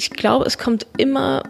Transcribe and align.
ich 0.00 0.08
glaube, 0.08 0.46
es 0.46 0.56
kommt 0.56 0.86
immer 0.96 1.42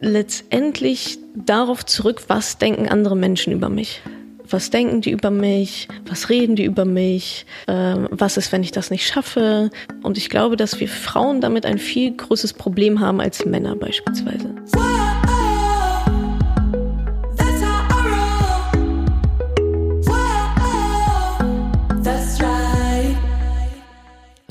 letztendlich 0.00 1.20
darauf 1.36 1.86
zurück, 1.86 2.24
was 2.26 2.58
denken 2.58 2.88
andere 2.88 3.14
Menschen 3.14 3.52
über 3.52 3.68
mich. 3.68 4.02
Was 4.50 4.70
denken 4.70 5.00
die 5.00 5.12
über 5.12 5.30
mich? 5.30 5.86
Was 6.08 6.28
reden 6.28 6.56
die 6.56 6.64
über 6.64 6.84
mich? 6.84 7.46
Ähm, 7.68 8.08
was 8.10 8.36
ist, 8.36 8.50
wenn 8.50 8.64
ich 8.64 8.72
das 8.72 8.90
nicht 8.90 9.06
schaffe? 9.06 9.70
Und 10.02 10.18
ich 10.18 10.28
glaube, 10.28 10.56
dass 10.56 10.80
wir 10.80 10.88
Frauen 10.88 11.40
damit 11.40 11.64
ein 11.66 11.78
viel 11.78 12.16
größeres 12.16 12.54
Problem 12.54 12.98
haben 12.98 13.20
als 13.20 13.44
Männer 13.44 13.76
beispielsweise. 13.76 14.56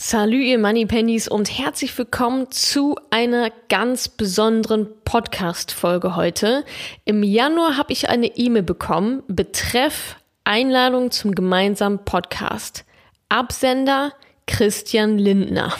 Salü, 0.10 0.42
ihr 0.42 0.58
Moneypennies 0.58 1.28
und 1.28 1.50
herzlich 1.60 1.98
willkommen 1.98 2.50
zu 2.50 2.96
einer 3.10 3.52
ganz 3.68 4.08
besonderen 4.08 4.88
Podcast-Folge 5.04 6.16
heute. 6.16 6.64
Im 7.04 7.24
Januar 7.24 7.76
habe 7.76 7.92
ich 7.92 8.08
eine 8.08 8.28
E-Mail 8.38 8.64
bekommen, 8.64 9.22
betreff 9.28 10.16
Einladung 10.46 11.12
zum 11.12 11.36
gemeinsamen 11.36 12.06
Podcast. 12.06 12.86
Absender 13.28 14.14
Christian 14.46 15.18
Lindner. 15.18 15.74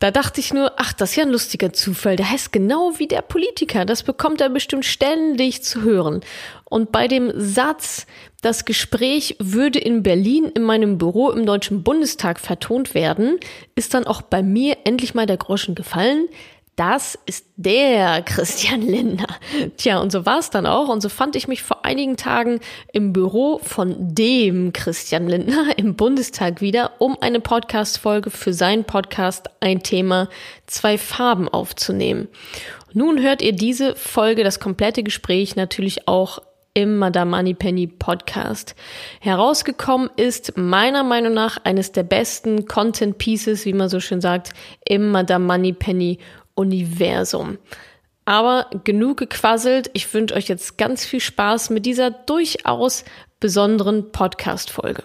Da 0.00 0.10
dachte 0.10 0.40
ich 0.40 0.52
nur, 0.52 0.72
ach, 0.76 0.92
das 0.92 1.10
ist 1.10 1.16
ja 1.16 1.22
ein 1.22 1.30
lustiger 1.30 1.72
Zufall. 1.72 2.16
Der 2.16 2.30
heißt 2.30 2.52
genau 2.52 2.94
wie 2.98 3.06
der 3.06 3.22
Politiker. 3.22 3.84
Das 3.84 4.02
bekommt 4.02 4.40
er 4.40 4.48
bestimmt 4.48 4.84
ständig 4.84 5.62
zu 5.62 5.82
hören. 5.82 6.22
Und 6.64 6.90
bei 6.90 7.06
dem 7.06 7.32
Satz, 7.36 8.06
das 8.44 8.66
Gespräch 8.66 9.36
würde 9.38 9.78
in 9.78 10.02
Berlin 10.02 10.52
in 10.54 10.62
meinem 10.62 10.98
Büro 10.98 11.30
im 11.30 11.46
Deutschen 11.46 11.82
Bundestag 11.82 12.38
vertont 12.38 12.94
werden, 12.94 13.38
ist 13.74 13.94
dann 13.94 14.06
auch 14.06 14.20
bei 14.20 14.42
mir 14.42 14.76
endlich 14.84 15.14
mal 15.14 15.26
der 15.26 15.38
Groschen 15.38 15.74
gefallen. 15.74 16.28
Das 16.76 17.18
ist 17.24 17.46
der 17.56 18.20
Christian 18.26 18.82
Lindner. 18.82 19.28
Tja, 19.78 19.98
und 19.98 20.12
so 20.12 20.26
war 20.26 20.40
es 20.40 20.50
dann 20.50 20.66
auch. 20.66 20.88
Und 20.88 21.00
so 21.00 21.08
fand 21.08 21.36
ich 21.36 21.48
mich 21.48 21.62
vor 21.62 21.86
einigen 21.86 22.16
Tagen 22.16 22.60
im 22.92 23.14
Büro 23.14 23.60
von 23.62 24.14
dem 24.14 24.74
Christian 24.74 25.26
Lindner 25.26 25.78
im 25.78 25.94
Bundestag 25.94 26.60
wieder, 26.60 26.92
um 26.98 27.16
eine 27.20 27.40
Podcast-Folge 27.40 28.30
für 28.30 28.52
seinen 28.52 28.84
Podcast 28.84 29.48
Ein 29.60 29.82
Thema, 29.82 30.28
zwei 30.66 30.98
Farben 30.98 31.48
aufzunehmen. 31.48 32.28
Nun 32.92 33.22
hört 33.22 33.40
ihr 33.40 33.52
diese 33.52 33.96
Folge, 33.96 34.44
das 34.44 34.60
komplette 34.60 35.02
Gespräch 35.02 35.56
natürlich 35.56 36.06
auch 36.08 36.40
im 36.74 36.98
Madame 36.98 37.30
Moneypenny 37.30 37.86
Podcast. 37.86 38.74
Herausgekommen 39.20 40.10
ist 40.16 40.56
meiner 40.56 41.04
Meinung 41.04 41.32
nach 41.32 41.58
eines 41.64 41.92
der 41.92 42.02
besten 42.02 42.66
Content 42.66 43.16
Pieces, 43.18 43.64
wie 43.64 43.72
man 43.72 43.88
so 43.88 44.00
schön 44.00 44.20
sagt, 44.20 44.50
im 44.84 45.12
Madame 45.12 45.46
Moneypenny 45.46 46.18
Universum. 46.54 47.58
Aber 48.24 48.68
genug 48.82 49.18
gequasselt. 49.18 49.90
Ich 49.92 50.12
wünsche 50.12 50.34
euch 50.34 50.48
jetzt 50.48 50.76
ganz 50.76 51.04
viel 51.04 51.20
Spaß 51.20 51.70
mit 51.70 51.86
dieser 51.86 52.10
durchaus 52.10 53.04
besonderen 53.38 54.10
Podcast-Folge. 54.10 55.04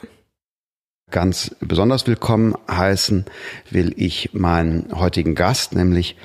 Ganz 1.12 1.56
besonders 1.60 2.08
willkommen 2.08 2.56
heißen 2.70 3.26
will 3.70 3.94
ich 3.98 4.34
meinen 4.34 4.90
heutigen 4.98 5.36
Gast, 5.36 5.74
nämlich 5.74 6.16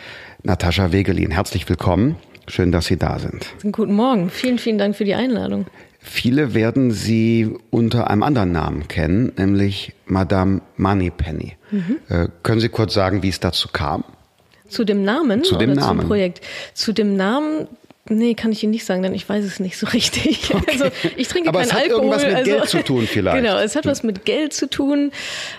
Natascha 0.43 0.93
Wegelin. 0.93 1.31
Herzlich 1.31 1.69
willkommen. 1.69 2.17
Schön, 2.47 2.73
dass 2.73 2.87
Sie 2.87 2.97
da 2.97 3.19
sind. 3.19 3.47
Guten 3.73 3.95
Morgen. 3.95 4.31
Vielen, 4.31 4.59
vielen 4.59 4.79
Dank 4.79 4.97
für 4.97 5.05
die 5.05 5.15
Einladung. 5.15 5.67
Viele 5.99 6.53
werden 6.53 6.91
Sie 6.91 7.57
unter 7.71 8.11
einem 8.11 8.23
anderen 8.23 8.53
Namen 8.53 8.89
kennen, 8.89 9.33
nämlich 9.39 9.95
Madame 10.05 10.61
Moneypenny. 10.77 11.57
Mhm. 11.71 11.97
Äh, 12.11 12.29
können 12.43 12.61
Sie 12.61 12.69
kurz 12.69 12.93
sagen, 12.93 13.23
wie 13.23 13.31
es 13.31 13.41
dazu 13.41 13.69
kam? 13.73 14.05
Zu 14.69 14.85
dem 14.85 15.03
Namen? 15.03 15.45
Zu 15.45 15.57
dem 15.57 15.73
Namen. 15.73 16.01
Zum 16.01 16.09
Projekt. 16.09 16.43
Zu 16.75 16.93
dem 16.93 17.17
Namen 17.17 17.69
Nee, 18.11 18.35
kann 18.35 18.53
ich 18.53 18.63
Ihnen 18.63 18.73
nicht 18.73 18.85
sagen, 18.85 19.03
denn 19.03 19.15
ich 19.15 19.27
weiß 19.27 19.45
es 19.45 19.61
nicht 19.61 19.79
so 19.79 19.87
richtig. 19.93 20.55
Okay. 20.55 20.65
Also 20.71 20.87
ich 21.17 21.27
trinke 21.29 21.49
Aber 21.49 21.61
keinen 21.61 21.69
es 21.69 21.73
hat 21.73 21.83
Alkohol. 21.85 22.03
irgendwas 22.03 22.25
mit 22.27 22.35
also, 22.35 22.51
Geld 22.51 22.69
zu 22.69 22.83
tun 22.85 23.07
vielleicht. 23.07 23.37
Genau, 23.37 23.59
es 23.59 23.77
hat 23.77 23.87
was 23.87 24.03
mit 24.03 24.27
Geld 24.27 24.53
zu 24.53 24.69
tun. 24.69 25.11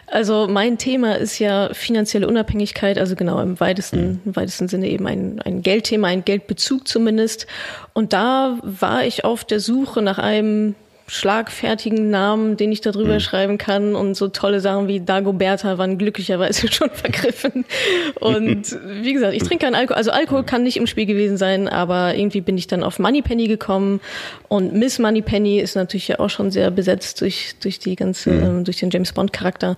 Also 0.06 0.48
mein 0.48 0.78
Thema 0.78 1.18
ist 1.18 1.40
ja 1.40 1.74
finanzielle 1.74 2.28
Unabhängigkeit, 2.28 3.00
also 3.00 3.16
genau 3.16 3.40
im 3.42 3.60
weitesten, 3.60 4.08
mhm. 4.08 4.22
im 4.26 4.36
weitesten 4.36 4.68
Sinne 4.68 4.90
eben 4.90 5.08
ein, 5.08 5.42
ein 5.44 5.64
Geldthema, 5.64 6.08
ein 6.08 6.24
Geldbezug 6.24 6.88
zumindest. 6.88 7.48
Und 7.94 8.14
da 8.14 8.60
war 8.62 9.06
ich 9.06 9.24
auf 9.24 9.44
der 9.44 9.60
Suche 9.60 10.04
nach 10.04 10.20
einem 10.20 10.76
schlagfertigen 11.08 12.10
Namen, 12.10 12.58
den 12.58 12.72
ich 12.72 12.82
da 12.82 12.92
drüber 12.92 13.16
mhm. 13.16 13.20
schreiben 13.20 13.58
kann 13.58 13.96
und 13.96 14.16
so 14.16 14.28
tolle 14.28 14.60
Sachen 14.60 14.88
wie 14.88 15.00
Dagoberta 15.00 15.78
waren 15.78 15.98
glücklicherweise 15.98 16.68
schon 16.72 16.90
vergriffen. 16.90 17.66
Und 18.20 18.78
wie 19.02 19.14
gesagt, 19.14 19.34
ich 19.34 19.44
trinke 19.44 19.66
keinen 19.66 19.76
Alkohol. 19.76 19.98
Also 19.98 20.12
Alkohol 20.12 20.44
kann 20.44 20.64
nicht 20.64 20.78
im 20.78 20.88
Spiel 20.88 21.06
gewesen 21.06 21.38
sein, 21.38 21.68
aber 21.68 22.16
irgendwie 22.16 22.42
bin 22.42 22.58
ich 22.58 22.68
dann 22.68 22.84
auf 22.84 22.98
Moneypenny 22.98 23.48
gekommen 23.48 24.02
und 24.48 24.74
Miss 24.74 24.98
Moneypenny 24.98 25.60
ist 25.60 25.76
natürlich 25.76 26.08
ja 26.08 26.20
auch 26.20 26.30
schon 26.30 26.50
sehr 26.50 26.72
besetzt 26.72 27.22
durch, 27.22 27.56
durch 27.62 27.78
die 27.78 27.96
ganze, 27.96 28.32
mhm. 28.32 28.44
ähm, 28.44 28.64
durch 28.64 28.78
den 28.78 28.90
James 28.90 29.14
Bond 29.14 29.32
Charakter. 29.32 29.76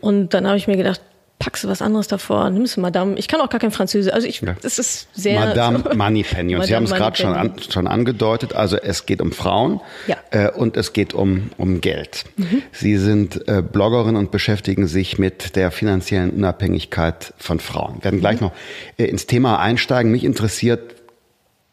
Und 0.00 0.32
dann 0.32 0.46
habe 0.46 0.58
ich 0.58 0.68
mir 0.68 0.76
gedacht, 0.76 1.00
packst 1.38 1.64
du 1.64 1.68
was 1.68 1.82
anderes 1.82 2.08
davor, 2.08 2.50
nimmst 2.50 2.76
du 2.76 2.80
Madame. 2.80 3.16
Ich 3.16 3.28
kann 3.28 3.40
auch 3.40 3.48
gar 3.48 3.60
kein 3.60 3.70
Französisch. 3.70 4.12
Also 4.12 4.26
ich, 4.26 4.40
ja. 4.40 4.56
das 4.60 4.78
ist 4.78 5.08
sehr. 5.14 5.38
Madame 5.38 5.78
so. 5.90 5.96
Moneypenny. 5.96 6.54
Und 6.54 6.60
Madame 6.60 6.66
Sie 6.66 6.76
haben 6.76 6.84
es 6.84 6.92
gerade 6.92 7.16
schon, 7.16 7.34
an, 7.34 7.52
schon 7.70 7.86
angedeutet. 7.86 8.54
Also 8.54 8.76
es 8.76 9.06
geht 9.06 9.20
um 9.20 9.32
Frauen 9.32 9.80
ja. 10.06 10.16
äh, 10.30 10.50
und 10.50 10.76
es 10.76 10.92
geht 10.92 11.14
um, 11.14 11.50
um 11.56 11.80
Geld. 11.80 12.24
Mhm. 12.36 12.62
Sie 12.72 12.96
sind 12.96 13.48
äh, 13.48 13.62
Bloggerin 13.62 14.16
und 14.16 14.30
beschäftigen 14.30 14.86
sich 14.86 15.18
mit 15.18 15.54
der 15.56 15.70
finanziellen 15.70 16.30
Unabhängigkeit 16.30 17.32
von 17.38 17.60
Frauen. 17.60 17.96
Wir 17.96 18.04
werden 18.04 18.20
gleich 18.20 18.40
mhm. 18.40 18.46
noch 18.46 18.52
äh, 18.96 19.04
ins 19.04 19.26
Thema 19.26 19.58
einsteigen. 19.60 20.10
Mich 20.10 20.24
interessiert 20.24 20.96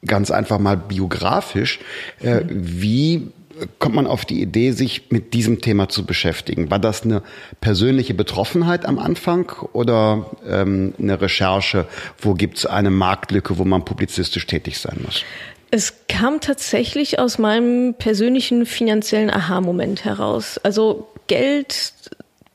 ganz 0.06 0.30
einfach 0.30 0.60
mal 0.60 0.78
biografisch, 0.78 1.80
äh, 2.22 2.42
mhm. 2.42 2.50
wie 2.52 3.32
kommt 3.80 3.96
man 3.96 4.08
auf 4.08 4.26
die 4.26 4.42
Idee, 4.42 4.72
sich 4.72 5.12
mit 5.12 5.34
diesem 5.34 5.62
Thema 5.62 5.90
zu 5.90 6.06
beschäftigen? 6.06 6.70
War 6.72 6.80
das 6.80 7.04
eine 7.04 7.22
persönliche 7.62 8.14
Betroffenheit 8.14 8.86
am 8.86 9.00
Anfang 9.00 9.52
oder 9.74 10.32
ähm, 10.48 10.94
eine 11.00 11.22
Recherche, 11.22 11.88
wo 12.20 12.34
gibt 12.34 12.58
es 12.58 12.66
eine 12.66 12.90
Marktlücke, 12.90 13.58
wo 13.58 13.66
man 13.66 13.86
publizistisch 13.86 14.46
tätig 14.48 14.80
sein 14.80 15.00
muss? 15.06 15.24
Es 15.72 15.94
kam 16.08 16.42
tatsächlich 16.42 17.20
aus 17.20 17.38
meinem 17.38 17.96
persönlichen 17.96 18.66
finanziellen 18.66 19.30
Aha-Moment 19.30 20.06
heraus. 20.06 20.58
Also 20.60 21.08
Geld 21.28 21.94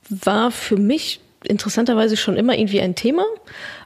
war 0.09 0.50
für 0.50 0.77
mich 0.77 1.21
interessanterweise 1.44 2.17
schon 2.17 2.37
immer 2.37 2.56
irgendwie 2.56 2.81
ein 2.81 2.94
Thema. 2.94 3.25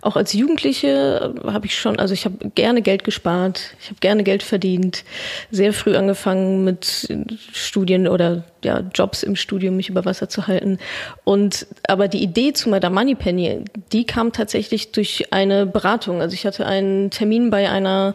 Auch 0.05 0.17
als 0.17 0.35
Jugendliche 0.35 1.35
habe 1.47 1.65
ich 1.65 1.79
schon, 1.79 1.99
also 1.99 2.13
ich 2.13 2.27
habe 2.27 2.51
gerne 2.55 2.83
Geld 2.83 3.05
gespart, 3.05 3.75
ich 3.81 3.87
habe 3.87 4.01
gerne 4.01 4.23
Geld 4.23 4.43
verdient, 4.43 5.03
sehr 5.51 5.73
früh 5.73 5.97
angefangen 5.97 6.63
mit 6.63 7.09
Studien 7.55 8.07
oder 8.07 8.45
ja, 8.63 8.83
Jobs 8.95 9.23
im 9.23 9.35
Studium, 9.35 9.77
mich 9.77 9.89
über 9.89 10.05
Wasser 10.05 10.29
zu 10.29 10.47
halten. 10.47 10.79
Und 11.25 11.67
aber 11.89 12.09
die 12.09 12.23
Idee 12.23 12.53
zu 12.53 12.69
Madame 12.69 12.95
Moneypenny, 12.95 13.65
die 13.93 14.05
kam 14.05 14.33
tatsächlich 14.33 14.93
durch 14.93 15.33
eine 15.33 15.65
Beratung. 15.65 16.21
Also 16.21 16.35
ich 16.35 16.45
hatte 16.45 16.67
einen 16.67 17.11
Termin 17.11 17.49
bei 17.49 17.71
einer 17.71 18.15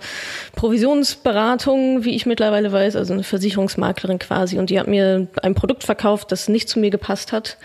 Provisionsberatung, 0.56 2.04
wie 2.06 2.16
ich 2.16 2.28
mittlerweile 2.28 2.72
weiß, 2.72 2.98
also 2.98 3.14
eine 3.14 3.24
Versicherungsmaklerin 3.24 4.20
quasi, 4.20 4.60
und 4.60 4.70
die 4.70 4.80
hat 4.80 4.88
mir 4.88 5.26
ein 5.42 5.56
Produkt 5.56 5.84
verkauft, 5.84 6.32
das 6.32 6.50
nicht 6.50 6.70
zu 6.70 6.78
mir 6.78 6.92
gepasst 6.92 7.32
hat 7.32 7.58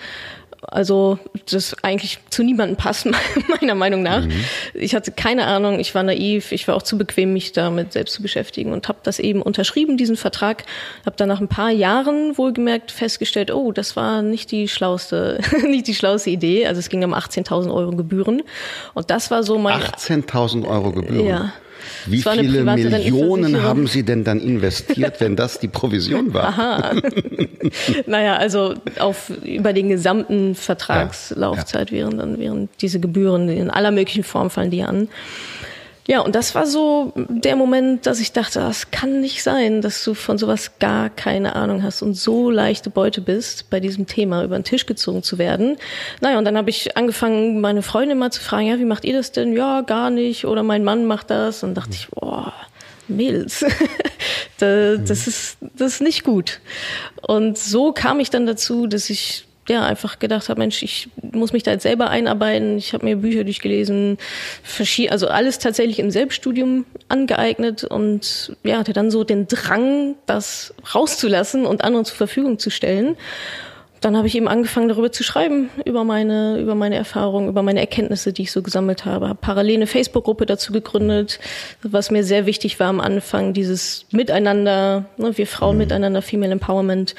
also 0.69 1.19
das 1.51 1.77
eigentlich 1.83 2.19
zu 2.31 2.43
niemandem 2.43 2.77
passt, 2.77 3.07
meiner 3.61 3.75
Meinung 3.75 4.03
nach. 4.03 4.25
Mhm. 4.25 4.33
Ich 4.75 4.95
hatte 4.95 5.13
keine 5.13 5.47
Ahnung, 5.47 5.79
ich 5.79 5.95
war 5.95 6.03
naiv, 6.03 6.53
ich 6.53 6.67
war 6.69 6.75
auch 6.75 6.83
zu 6.83 6.99
bequem, 6.99 7.33
mich 7.33 7.53
damit 7.53 7.93
selbst 7.93 8.15
zu 8.15 8.23
beschäftigen 8.23 8.73
und 8.73 8.89
habe 8.89 8.99
das 9.03 9.19
eben 9.19 9.43
unterschrieben, 9.43 9.97
diesen 9.97 10.17
Vertrag. 10.17 10.65
Habe 11.07 11.17
dann 11.17 11.29
nach 11.29 11.41
ein 11.41 11.49
paar 11.49 11.71
Jahren 11.71 12.37
wohlgemerkt 12.39 12.91
festgestellt, 12.91 13.53
oh, 13.53 13.73
das 13.73 13.97
war 13.97 14.23
nicht 14.23 14.51
die 14.51 14.69
schlauste, 14.69 15.41
nicht 15.69 15.87
die 15.87 15.95
schlauste 15.95 16.31
Idee. 16.31 16.67
Also 16.67 16.79
es 16.79 16.89
ging 16.89 17.05
um 17.05 17.15
18.000 17.15 17.73
Euro 17.73 17.93
Gebühren 17.93 18.43
und 18.95 19.11
das 19.11 19.31
war 19.31 19.43
so 19.43 19.59
mein 19.59 19.81
18.000 19.81 20.67
Euro 20.67 20.93
Gebühren. 20.93 21.27
Ja. 21.27 21.53
Wie 22.07 22.23
viele 22.23 22.65
Millionen 22.65 23.63
haben 23.63 23.87
Sie 23.87 24.03
denn 24.03 24.25
dann 24.25 24.41
investiert, 24.41 25.21
wenn 25.21 25.37
das 25.37 25.59
die 25.59 25.69
Provision 25.69 26.33
war? 26.33 26.45
Aha. 26.49 26.93
naja, 28.07 28.37
also 28.37 28.75
auf, 28.99 29.31
über 29.45 29.73
den 29.73 29.89
gesamten 29.89 30.55
Vertragslaufzeit 30.55 31.91
ja, 31.91 31.99
ja. 31.99 32.05
wären 32.05 32.19
dann 32.19 32.39
wären 32.39 32.69
diese 32.81 33.01
Gebühren 33.01 33.49
in 33.49 33.71
aller 33.71 33.91
möglichen 33.91 34.25
Form 34.25 34.51
fallen 34.51 34.71
die 34.71 34.83
an. 34.83 35.09
Ja, 36.07 36.21
und 36.21 36.35
das 36.35 36.55
war 36.55 36.67
so 36.67 37.13
der 37.17 37.57
Moment, 37.57 38.05
dass 38.05 38.21
ich 38.21 38.33
dachte, 38.33 38.59
das 38.59 38.91
kann 38.91 39.23
nicht 39.23 39.43
sein, 39.43 39.81
dass 39.81 40.05
du 40.05 40.13
von 40.13 40.37
sowas 40.37 40.79
gar 40.79 41.09
keine 41.09 41.57
Ahnung 41.57 41.83
hast 41.83 42.03
und 42.03 42.13
so 42.13 42.51
leichte 42.51 42.91
Beute 42.91 43.23
bist, 43.23 43.71
bei 43.71 43.81
diesem 43.81 44.07
Thema 44.07 44.45
über 44.45 44.59
den 44.59 44.65
Tisch 44.65 44.85
gezogen 44.85 45.23
zu 45.23 45.39
werden. 45.39 45.79
Naja, 46.21 46.37
und 46.37 46.45
dann 46.45 46.59
habe 46.59 46.69
ich 46.69 46.97
angefangen, 46.99 47.63
meine 47.63 47.81
Freundin 47.81 48.19
mal 48.19 48.31
zu 48.31 48.43
fragen, 48.43 48.67
ja, 48.67 48.79
wie 48.79 48.85
macht 48.85 49.07
ihr 49.07 49.15
das 49.15 49.33
denn? 49.33 49.55
Ja, 49.55 49.81
gar 49.81 50.11
nicht. 50.11 50.45
Oder 50.45 50.63
mein 50.63 50.85
Mann 50.85 51.07
macht 51.07 51.31
das. 51.31 51.63
Und 51.63 51.75
dachte 51.75 51.93
ich, 51.93 52.09
boah, 52.11 52.53
Mädels, 53.09 53.65
das 54.59 55.27
ist, 55.27 55.57
das 55.61 55.95
ist 55.95 56.03
nicht 56.03 56.23
gut. 56.23 56.61
Und 57.23 57.57
so 57.57 57.93
kam 57.93 58.21
ich 58.21 58.29
dann 58.29 58.45
dazu, 58.45 58.87
dass 58.87 59.09
ich 59.09 59.47
ja 59.69 59.85
einfach 59.85 60.19
gedacht 60.19 60.49
habe, 60.49 60.61
Mensch, 60.61 60.83
ich 60.83 61.09
muss 61.33 61.53
mich 61.53 61.63
da 61.63 61.73
jetzt 61.73 61.83
selber 61.83 62.11
einarbeiten. 62.11 62.77
Ich 62.79 62.93
habe 62.93 63.05
mir 63.05 63.17
Bücher 63.17 63.45
durchgelesen, 63.45 64.19
also 65.11 65.29
alles 65.29 65.59
tatsächlich 65.59 65.99
im 65.99 66.11
Selbststudium 66.11 66.85
angeeignet 67.09 67.85
und 67.85 68.57
ja, 68.63 68.79
hatte 68.79 68.93
dann 68.93 69.11
so 69.11 69.25
den 69.25 69.49
Drang, 69.49 70.17
das 70.27 70.75
rauszulassen 70.95 71.67
und 71.67 71.83
anderen 71.83 72.05
zur 72.05 72.17
Verfügung 72.17 72.59
zu 72.59 72.71
stellen 72.71 73.17
dann 74.05 74.19
habe 74.19 74.27
ich 74.27 74.35
eben 74.35 74.49
angefangen, 74.49 74.89
darüber 74.89 75.11
zu 75.13 75.23
schreiben, 75.25 75.71
über 75.87 76.05
meine, 76.05 76.61
über 76.61 76.75
meine 76.75 76.97
Erfahrungen, 76.97 77.49
über 77.49 77.63
meine 77.63 77.81
Erkenntnisse, 77.81 78.35
die 78.35 78.43
ich 78.43 78.53
so 78.53 78.61
gesammelt 78.61 79.07
habe. 79.07 79.29
Habe 79.29 79.39
parallel 79.41 79.77
eine 79.77 79.87
Facebook-Gruppe 79.87 80.45
dazu 80.45 80.73
gegründet, 80.73 81.41
was 81.83 82.11
mir 82.11 82.23
sehr 82.23 82.45
wichtig 82.45 82.79
war 82.81 82.89
am 82.89 83.01
Anfang, 83.01 83.55
dieses 83.55 84.05
Miteinander, 84.13 85.07
ne, 85.17 85.39
wir 85.39 85.47
Frauen 85.47 85.77
mhm. 85.77 85.85
miteinander, 85.85 86.21
Female 86.21 86.53
Empowerment. 86.53 87.15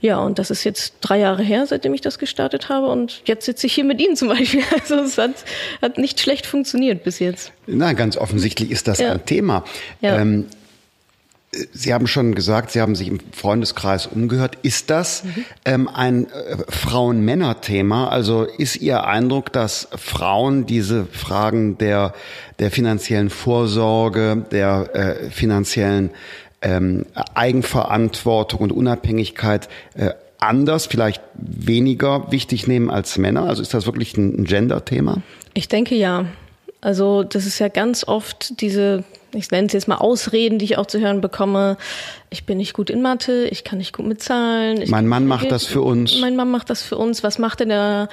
Ja, 0.00 0.18
und 0.18 0.38
das 0.38 0.50
ist 0.50 0.64
jetzt 0.64 0.96
drei 1.00 1.20
Jahre 1.20 1.42
her, 1.42 1.66
seitdem 1.66 1.94
ich 1.94 2.02
das 2.02 2.18
gestartet 2.18 2.68
habe. 2.68 2.88
Und 2.88 3.22
jetzt 3.24 3.46
sitze 3.46 3.66
ich 3.66 3.72
hier 3.72 3.84
mit 3.84 4.00
Ihnen 4.00 4.16
zum 4.16 4.28
Beispiel. 4.28 4.62
Also 4.76 4.96
es 4.96 5.16
hat, 5.16 5.44
hat 5.80 5.96
nicht 5.96 6.20
schlecht 6.20 6.44
funktioniert 6.44 7.02
bis 7.02 7.18
jetzt. 7.18 7.52
Na, 7.66 7.94
ganz 7.94 8.16
offensichtlich 8.16 8.70
ist 8.70 8.86
das 8.88 8.98
ja. 8.98 9.12
ein 9.12 9.24
Thema. 9.24 9.64
Ja. 10.00 10.20
Ähm, 10.20 10.46
Sie 11.72 11.94
haben 11.94 12.06
schon 12.06 12.34
gesagt, 12.34 12.70
Sie 12.70 12.80
haben 12.80 12.94
sich 12.94 13.08
im 13.08 13.20
Freundeskreis 13.32 14.06
umgehört. 14.06 14.58
Ist 14.62 14.90
das 14.90 15.24
mhm. 15.24 15.44
ähm, 15.64 15.88
ein 15.88 16.26
äh, 16.26 16.56
Frauen-Männer-Thema? 16.68 18.08
Also 18.08 18.44
ist 18.44 18.76
Ihr 18.76 19.04
Eindruck, 19.04 19.52
dass 19.52 19.88
Frauen 19.96 20.66
diese 20.66 21.06
Fragen 21.06 21.78
der, 21.78 22.14
der 22.58 22.70
finanziellen 22.70 23.30
Vorsorge, 23.30 24.44
der 24.50 24.90
äh, 24.94 25.30
finanziellen 25.30 26.10
ähm, 26.62 27.06
Eigenverantwortung 27.34 28.60
und 28.60 28.72
Unabhängigkeit 28.72 29.68
äh, 29.94 30.10
anders, 30.38 30.86
vielleicht 30.86 31.22
weniger 31.34 32.30
wichtig 32.30 32.66
nehmen 32.66 32.90
als 32.90 33.18
Männer? 33.18 33.44
Also 33.44 33.62
ist 33.62 33.74
das 33.74 33.86
wirklich 33.86 34.16
ein, 34.16 34.40
ein 34.40 34.44
Gender-Thema? 34.44 35.22
Ich 35.54 35.68
denke 35.68 35.94
ja. 35.94 36.26
Also 36.80 37.22
das 37.22 37.46
ist 37.46 37.58
ja 37.58 37.68
ganz 37.68 38.04
oft 38.06 38.60
diese 38.60 39.04
ich 39.36 39.50
nenne 39.50 39.66
es 39.66 39.72
jetzt 39.72 39.88
mal 39.88 39.96
Ausreden, 39.96 40.58
die 40.58 40.64
ich 40.64 40.78
auch 40.78 40.86
zu 40.86 40.98
hören 41.00 41.20
bekomme. 41.20 41.76
Ich 42.30 42.46
bin 42.46 42.58
nicht 42.58 42.72
gut 42.72 42.90
in 42.90 43.02
Mathe, 43.02 43.46
ich 43.48 43.64
kann 43.64 43.78
nicht 43.78 43.92
gut 43.94 44.06
mit 44.06 44.22
Zahlen. 44.22 44.82
mein 44.88 45.06
Mann 45.06 45.26
macht 45.26 45.50
das 45.50 45.66
für 45.66 45.82
uns. 45.82 46.18
Mein 46.20 46.36
Mann 46.36 46.50
macht 46.50 46.70
das 46.70 46.82
für 46.82 46.96
uns. 46.96 47.22
Was 47.22 47.38
macht 47.38 47.60
denn 47.60 47.68
der? 47.68 48.08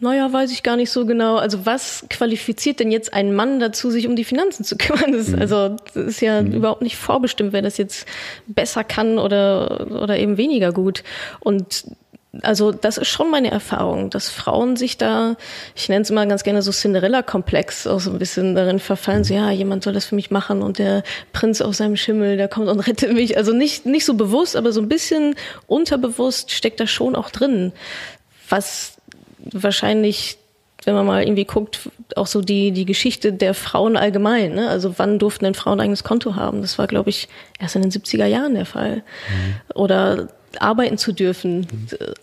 Naja, 0.00 0.32
weiß 0.32 0.52
ich 0.52 0.62
gar 0.62 0.76
nicht 0.76 0.90
so 0.90 1.06
genau. 1.06 1.36
Also 1.36 1.66
was 1.66 2.06
qualifiziert 2.08 2.78
denn 2.78 2.92
jetzt 2.92 3.12
einen 3.12 3.34
Mann 3.34 3.58
dazu, 3.58 3.90
sich 3.90 4.06
um 4.06 4.14
die 4.14 4.24
Finanzen 4.24 4.62
zu 4.64 4.76
kümmern? 4.78 5.12
Das, 5.12 5.28
mhm. 5.28 5.40
Also 5.40 5.76
das 5.92 5.96
ist 5.96 6.20
ja 6.20 6.42
mhm. 6.42 6.52
überhaupt 6.52 6.82
nicht 6.82 6.96
vorbestimmt, 6.96 7.52
wer 7.52 7.62
das 7.62 7.78
jetzt 7.78 8.06
besser 8.46 8.84
kann 8.84 9.18
oder, 9.18 9.88
oder 10.02 10.16
eben 10.16 10.36
weniger 10.36 10.72
gut. 10.72 11.02
Und 11.40 11.84
also 12.42 12.72
das 12.72 12.98
ist 12.98 13.08
schon 13.08 13.30
meine 13.30 13.50
Erfahrung, 13.50 14.10
dass 14.10 14.28
Frauen 14.28 14.76
sich 14.76 14.98
da, 14.98 15.36
ich 15.74 15.88
nenne 15.88 16.02
es 16.02 16.10
immer 16.10 16.26
ganz 16.26 16.44
gerne 16.44 16.60
so 16.60 16.70
Cinderella-Komplex, 16.72 17.86
auch 17.86 18.00
so 18.00 18.10
ein 18.10 18.18
bisschen 18.18 18.54
darin 18.54 18.78
verfallen, 18.78 19.24
so 19.24 19.32
ja, 19.32 19.50
jemand 19.50 19.82
soll 19.82 19.94
das 19.94 20.04
für 20.04 20.14
mich 20.14 20.30
machen 20.30 20.62
und 20.62 20.78
der 20.78 21.04
Prinz 21.32 21.60
auf 21.60 21.74
seinem 21.74 21.96
Schimmel, 21.96 22.36
der 22.36 22.48
kommt 22.48 22.68
und 22.68 22.80
rettet 22.80 23.14
mich. 23.14 23.36
Also 23.36 23.52
nicht, 23.52 23.86
nicht 23.86 24.04
so 24.04 24.14
bewusst, 24.14 24.56
aber 24.56 24.72
so 24.72 24.80
ein 24.80 24.88
bisschen 24.88 25.36
unterbewusst 25.66 26.50
steckt 26.50 26.80
da 26.80 26.86
schon 26.86 27.16
auch 27.16 27.30
drin, 27.30 27.72
was 28.48 28.96
wahrscheinlich 29.52 30.38
wenn 30.84 30.94
man 30.94 31.06
mal 31.06 31.22
irgendwie 31.22 31.44
guckt, 31.44 31.90
auch 32.14 32.28
so 32.28 32.40
die, 32.40 32.70
die 32.70 32.84
Geschichte 32.84 33.32
der 33.32 33.52
Frauen 33.52 33.96
allgemein. 33.96 34.54
Ne? 34.54 34.68
Also 34.68 34.94
wann 34.96 35.18
durften 35.18 35.44
denn 35.44 35.54
Frauen 35.54 35.80
ein 35.80 35.84
eigenes 35.84 36.04
Konto 36.04 36.36
haben? 36.36 36.62
Das 36.62 36.78
war, 36.78 36.86
glaube 36.86 37.10
ich, 37.10 37.28
erst 37.58 37.76
in 37.76 37.82
den 37.82 37.90
70er 37.90 38.26
Jahren 38.26 38.54
der 38.54 38.64
Fall. 38.64 38.96
Mhm. 39.28 39.74
Oder 39.74 40.28
arbeiten 40.58 40.98
zu 40.98 41.12
dürfen, 41.12 41.66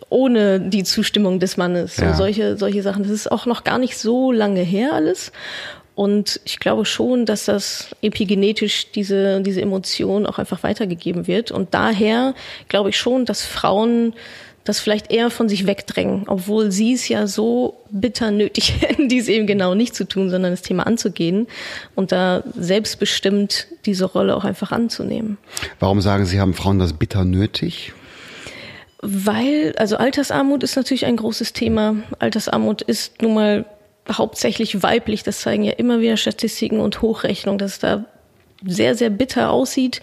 ohne 0.10 0.60
die 0.60 0.83
Zustimmung 0.83 1.39
des 1.39 1.57
Mannes. 1.57 1.95
So, 1.95 2.13
solche, 2.13 2.57
solche 2.57 2.81
Sachen. 2.81 3.04
Das 3.04 3.12
ist 3.12 3.31
auch 3.31 3.45
noch 3.45 3.63
gar 3.63 3.77
nicht 3.77 3.98
so 3.98 4.31
lange 4.31 4.62
her 4.62 4.94
alles. 4.94 5.31
Und 5.95 6.42
ich 6.44 6.60
glaube 6.60 6.86
schon, 6.86 7.25
dass 7.25 7.45
das 7.45 7.95
epigenetisch 8.01 8.92
diese, 8.92 9.42
diese 9.42 9.62
Emotion 9.62 10.25
auch 10.25 10.39
einfach 10.39 10.62
weitergegeben 10.63 11.25
wird. 11.27 11.51
Und 11.51 11.74
daher 11.74 12.36
glaube 12.68 12.89
ich 12.89 12.98
schon, 12.98 13.25
dass 13.25 13.45
Frauen 13.45 14.13
das 14.66 14.80
vielleicht 14.80 15.12
eher 15.12 15.30
von 15.30 15.48
sich 15.48 15.68
wegdrängen, 15.68 16.24
obwohl 16.27 16.72
sie 16.72 16.94
es 16.94 17.07
ja 17.07 17.27
so 17.27 17.77
bitter 17.92 18.31
nötig 18.31 18.74
hätten, 18.81 19.07
dies 19.07 19.27
eben 19.30 19.48
genau 19.48 19.75
nicht 19.75 19.95
zu 19.95 20.06
tun, 20.06 20.30
sondern 20.30 20.51
das 20.51 20.63
Thema 20.63 20.86
anzugehen 20.86 21.48
und 21.94 22.12
da 22.12 22.44
selbstbestimmt 22.57 23.68
diese 23.86 24.06
Rolle 24.06 24.36
auch 24.36 24.44
einfach 24.44 24.72
anzunehmen. 24.72 25.38
Warum 25.80 26.01
sagen 26.01 26.25
Sie, 26.25 26.39
haben 26.39 26.56
Frauen 26.56 26.80
das 26.80 26.94
bitter 26.94 27.24
nötig? 27.24 27.94
Weil, 29.07 29.75
also 29.78 29.98
Altersarmut 29.98 30.63
ist 30.63 30.75
natürlich 30.75 31.06
ein 31.06 31.18
großes 31.18 31.54
Thema. 31.54 31.98
Altersarmut 32.18 32.81
ist 32.81 33.22
nun 33.22 33.36
mal 33.36 33.66
hauptsächlich 34.12 34.81
weiblich. 34.81 35.22
Das 35.22 35.42
zeigen 35.42 35.63
ja 35.63 35.74
immer 35.74 36.00
wieder 36.00 36.18
Statistiken 36.18 36.80
und 36.80 37.04
Hochrechnungen, 37.04 37.60
dass 37.60 37.74
es 37.74 37.80
da 37.80 38.06
sehr, 38.66 38.96
sehr 38.96 39.12
bitter 39.12 39.52
aussieht. 39.52 40.02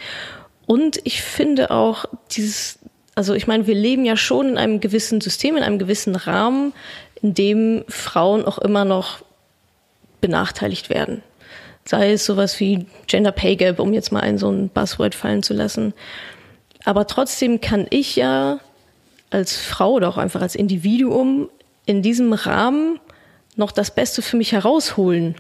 Und 0.67 1.01
ich 1.03 1.21
finde 1.21 1.73
auch 1.73 2.05
dieses, 2.31 2.79
also 3.17 3.35
ich 3.35 3.49
meine, 3.49 3.67
wir 3.67 3.75
leben 3.75 4.05
ja 4.05 4.17
schon 4.17 4.51
in 4.51 4.57
einem 4.57 4.79
gewissen 4.79 5.21
System, 5.21 5.57
in 5.57 5.65
einem 5.65 5.81
gewissen 5.81 6.15
Rahmen, 6.15 6.73
in 7.21 7.35
dem 7.35 7.85
Frauen 7.89 8.45
auch 8.45 8.59
immer 8.59 8.85
noch 8.85 9.25
benachteiligt 10.21 10.91
werden. 10.91 11.25
Sei 11.85 12.13
es 12.13 12.25
sowas 12.25 12.61
wie 12.61 12.87
Gender 13.09 13.33
Pay 13.33 13.57
Gap, 13.57 13.81
um 13.81 13.93
jetzt 13.93 14.13
mal 14.13 14.21
ein 14.21 14.39
so 14.39 14.49
ein 14.49 14.69
Buzzword 14.69 15.17
fallen 15.17 15.43
zu 15.43 15.55
lassen. 15.55 15.93
Aber 16.85 17.09
trotzdem 17.09 17.61
kann 17.61 17.89
ich 17.91 18.15
ja 18.15 18.61
als 19.33 19.57
Frau 19.57 19.93
oder 19.93 20.09
auch 20.09 20.19
einfach 20.19 20.43
als 20.43 20.55
Individuum 20.55 21.49
in 21.87 22.03
diesem 22.03 22.33
Rahmen 22.33 22.99
noch 23.57 23.73
das 23.73 23.95
Beste 23.95 24.23
für 24.23 24.37
mich 24.37 24.53
herausholen. 24.53 25.35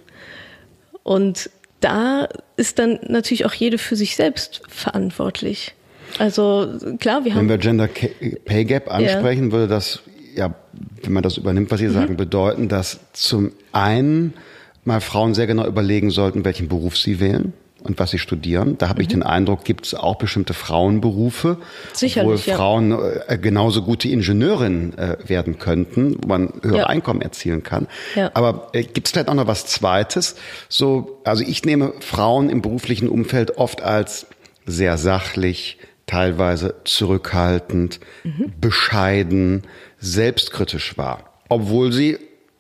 Und 1.03 1.51
da 1.81 2.29
ist 2.57 2.79
dann 2.79 3.01
natürlich 3.07 3.45
auch 3.45 3.55
jede 3.55 3.79
für 3.79 3.97
sich 3.97 4.17
selbst 4.17 4.63
verantwortlich. 4.69 5.75
Also 6.19 6.69
klar, 6.99 7.25
wir 7.25 7.35
haben. 7.35 7.43
Wenn 7.43 7.49
wir 7.49 7.59
Gender 7.59 7.89
Pay 7.89 8.65
Gap 8.65 8.93
ansprechen, 8.93 9.47
ja. 9.47 9.53
würde 9.53 9.69
das 9.69 10.01
ja, 10.35 10.55
wenn 11.03 11.13
man 11.13 11.23
das 11.23 11.37
übernimmt, 11.37 11.71
was 11.71 11.81
Sie 11.81 11.89
mhm. 11.89 11.93
sagen, 11.93 12.17
bedeuten, 12.17 12.69
dass 12.69 13.01
zum 13.13 13.53
einen 13.73 14.35
mal 14.85 15.01
Frauen 15.01 15.35
sehr 15.35 15.47
genau 15.47 15.67
überlegen 15.67 16.11
sollten, 16.11 16.45
welchen 16.45 16.69
Beruf 16.69 16.97
sie 16.97 17.21
wählen 17.21 17.53
und 17.83 17.99
was 17.99 18.11
sie 18.11 18.19
studieren. 18.19 18.79
Da 18.79 18.89
habe 18.89 19.01
mhm. 19.01 19.03
ich 19.03 19.09
den 19.09 19.23
Eindruck, 19.23 19.65
gibt 19.65 19.87
es 19.87 19.95
auch 19.95 20.17
bestimmte 20.17 20.55
Frauenberufe, 20.55 21.59
Sicherlich, 21.93 22.49
wo 22.49 22.53
Frauen 22.53 22.93
äh, 22.93 23.39
genauso 23.39 23.83
gute 23.83 24.09
Ingenieurinnen 24.09 24.97
äh, 24.97 25.17
werden 25.27 25.59
könnten, 25.59 26.17
wo 26.23 26.29
man 26.29 26.53
höhere 26.63 26.79
ja. 26.79 26.87
Einkommen 26.87 27.23
erzielen 27.23 27.63
kann. 27.63 27.87
Ja. 28.15 28.31
Aber 28.35 28.69
äh, 28.73 28.83
gibt 28.83 29.07
es 29.07 29.13
vielleicht 29.13 29.29
auch 29.29 29.35
noch 29.35 29.47
was 29.47 29.67
Zweites? 29.67 30.37
So, 30.69 31.21
also 31.25 31.45
ich 31.45 31.65
nehme 31.65 31.93
Frauen 32.01 32.49
im 32.49 32.63
beruflichen 32.63 33.09
Umfeld 33.09 33.59
oft 33.59 33.83
als 33.83 34.27
sehr 34.67 34.97
sachlich, 34.97 35.79
teilweise 36.07 36.75
zurückhaltend, 36.85 38.01
mhm. 38.25 38.53
bescheiden, 38.61 39.63
selbstkritisch 39.99 40.99
wahr, 40.99 41.33
obwohl 41.49 41.93
sie 41.93 42.19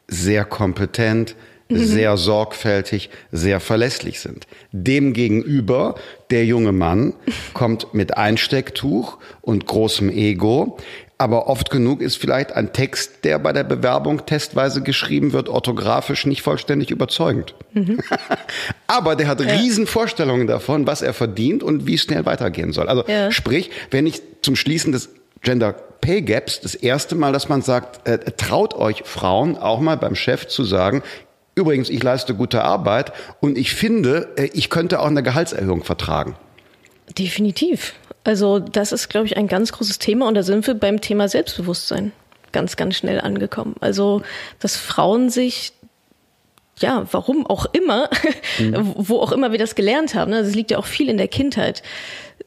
sehr 0.08 0.44
kompetent. 0.44 1.36
Sehr 1.76 2.16
sorgfältig, 2.16 3.10
sehr 3.30 3.60
verlässlich 3.60 4.20
sind. 4.20 4.46
Demgegenüber 4.72 5.94
der 6.30 6.44
junge 6.44 6.72
Mann 6.72 7.14
kommt 7.54 7.94
mit 7.94 8.16
Einstecktuch 8.16 9.18
und 9.40 9.66
großem 9.66 10.10
Ego, 10.10 10.78
aber 11.22 11.46
oft 11.46 11.70
genug 11.70 12.00
ist 12.00 12.16
vielleicht 12.16 12.52
ein 12.52 12.72
Text, 12.72 13.24
der 13.24 13.38
bei 13.38 13.52
der 13.52 13.62
Bewerbung 13.62 14.26
testweise 14.26 14.82
geschrieben 14.82 15.32
wird, 15.32 15.48
orthografisch 15.48 16.26
nicht 16.26 16.42
vollständig 16.42 16.90
überzeugend. 16.90 17.54
Mhm. 17.74 18.00
aber 18.88 19.14
der 19.14 19.28
hat 19.28 19.40
ja. 19.40 19.54
riesen 19.54 19.86
Vorstellungen 19.86 20.48
davon, 20.48 20.88
was 20.88 21.00
er 21.00 21.12
verdient 21.12 21.62
und 21.62 21.86
wie 21.86 21.96
schnell 21.96 22.26
weitergehen 22.26 22.72
soll. 22.72 22.88
Also 22.88 23.04
ja. 23.06 23.30
sprich, 23.30 23.70
wenn 23.92 24.04
ich 24.04 24.20
zum 24.42 24.56
Schließen 24.56 24.90
des 24.90 25.10
Gender 25.42 25.74
Pay 26.00 26.22
Gaps 26.22 26.60
das 26.60 26.74
erste 26.74 27.14
Mal, 27.14 27.32
dass 27.32 27.48
man 27.48 27.62
sagt, 27.62 28.08
äh, 28.08 28.18
traut 28.32 28.74
euch 28.74 29.02
Frauen 29.04 29.56
auch 29.56 29.78
mal 29.78 29.96
beim 29.96 30.16
Chef 30.16 30.48
zu 30.48 30.64
sagen, 30.64 31.02
Übrigens, 31.54 31.90
ich 31.90 32.02
leiste 32.02 32.34
gute 32.34 32.62
Arbeit 32.62 33.12
und 33.40 33.58
ich 33.58 33.74
finde, 33.74 34.28
äh, 34.36 34.50
ich 34.54 34.70
könnte 34.70 35.00
auch 35.00 35.06
eine 35.06 35.22
Gehaltserhöhung 35.22 35.84
vertragen. 35.84 36.36
Definitiv. 37.18 37.94
Also 38.24 38.58
das 38.58 38.92
ist, 38.92 39.08
glaube 39.08 39.26
ich, 39.26 39.36
ein 39.36 39.48
ganz 39.48 39.72
großes 39.72 39.98
Thema 39.98 40.28
und 40.28 40.34
da 40.34 40.42
sind 40.42 40.66
wir 40.66 40.74
beim 40.74 41.00
Thema 41.00 41.28
Selbstbewusstsein 41.28 42.12
ganz, 42.52 42.76
ganz 42.76 42.96
schnell 42.96 43.20
angekommen. 43.20 43.74
Also, 43.80 44.22
dass 44.60 44.76
Frauen 44.76 45.30
sich 45.30 45.72
ja, 46.78 47.06
warum 47.12 47.46
auch 47.46 47.66
immer, 47.72 48.08
mhm. 48.58 48.94
wo 48.96 49.18
auch 49.18 49.32
immer 49.32 49.52
wir 49.52 49.58
das 49.58 49.74
gelernt 49.74 50.14
haben. 50.14 50.30
Ne? 50.30 50.42
Das 50.42 50.54
liegt 50.54 50.70
ja 50.70 50.78
auch 50.78 50.86
viel 50.86 51.08
in 51.08 51.16
der 51.16 51.28
Kindheit. 51.28 51.82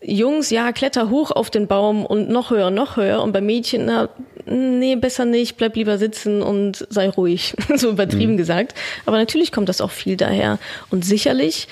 Jungs, 0.02 0.50
ja, 0.50 0.72
kletter 0.72 1.10
hoch 1.10 1.32
auf 1.32 1.50
den 1.50 1.68
Baum 1.68 2.06
und 2.06 2.30
noch 2.30 2.50
höher, 2.50 2.70
noch 2.70 2.98
höher. 2.98 3.22
Und 3.22 3.32
bei 3.32 3.42
Mädchen, 3.42 3.86
na, 3.86 4.10
nee, 4.56 4.96
besser 4.96 5.26
nicht, 5.26 5.58
bleib 5.58 5.76
lieber 5.76 5.98
sitzen 5.98 6.42
und 6.42 6.86
sei 6.90 7.10
ruhig. 7.10 7.56
so 7.76 7.90
übertrieben 7.90 8.34
mhm. 8.34 8.38
gesagt. 8.38 8.74
Aber 9.06 9.18
natürlich 9.18 9.52
kommt 9.52 9.70
das 9.70 9.82
auch 9.82 9.92
viel 9.92 10.18
daher. 10.18 10.60
Und 10.90 11.06
sicherlich, 11.06 11.68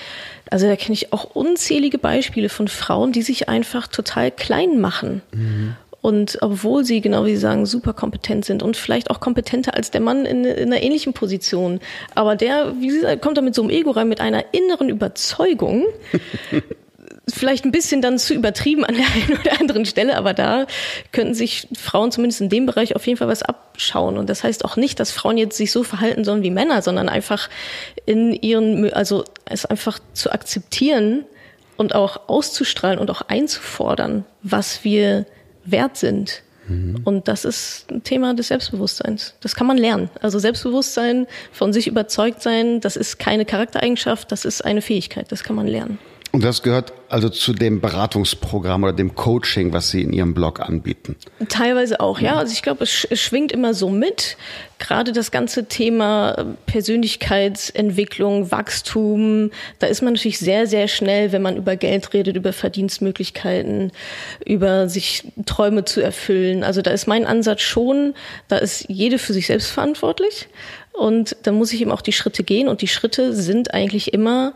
also 0.50 0.66
da 0.66 0.76
kenne 0.76 0.94
ich 0.94 1.12
auch 1.12 1.24
unzählige 1.34 1.98
Beispiele 1.98 2.48
von 2.48 2.68
Frauen, 2.68 3.12
die 3.12 3.22
sich 3.22 3.48
einfach 3.48 3.86
total 3.86 4.30
klein 4.30 4.80
machen. 4.80 5.22
Mhm. 5.32 5.76
Und 6.04 6.36
obwohl 6.42 6.84
sie, 6.84 7.00
genau 7.00 7.24
wie 7.24 7.30
Sie 7.30 7.40
sagen, 7.40 7.64
super 7.64 7.94
kompetent 7.94 8.44
sind 8.44 8.62
und 8.62 8.76
vielleicht 8.76 9.10
auch 9.10 9.20
kompetenter 9.20 9.72
als 9.72 9.90
der 9.90 10.02
Mann 10.02 10.26
in, 10.26 10.44
in 10.44 10.70
einer 10.70 10.82
ähnlichen 10.82 11.14
Position. 11.14 11.80
Aber 12.14 12.36
der, 12.36 12.74
wie 12.78 12.90
Sie 12.90 13.00
sagen, 13.00 13.22
kommt 13.22 13.38
da 13.38 13.40
mit 13.40 13.54
so 13.54 13.62
einem 13.62 13.70
Ego 13.70 13.90
rein, 13.90 14.06
mit 14.06 14.20
einer 14.20 14.44
inneren 14.52 14.90
Überzeugung. 14.90 15.86
vielleicht 17.28 17.64
ein 17.64 17.72
bisschen 17.72 18.02
dann 18.02 18.18
zu 18.18 18.34
übertrieben 18.34 18.84
an 18.84 18.94
der 18.94 19.06
einen 19.14 19.40
oder 19.40 19.60
anderen 19.60 19.86
Stelle, 19.86 20.16
aber 20.16 20.34
da 20.34 20.66
könnten 21.12 21.34
sich 21.34 21.68
Frauen 21.76 22.12
zumindest 22.12 22.40
in 22.40 22.48
dem 22.48 22.66
Bereich 22.66 22.96
auf 22.96 23.06
jeden 23.06 23.18
Fall 23.18 23.28
was 23.28 23.42
abschauen. 23.42 24.18
Und 24.18 24.28
das 24.28 24.44
heißt 24.44 24.64
auch 24.64 24.76
nicht, 24.76 25.00
dass 25.00 25.10
Frauen 25.10 25.38
jetzt 25.38 25.56
sich 25.56 25.72
so 25.72 25.82
verhalten 25.82 26.24
sollen 26.24 26.42
wie 26.42 26.50
Männer, 26.50 26.82
sondern 26.82 27.08
einfach 27.08 27.48
in 28.06 28.32
ihren, 28.32 28.92
also 28.92 29.24
es 29.46 29.64
einfach 29.64 29.98
zu 30.12 30.32
akzeptieren 30.32 31.24
und 31.76 31.94
auch 31.94 32.28
auszustrahlen 32.28 32.98
und 32.98 33.10
auch 33.10 33.22
einzufordern, 33.22 34.24
was 34.42 34.84
wir 34.84 35.26
wert 35.64 35.96
sind. 35.96 36.42
Mhm. 36.68 37.00
Und 37.04 37.28
das 37.28 37.44
ist 37.44 37.90
ein 37.90 38.02
Thema 38.04 38.34
des 38.34 38.48
Selbstbewusstseins. 38.48 39.34
Das 39.40 39.54
kann 39.54 39.66
man 39.66 39.76
lernen. 39.76 40.10
Also 40.20 40.38
Selbstbewusstsein, 40.38 41.26
von 41.52 41.72
sich 41.72 41.86
überzeugt 41.86 42.42
sein, 42.42 42.80
das 42.80 42.96
ist 42.96 43.18
keine 43.18 43.44
Charaktereigenschaft, 43.44 44.30
das 44.32 44.44
ist 44.44 44.64
eine 44.64 44.82
Fähigkeit, 44.82 45.30
das 45.30 45.42
kann 45.42 45.56
man 45.56 45.66
lernen. 45.66 45.98
Und 46.34 46.42
das 46.42 46.64
gehört 46.64 46.92
also 47.08 47.28
zu 47.28 47.52
dem 47.52 47.80
Beratungsprogramm 47.80 48.82
oder 48.82 48.92
dem 48.92 49.14
Coaching, 49.14 49.72
was 49.72 49.90
Sie 49.90 50.02
in 50.02 50.12
Ihrem 50.12 50.34
Blog 50.34 50.58
anbieten? 50.58 51.14
Teilweise 51.48 52.00
auch, 52.00 52.18
ja. 52.18 52.34
Also 52.34 52.52
ich 52.52 52.62
glaube, 52.62 52.82
es, 52.82 53.06
es 53.08 53.20
schwingt 53.20 53.52
immer 53.52 53.72
so 53.72 53.88
mit. 53.88 54.36
Gerade 54.80 55.12
das 55.12 55.30
ganze 55.30 55.66
Thema 55.66 56.56
Persönlichkeitsentwicklung, 56.66 58.50
Wachstum, 58.50 59.52
da 59.78 59.86
ist 59.86 60.02
man 60.02 60.14
natürlich 60.14 60.40
sehr, 60.40 60.66
sehr 60.66 60.88
schnell, 60.88 61.30
wenn 61.30 61.40
man 61.40 61.56
über 61.56 61.76
Geld 61.76 62.12
redet, 62.12 62.34
über 62.34 62.52
Verdienstmöglichkeiten, 62.52 63.92
über 64.44 64.88
sich 64.88 65.22
Träume 65.46 65.84
zu 65.84 66.00
erfüllen. 66.00 66.64
Also 66.64 66.82
da 66.82 66.90
ist 66.90 67.06
mein 67.06 67.26
Ansatz 67.26 67.60
schon, 67.60 68.12
da 68.48 68.56
ist 68.56 68.86
jede 68.88 69.20
für 69.20 69.34
sich 69.34 69.46
selbst 69.46 69.70
verantwortlich. 69.70 70.48
Und 70.92 71.36
da 71.44 71.52
muss 71.52 71.72
ich 71.72 71.80
eben 71.80 71.92
auch 71.92 72.02
die 72.02 72.12
Schritte 72.12 72.42
gehen. 72.42 72.66
Und 72.66 72.82
die 72.82 72.88
Schritte 72.88 73.34
sind 73.34 73.72
eigentlich 73.72 74.12
immer 74.12 74.52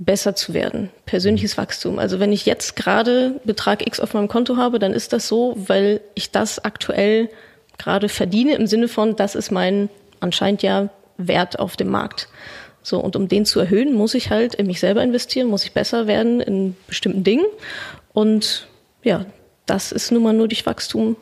besser 0.00 0.34
zu 0.34 0.54
werden. 0.54 0.88
Persönliches 1.04 1.58
Wachstum. 1.58 1.98
Also 1.98 2.18
wenn 2.18 2.32
ich 2.32 2.46
jetzt 2.46 2.74
gerade 2.74 3.38
Betrag 3.44 3.86
X 3.86 4.00
auf 4.00 4.14
meinem 4.14 4.28
Konto 4.28 4.56
habe, 4.56 4.78
dann 4.78 4.94
ist 4.94 5.12
das 5.12 5.28
so, 5.28 5.54
weil 5.56 6.00
ich 6.14 6.30
das 6.30 6.64
aktuell 6.64 7.28
gerade 7.78 8.08
verdiene 8.08 8.54
im 8.54 8.66
Sinne 8.66 8.88
von, 8.88 9.14
das 9.14 9.34
ist 9.34 9.50
mein 9.50 9.90
anscheinend 10.18 10.62
ja 10.62 10.88
Wert 11.18 11.58
auf 11.58 11.76
dem 11.76 11.88
Markt. 11.88 12.28
So, 12.82 12.98
und 12.98 13.14
um 13.14 13.28
den 13.28 13.44
zu 13.44 13.60
erhöhen, 13.60 13.92
muss 13.92 14.14
ich 14.14 14.30
halt 14.30 14.54
in 14.54 14.66
mich 14.66 14.80
selber 14.80 15.02
investieren, 15.02 15.48
muss 15.48 15.64
ich 15.64 15.72
besser 15.72 16.06
werden 16.06 16.40
in 16.40 16.74
bestimmten 16.86 17.22
Dingen. 17.22 17.44
Und 18.14 18.68
ja, 19.02 19.26
das 19.66 19.92
ist 19.92 20.10
nun 20.12 20.22
mal 20.22 20.32
nur 20.32 20.48
durch 20.48 20.64
Wachstum, 20.64 21.16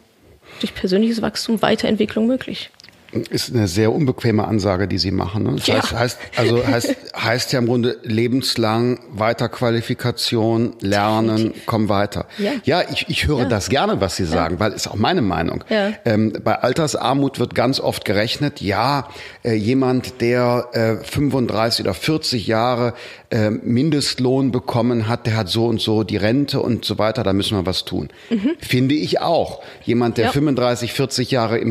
durch 0.61 0.73
persönliches 0.73 1.21
Wachstum, 1.21 1.61
Weiterentwicklung 1.63 2.29
möglich 2.29 2.71
ist 3.13 3.55
eine 3.55 3.69
sehr 3.69 3.93
unbequeme 3.93 4.47
Ansage, 4.47 4.87
die 4.87 4.99
Sie 4.99 5.11
machen. 5.11 5.45
Ne? 5.45 5.53
Das 5.57 5.67
ja. 5.67 5.77
heißt, 5.77 5.95
heißt, 5.95 6.19
also 6.37 6.67
heißt, 6.67 6.97
heißt 7.17 7.53
ja 7.53 7.59
im 7.59 7.67
Grunde 7.67 7.99
lebenslang 8.03 9.01
Weiterqualifikation, 9.13 10.75
Lernen, 10.81 11.37
Definitiv. 11.37 11.67
komm 11.67 11.89
weiter. 11.89 12.27
Ja, 12.37 12.53
ja 12.65 12.83
ich, 12.91 13.07
ich 13.09 13.27
höre 13.27 13.41
ja. 13.41 13.45
das 13.47 13.71
gerne, 13.71 14.01
was 14.01 14.17
Sie 14.17 14.27
sagen, 14.27 14.57
ja. 14.57 14.61
weil 14.61 14.73
ist 14.73 14.89
auch 14.89 14.97
meine 14.97 15.23
Meinung. 15.23 15.65
Ja. 15.71 15.93
Ähm, 16.05 16.35
bei 16.45 16.57
Altersarmut 16.57 17.39
wird 17.39 17.55
ganz 17.55 17.81
oft 17.81 18.05
gerechnet, 18.05 18.61
ja, 18.61 19.09
äh, 19.43 19.55
jemand, 19.55 20.21
der 20.21 20.69
äh, 20.73 20.97
35 21.03 21.87
oder 21.87 21.95
40 21.95 22.47
Jahre 22.47 22.93
äh, 23.31 23.51
Mindestlohn 23.51 24.53
bekommen 24.53 25.09
hat, 25.09 25.27
der 25.27 25.37
hat 25.37 25.49
so 25.49 25.67
und 25.67 25.81
so 25.81 26.03
die 26.03 26.19
Rente 26.19 26.61
und 26.61 26.85
so 26.85 26.99
weiter, 26.99 27.23
da 27.23 27.33
müssen 27.33 27.57
wir 27.57 27.65
was 27.65 27.87
tun. 27.87 28.11
Mhm. 28.29 28.51
Finde 28.59 28.95
ich 28.95 29.21
auch. 29.21 29.63
Jemand, 29.85 30.19
der 30.19 30.27
ja. 30.27 30.33
35, 30.33 30.93
40 30.93 31.31
Jahre 31.31 31.59
im 31.59 31.71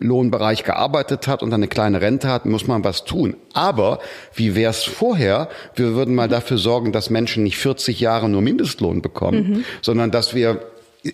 Mindestlohnbereich 0.00 0.64
gearbeitet 0.64 1.26
hat 1.26 1.42
und 1.42 1.52
eine 1.52 1.68
kleine 1.68 2.00
Rente 2.00 2.28
hat, 2.28 2.46
muss 2.46 2.66
man 2.66 2.84
was 2.84 3.04
tun. 3.04 3.36
Aber 3.52 3.98
wie 4.34 4.54
wäre 4.54 4.70
es 4.70 4.84
vorher? 4.84 5.48
Wir 5.74 5.94
würden 5.94 6.14
mal 6.14 6.28
dafür 6.28 6.58
sorgen, 6.58 6.92
dass 6.92 7.10
Menschen 7.10 7.42
nicht 7.42 7.56
40 7.58 8.00
Jahre 8.00 8.28
nur 8.28 8.42
Mindestlohn 8.42 9.02
bekommen, 9.02 9.48
mhm. 9.48 9.64
sondern 9.80 10.10
dass 10.10 10.34
wir 10.34 10.60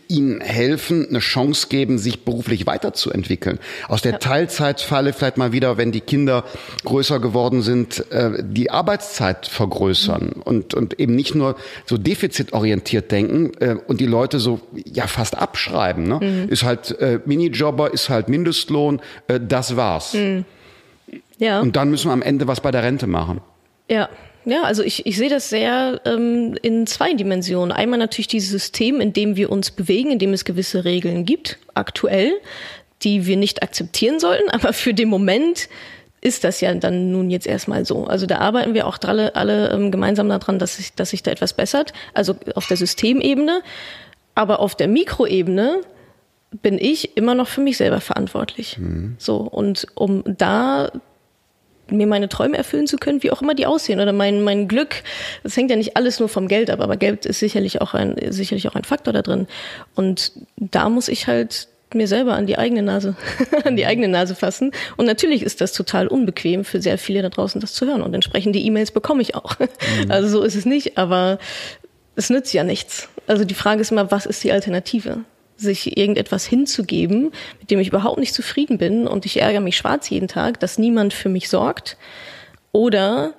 ihnen 0.09 0.41
helfen, 0.41 1.07
eine 1.09 1.21
Chance 1.21 1.69
geben, 1.69 1.99
sich 1.99 2.25
beruflich 2.25 2.67
weiterzuentwickeln. 2.67 3.59
Aus 3.89 4.03
der 4.03 4.13
ja. 4.13 4.19
Teilzeitfalle 4.19 5.13
vielleicht 5.13 5.39
mal 5.39 5.53
wieder, 5.53 5.79
wenn 5.79 5.93
die 5.93 6.01
Kinder 6.01 6.45
größer 6.85 7.21
geworden 7.21 7.63
sind, 7.63 8.11
äh, 8.13 8.43
die 8.43 8.71
Arbeitszeit 8.71 9.47
vergrößern 9.47 10.33
mhm. 10.37 10.43
und, 10.43 10.75
und 10.75 11.01
eben 11.01 11.15
nicht 11.15 11.35
nur 11.35 11.57
so 11.87 11.97
defizitorientiert 11.97 13.11
denken 13.11 13.53
äh, 13.61 13.77
und 13.87 14.01
die 14.01 14.07
Leute 14.07 14.41
so 14.41 14.61
ja 14.73 15.07
fast 15.07 15.37
abschreiben. 15.39 16.07
Ne? 16.07 16.21
Mhm. 16.21 16.49
Ist 16.51 16.65
halt 16.65 16.99
äh, 17.01 17.21
Minijobber, 17.25 17.93
ist 17.93 18.11
halt 18.11 18.29
Mindestlohn, 18.29 19.01
äh, 19.29 19.41
das 19.41 19.77
war's. 19.77 20.15
Mhm. 20.15 20.45
Ja. 21.39 21.61
Und 21.61 21.77
dann 21.77 21.91
müssen 21.91 22.09
wir 22.09 22.13
am 22.13 22.23
Ende 22.23 22.47
was 22.47 22.61
bei 22.61 22.71
der 22.71 22.83
Rente 22.83 23.07
machen. 23.07 23.41
Ja, 23.89 24.11
ja, 24.49 24.63
also 24.63 24.83
ich, 24.83 25.05
ich 25.05 25.17
sehe 25.17 25.29
das 25.29 25.51
sehr 25.51 26.01
ähm, 26.05 26.57
in 26.63 26.87
zwei 26.87 27.13
Dimensionen. 27.13 27.71
Einmal 27.71 27.99
natürlich 27.99 28.29
dieses 28.29 28.51
System, 28.51 29.01
in 29.01 29.13
dem 29.13 29.37
wir 29.37 29.51
uns 29.51 29.71
bewegen, 29.71 30.11
in 30.11 30.19
dem 30.19 30.33
es 30.33 30.45
gewisse 30.45 30.85
Regeln 30.85 31.25
gibt, 31.25 31.59
aktuell, 31.75 32.33
die 33.03 33.27
wir 33.27 33.37
nicht 33.37 33.63
akzeptieren 33.63 34.19
sollten, 34.19 34.49
aber 34.51 34.73
für 34.73 34.95
den 34.95 35.09
Moment 35.09 35.69
ist 36.21 36.45
das 36.45 36.61
ja 36.61 36.75
dann 36.75 37.13
nun 37.13 37.31
jetzt 37.31 37.47
erstmal 37.47 37.85
so. 37.85 38.07
Also 38.07 38.27
da 38.27 38.39
arbeiten 38.39 38.75
wir 38.75 38.87
auch 38.87 38.99
alle, 39.03 39.37
alle 39.37 39.71
ähm, 39.71 39.91
gemeinsam 39.91 40.29
daran, 40.29 40.59
dass 40.59 40.77
sich, 40.77 40.95
dass 40.95 41.11
sich 41.11 41.23
da 41.23 41.31
etwas 41.31 41.53
bessert. 41.53 41.93
Also 42.15 42.35
auf 42.55 42.67
der 42.67 42.77
Systemebene, 42.77 43.63
aber 44.35 44.61
auf 44.61 44.75
der 44.75 44.89
Mikroebene 44.89 45.83
bin 46.63 46.79
ich 46.79 47.17
immer 47.17 47.35
noch 47.35 47.49
für 47.49 47.61
mich 47.61 47.77
selber 47.77 48.01
verantwortlich. 48.01 48.79
Mhm. 48.79 49.17
So 49.19 49.37
und 49.37 49.87
um 49.95 50.25
da 50.27 50.91
mir 51.91 52.07
meine 52.07 52.29
Träume 52.29 52.57
erfüllen 52.57 52.87
zu 52.87 52.97
können, 52.97 53.23
wie 53.23 53.31
auch 53.31 53.43
immer 53.43 53.55
die 53.55 53.67
aussehen 53.67 54.01
oder 54.01 54.13
mein 54.13 54.43
mein 54.43 54.69
Glück. 54.69 55.03
Das 55.43 55.57
hängt 55.57 55.71
ja 55.71 55.77
nicht 55.77 55.97
alles 55.97 56.21
nur 56.21 56.29
vom 56.29 56.49
Geld 56.49 56.71
ab, 56.71 56.81
aber 56.81 56.97
Geld 56.97 57.27
ist 57.27 57.39
sicherlich 57.39 57.81
auch 57.81 57.95
ein 57.95 58.17
sicherlich 58.31 58.69
auch 58.69 58.75
ein 58.75 58.85
Faktor 58.85 59.13
da 59.13 59.23
drin. 59.23 59.47
Und 59.95 60.33
da 60.57 60.89
muss 60.89 61.09
ich 61.09 61.27
halt 61.27 61.69
mir 61.95 62.09
selber 62.09 62.35
an 62.35 62.47
die 62.47 62.59
eigene 62.59 62.83
Nase, 62.83 63.17
an 63.65 63.77
die 63.77 63.87
eigene 63.87 64.09
Nase 64.09 64.35
fassen. 64.35 64.73
Und 64.97 65.07
natürlich 65.07 65.43
ist 65.43 65.61
das 65.61 65.73
total 65.73 66.07
unbequem 66.07 66.65
für 66.65 66.81
sehr 66.81 66.99
viele 66.99 67.23
da 67.23 67.29
draußen, 67.29 67.61
das 67.61 67.73
zu 67.73 67.87
hören. 67.87 68.03
Und 68.03 68.15
entsprechend 68.15 68.55
die 68.55 68.67
E-Mails 68.67 68.91
bekomme 68.91 69.23
ich 69.23 69.35
auch. 69.35 69.59
Mhm. 69.59 69.69
Also 70.09 70.29
so 70.29 70.43
ist 70.43 70.55
es 70.55 70.65
nicht, 70.65 70.99
aber 70.99 71.39
es 72.17 72.31
nützt 72.31 72.53
ja 72.53 72.65
nichts. 72.65 73.09
Also 73.27 73.45
die 73.45 73.55
Frage 73.55 73.81
ist 73.81 73.93
immer, 73.93 74.11
was 74.11 74.27
ist 74.27 74.43
die 74.43 74.53
Alternative? 74.53 75.21
Sich 75.59 75.97
irgendetwas 75.97 76.47
hinzugeben, 76.47 77.33
mit 77.61 77.71
dem 77.71 77.81
ich 77.81 77.89
überhaupt 77.89 78.19
nicht 78.19 78.33
zufrieden 78.33 78.79
bin 78.79 79.07
und 79.07 79.27
ich 79.27 79.41
ärgere 79.41 79.61
mich 79.61 79.77
schwarz 79.77 80.09
jeden 80.09 80.29
Tag, 80.29 80.61
dass 80.61 80.79
niemand 80.79 81.13
für 81.13 81.29
mich 81.29 81.49
sorgt. 81.49 81.97
Oder 82.73 83.35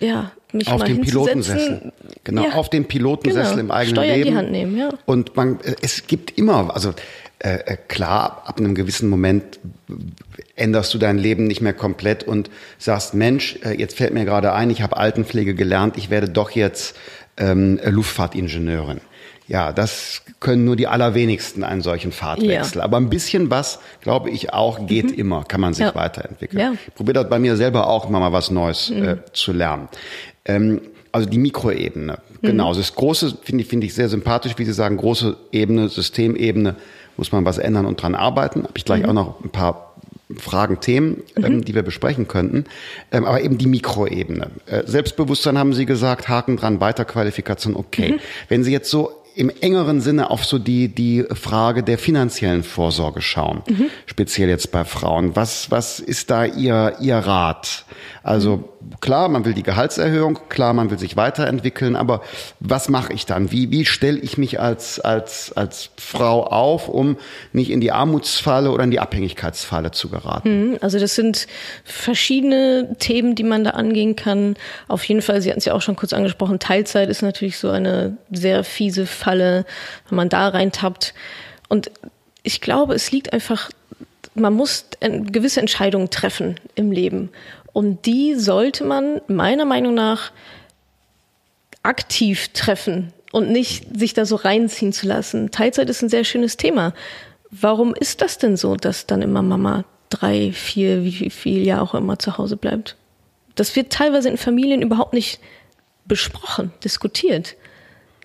ja, 0.00 0.32
mich 0.52 0.68
auf 0.68 0.80
mal 0.80 0.86
dem 0.86 1.00
Pilotensessel. 1.00 1.92
Genau, 2.24 2.44
ja, 2.44 2.52
auf 2.52 2.70
dem 2.70 2.86
Pilotensessel 2.86 3.56
genau, 3.56 3.60
im 3.60 3.70
eigenen 3.70 3.96
Steuer 3.96 4.16
Leben. 4.16 4.28
In 4.28 4.32
die 4.32 4.38
Hand 4.38 4.50
nehmen, 4.50 4.78
ja. 4.78 4.90
Und 5.04 5.36
man, 5.36 5.58
es 5.80 6.06
gibt 6.06 6.38
immer, 6.38 6.74
also 6.74 6.94
äh, 7.42 7.58
äh, 7.66 7.76
klar, 7.88 8.44
ab 8.46 8.58
einem 8.58 8.76
gewissen 8.76 9.08
Moment 9.08 9.58
änderst 10.54 10.94
du 10.94 10.98
dein 10.98 11.18
Leben 11.18 11.48
nicht 11.48 11.60
mehr 11.60 11.72
komplett 11.72 12.22
und 12.22 12.50
sagst, 12.78 13.14
Mensch, 13.14 13.58
äh, 13.64 13.72
jetzt 13.72 13.96
fällt 13.96 14.14
mir 14.14 14.24
gerade 14.24 14.52
ein, 14.52 14.70
ich 14.70 14.80
habe 14.80 14.96
Altenpflege 14.96 15.54
gelernt, 15.54 15.96
ich 15.96 16.08
werde 16.08 16.28
doch 16.28 16.52
jetzt 16.52 16.96
ähm, 17.36 17.80
Luftfahrtingenieurin. 17.84 19.00
Ja, 19.52 19.70
das 19.70 20.22
können 20.40 20.64
nur 20.64 20.76
die 20.76 20.86
allerwenigsten 20.86 21.62
einen 21.62 21.82
solchen 21.82 22.10
Fahrtwechsel. 22.10 22.78
Ja. 22.78 22.84
Aber 22.84 22.96
ein 22.96 23.10
bisschen 23.10 23.50
was, 23.50 23.80
glaube 24.00 24.30
ich 24.30 24.54
auch, 24.54 24.86
geht 24.86 25.10
mhm. 25.10 25.18
immer, 25.18 25.44
kann 25.44 25.60
man 25.60 25.74
sich 25.74 25.84
ja. 25.84 25.94
weiterentwickeln. 25.94 26.58
Ja. 26.58 26.72
Ich 26.86 26.94
probiere 26.94 27.20
das 27.20 27.28
bei 27.28 27.38
mir 27.38 27.54
selber 27.56 27.86
auch 27.86 28.08
immer 28.08 28.18
mal 28.18 28.32
was 28.32 28.50
Neues 28.50 28.88
mhm. 28.88 29.04
äh, 29.04 29.16
zu 29.34 29.52
lernen. 29.52 29.88
Ähm, 30.46 30.80
also 31.12 31.28
die 31.28 31.36
Mikroebene, 31.36 32.14
mhm. 32.40 32.46
genau. 32.46 32.72
Das 32.72 32.94
große 32.94 33.36
finde 33.42 33.64
ich, 33.64 33.68
finde 33.68 33.86
ich 33.86 33.92
sehr 33.92 34.08
sympathisch, 34.08 34.54
wie 34.56 34.64
Sie 34.64 34.72
sagen, 34.72 34.96
große 34.96 35.36
Ebene, 35.52 35.90
Systemebene, 35.90 36.76
muss 37.18 37.30
man 37.30 37.44
was 37.44 37.58
ändern 37.58 37.84
und 37.84 38.00
dran 38.00 38.14
arbeiten. 38.14 38.62
Habe 38.62 38.72
ich 38.76 38.86
gleich 38.86 39.02
mhm. 39.02 39.10
auch 39.10 39.12
noch 39.12 39.44
ein 39.44 39.50
paar 39.50 39.92
Fragen, 40.38 40.80
Themen, 40.80 41.24
ähm, 41.36 41.56
mhm. 41.56 41.64
die 41.66 41.74
wir 41.74 41.82
besprechen 41.82 42.26
könnten. 42.26 42.64
Ähm, 43.10 43.26
aber 43.26 43.42
eben 43.42 43.58
die 43.58 43.66
Mikroebene. 43.66 44.48
Äh, 44.64 44.84
Selbstbewusstsein 44.86 45.58
haben 45.58 45.74
Sie 45.74 45.84
gesagt, 45.84 46.30
Haken 46.30 46.56
dran, 46.56 46.80
Weiterqualifikation, 46.80 47.76
okay. 47.76 48.12
Mhm. 48.12 48.20
Wenn 48.48 48.64
Sie 48.64 48.72
jetzt 48.72 48.88
so 48.88 49.21
im 49.34 49.50
engeren 49.60 50.00
Sinne 50.00 50.30
auf 50.30 50.44
so 50.44 50.58
die, 50.58 50.88
die 50.88 51.24
Frage 51.32 51.82
der 51.82 51.98
finanziellen 51.98 52.62
Vorsorge 52.62 53.22
schauen, 53.22 53.62
mhm. 53.68 53.86
speziell 54.06 54.48
jetzt 54.48 54.72
bei 54.72 54.84
Frauen. 54.84 55.36
Was, 55.36 55.70
was 55.70 56.00
ist 56.00 56.30
da 56.30 56.44
Ihr, 56.44 56.96
Ihr 57.00 57.16
Rat? 57.16 57.84
Also 58.22 58.68
klar, 59.00 59.28
man 59.28 59.44
will 59.44 59.54
die 59.54 59.62
Gehaltserhöhung, 59.62 60.38
klar, 60.48 60.74
man 60.74 60.90
will 60.90 60.98
sich 60.98 61.16
weiterentwickeln, 61.16 61.96
aber 61.96 62.22
was 62.60 62.88
mache 62.88 63.12
ich 63.12 63.26
dann? 63.26 63.50
Wie, 63.50 63.70
wie 63.70 63.84
stelle 63.84 64.18
ich 64.18 64.38
mich 64.38 64.60
als, 64.60 65.00
als, 65.00 65.52
als 65.56 65.90
Frau 65.96 66.44
auf, 66.44 66.88
um 66.88 67.16
nicht 67.52 67.70
in 67.70 67.80
die 67.80 67.92
Armutsfalle 67.92 68.70
oder 68.70 68.84
in 68.84 68.90
die 68.90 69.00
Abhängigkeitsfalle 69.00 69.90
zu 69.90 70.08
geraten? 70.08 70.70
Mhm, 70.70 70.78
also 70.80 70.98
das 70.98 71.14
sind 71.14 71.46
verschiedene 71.84 72.96
Themen, 72.98 73.34
die 73.34 73.44
man 73.44 73.64
da 73.64 73.70
angehen 73.70 74.14
kann. 74.16 74.56
Auf 74.88 75.04
jeden 75.04 75.22
Fall, 75.22 75.40
Sie 75.42 75.50
hatten 75.50 75.58
es 75.58 75.64
ja 75.64 75.74
auch 75.74 75.82
schon 75.82 75.96
kurz 75.96 76.12
angesprochen, 76.12 76.58
Teilzeit 76.58 77.08
ist 77.08 77.22
natürlich 77.22 77.58
so 77.58 77.70
eine 77.70 78.16
sehr 78.30 78.64
fiese 78.64 79.06
Falle, 79.22 79.64
wenn 80.08 80.16
man 80.16 80.28
da 80.28 80.48
reintappt. 80.48 81.14
Und 81.68 81.90
ich 82.42 82.60
glaube, 82.60 82.94
es 82.94 83.12
liegt 83.12 83.32
einfach, 83.32 83.70
man 84.34 84.52
muss 84.52 84.86
gewisse 85.00 85.60
Entscheidungen 85.60 86.10
treffen 86.10 86.56
im 86.74 86.90
Leben. 86.90 87.30
Und 87.72 88.06
die 88.06 88.34
sollte 88.34 88.84
man 88.84 89.20
meiner 89.28 89.64
Meinung 89.64 89.94
nach 89.94 90.32
aktiv 91.82 92.48
treffen 92.52 93.12
und 93.32 93.50
nicht 93.50 93.98
sich 93.98 94.14
da 94.14 94.26
so 94.26 94.36
reinziehen 94.36 94.92
zu 94.92 95.06
lassen. 95.06 95.50
Teilzeit 95.50 95.88
ist 95.88 96.02
ein 96.02 96.08
sehr 96.08 96.24
schönes 96.24 96.56
Thema. 96.56 96.92
Warum 97.50 97.94
ist 97.94 98.20
das 98.20 98.38
denn 98.38 98.56
so, 98.56 98.76
dass 98.76 99.06
dann 99.06 99.22
immer 99.22 99.42
Mama 99.42 99.84
drei, 100.10 100.52
vier, 100.52 101.04
wie 101.04 101.30
viel 101.30 101.66
Jahr 101.66 101.82
auch 101.82 101.94
immer 101.94 102.18
zu 102.18 102.38
Hause 102.38 102.56
bleibt? 102.56 102.96
Das 103.54 103.74
wird 103.76 103.92
teilweise 103.92 104.28
in 104.28 104.36
Familien 104.36 104.82
überhaupt 104.82 105.12
nicht 105.12 105.40
besprochen, 106.04 106.72
diskutiert. 106.84 107.54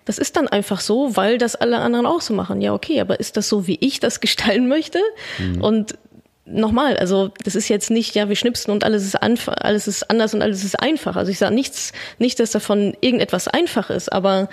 Das 0.08 0.16
ist 0.16 0.36
dann 0.36 0.48
einfach 0.48 0.80
so, 0.80 1.16
weil 1.16 1.36
das 1.36 1.54
alle 1.54 1.80
anderen 1.80 2.06
auch 2.06 2.22
so 2.22 2.32
machen. 2.32 2.62
Ja, 2.62 2.72
okay, 2.72 2.98
aber 3.02 3.20
ist 3.20 3.36
das 3.36 3.46
so, 3.46 3.66
wie 3.66 3.76
ich 3.82 4.00
das 4.00 4.20
gestalten 4.22 4.66
möchte? 4.66 5.00
Mhm. 5.38 5.62
Und 5.62 5.98
nochmal, 6.46 6.96
also 6.96 7.30
das 7.44 7.54
ist 7.54 7.68
jetzt 7.68 7.90
nicht, 7.90 8.14
ja, 8.14 8.30
wir 8.30 8.36
schnipsen 8.36 8.72
und 8.72 8.84
alles 8.84 9.04
ist, 9.04 9.16
alles 9.16 9.86
ist 9.86 10.08
anders 10.08 10.32
und 10.32 10.40
alles 10.40 10.64
ist 10.64 10.80
einfach. 10.80 11.16
Also 11.16 11.30
ich 11.30 11.36
sage 11.38 11.54
nichts, 11.54 11.92
nicht, 12.18 12.40
dass 12.40 12.52
davon 12.52 12.96
irgendetwas 13.02 13.48
einfach 13.48 13.90
ist, 13.90 14.10
aber 14.10 14.48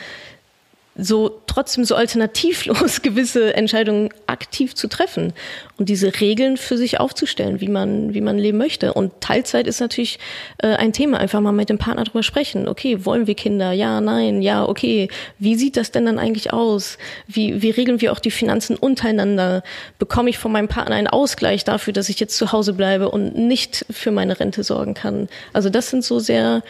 so 0.98 1.42
trotzdem 1.46 1.84
so 1.84 1.96
alternativlos 1.96 3.02
gewisse 3.02 3.54
Entscheidungen 3.54 4.10
aktiv 4.28 4.76
zu 4.76 4.88
treffen 4.88 5.34
und 5.78 5.90
diese 5.90 6.22
Regeln 6.22 6.56
für 6.56 6.78
sich 6.78 7.00
aufzustellen, 7.02 7.60
wie 7.60 7.68
man 7.68 8.14
wie 8.14 8.22
man 8.22 8.38
leben 8.38 8.58
möchte. 8.58 8.94
Und 8.94 9.20
Teilzeit 9.20 9.68
ist 9.68 9.82
natürlich 9.82 10.20
äh, 10.60 10.68
ein 10.68 10.94
Thema. 10.94 11.20
Einfach 11.20 11.42
mal 11.42 11.52
mit 11.52 11.70
dem 11.70 11.78
Partner 11.78 12.06
drüber 12.06 12.24
sprechen. 12.24 12.68
Okay, 12.68 13.06
wollen 13.06 13.28
wir 13.28 13.36
Kinder? 13.36 13.74
Ja, 13.74 14.00
nein, 14.00 14.42
ja, 14.42 14.68
okay. 14.68 15.10
Wie 15.38 15.56
sieht 15.56 15.76
das 15.76 15.92
denn 15.92 16.06
dann 16.06 16.18
eigentlich 16.18 16.54
aus? 16.54 16.98
Wie 17.28 17.62
wie 17.62 17.72
regeln 17.72 18.00
wir 18.00 18.14
auch 18.14 18.20
die 18.20 18.32
Finanzen 18.32 18.78
untereinander? 18.78 19.64
Bekomme 20.00 20.30
ich 20.30 20.38
von 20.38 20.52
meinem 20.52 20.70
Partner 20.70 20.96
einen 20.96 21.08
Ausgleich 21.08 21.66
dafür, 21.66 21.92
dass 21.92 22.08
ich 22.08 22.22
jetzt 22.22 22.38
zu 22.38 22.54
Hause 22.54 22.72
bleibe 22.72 23.10
und 23.10 23.36
nicht 23.36 23.86
für 23.90 24.12
meine 24.12 24.40
Rente 24.40 24.64
sorgen 24.64 24.94
kann? 24.94 25.28
Also 25.52 25.70
das 25.70 25.90
sind 25.90 26.06
so 26.06 26.20
sehr 26.20 26.64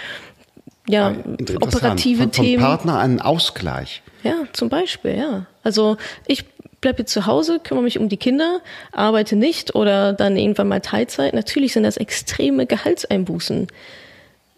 ja, 0.88 1.13
operative 1.62 2.24
von, 2.24 2.32
Themen. 2.32 2.62
Vom 2.62 2.70
Partner 2.70 3.00
einen 3.00 3.22
Ausgleich. 3.22 4.01
Ja, 4.24 4.44
zum 4.54 4.70
Beispiel, 4.70 5.18
ja. 5.18 5.46
Also 5.63 5.98
ich 6.27 6.46
bleibe 6.82 7.00
jetzt 7.00 7.13
zu 7.13 7.25
Hause, 7.25 7.60
kümmere 7.63 7.84
mich 7.84 7.98
um 7.98 8.10
die 8.10 8.18
Kinder, 8.18 8.62
arbeite 8.92 9.36
nicht 9.36 9.75
oder 9.75 10.13
dann 10.13 10.38
irgendwann 10.38 10.68
mal 10.68 10.82
Teilzeit. 10.82 11.34
Natürlich 11.34 11.74
sind 11.74 11.84
das 11.84 11.98
extreme 11.98 12.68
Gehaltseinbußen, 12.68 13.68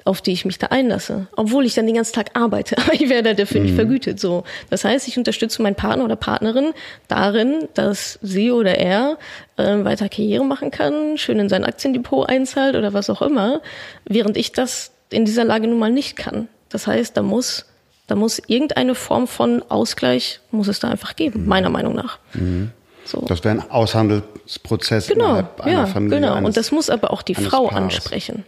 auf 0.04 0.22
die 0.22 0.32
ich 0.32 0.44
mich 0.44 0.58
da 0.58 0.68
einlasse, 0.68 1.28
obwohl 1.36 1.66
ich 1.66 1.76
dann 1.76 1.86
den 1.86 1.96
ganzen 1.96 2.14
Tag 2.14 2.32
arbeite, 2.34 2.78
aber 2.82 2.94
ich 2.94 3.10
werde 3.10 3.36
dafür 3.36 3.62
mhm. 3.62 3.68
nicht 3.68 3.76
vergütet. 3.76 4.20
So, 4.20 4.44
das 4.70 4.84
heißt, 4.84 5.08
ich 5.08 5.18
unterstütze 5.18 5.62
meinen 5.62 5.76
Partner 5.76 6.04
oder 6.04 6.16
Partnerin 6.16 6.74
darin, 7.08 7.68
dass 7.74 8.20
sie 8.22 8.52
oder 8.52 8.78
er 8.78 9.18
äh, 9.58 9.84
weiter 9.86 10.10
Karriere 10.10 10.44
machen 10.44 10.72
kann, 10.72 11.18
schön 11.18 11.40
in 11.40 11.50
sein 11.50 11.64
Aktiendepot 11.64 12.28
einzahlt 12.28 12.76
oder 12.76 12.94
was 12.94 13.10
auch 13.10 13.22
immer, 13.22 13.62
während 14.06 14.36
ich 14.38 14.52
das 14.52 14.92
in 15.10 15.26
dieser 15.26 15.44
Lage 15.44 15.68
nun 15.68 15.80
mal 15.80 15.92
nicht 15.92 16.16
kann. 16.16 16.48
Das 16.70 16.88
heißt, 16.88 17.16
da 17.16 17.22
muss, 17.22 17.66
da 18.08 18.16
muss 18.16 18.42
irgendeine 18.48 18.96
Form 18.96 19.28
von 19.28 19.64
Ausgleich, 19.70 20.40
muss 20.52 20.68
es 20.68 20.80
da 20.80 20.90
einfach 20.90 21.16
geben, 21.16 21.44
mhm. 21.44 21.48
meiner 21.48 21.70
Meinung 21.70 21.96
nach. 21.96 22.20
Mhm. 22.34 22.72
So. 23.06 23.22
Das 23.22 23.44
wäre 23.44 23.56
ein 23.56 23.72
Aushandelsprozess 23.72 25.08
genau, 25.08 25.26
innerhalb 25.26 25.62
einer 25.62 25.72
ja, 25.72 25.86
Familie. 25.86 26.20
Genau, 26.20 26.38
und 26.38 26.58
das 26.58 26.72
muss 26.72 26.90
aber 26.90 27.12
auch 27.12 27.22
die 27.22 27.36
Frau 27.36 27.68
Paares. 27.68 27.84
ansprechen. 27.84 28.44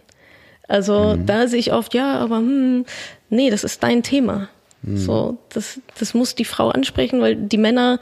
Also 0.68 1.16
mhm. 1.16 1.26
da 1.26 1.48
sehe 1.48 1.58
ich 1.58 1.72
oft, 1.72 1.94
ja, 1.94 2.18
aber 2.18 2.36
hm, 2.36 2.84
nee, 3.30 3.50
das 3.50 3.64
ist 3.64 3.82
dein 3.82 4.02
Thema. 4.02 4.48
Mhm. 4.82 4.96
So, 4.98 5.38
das, 5.48 5.80
das 5.98 6.14
muss 6.14 6.34
die 6.34 6.44
Frau 6.44 6.68
ansprechen, 6.68 7.20
weil 7.20 7.36
die 7.36 7.58
Männer 7.58 8.00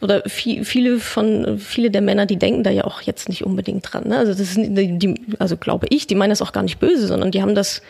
oder 0.00 0.22
viel, 0.26 0.64
viele 0.64 0.98
von 0.98 1.58
viele 1.58 1.90
der 1.90 2.00
Männer, 2.00 2.26
die 2.26 2.38
denken 2.38 2.62
da 2.62 2.70
ja 2.70 2.84
auch 2.84 3.02
jetzt 3.02 3.28
nicht 3.28 3.44
unbedingt 3.44 3.92
dran. 3.92 4.08
Ne? 4.08 4.18
Also 4.18 4.32
das 4.32 4.40
ist 4.40 4.58
die, 4.58 5.14
also 5.38 5.56
glaube 5.56 5.86
ich, 5.90 6.06
die 6.06 6.14
meinen 6.14 6.30
das 6.30 6.42
auch 6.42 6.52
gar 6.52 6.62
nicht 6.62 6.78
böse, 6.78 7.06
sondern 7.06 7.30
die 7.30 7.42
haben 7.42 7.54
das 7.54 7.82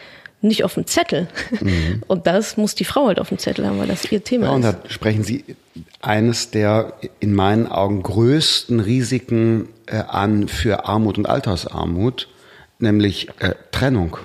nicht 0.43 0.64
auf 0.64 0.75
dem 0.75 0.87
Zettel. 0.87 1.29
Mhm. 1.61 2.02
Und 2.09 2.26
das 2.26 2.57
muss 2.57 2.75
die 2.75 2.85
Frau 2.85 3.07
halt 3.07 3.21
auf 3.21 3.29
dem 3.29 3.38
Zettel 3.38 3.67
haben, 3.67 3.78
weil 3.78 3.89
das 3.89 4.11
ihr 4.11 4.25
Thema 4.25 4.47
ja, 4.47 4.50
ist. 4.50 4.56
Und 4.56 4.63
da 4.63 4.75
sprechen 4.89 5.23
Sie 5.23 5.45
eines 6.00 6.50
der 6.50 6.95
in 7.21 7.35
meinen 7.35 7.67
Augen 7.67 8.02
größten 8.02 8.80
Risiken 8.80 9.69
äh, 9.87 9.97
an 9.97 10.49
für 10.49 10.87
Armut 10.87 11.19
und 11.19 11.26
Altersarmut, 11.26 12.28
nämlich 12.78 13.28
äh, 13.41 13.54
Trennung. 13.71 14.17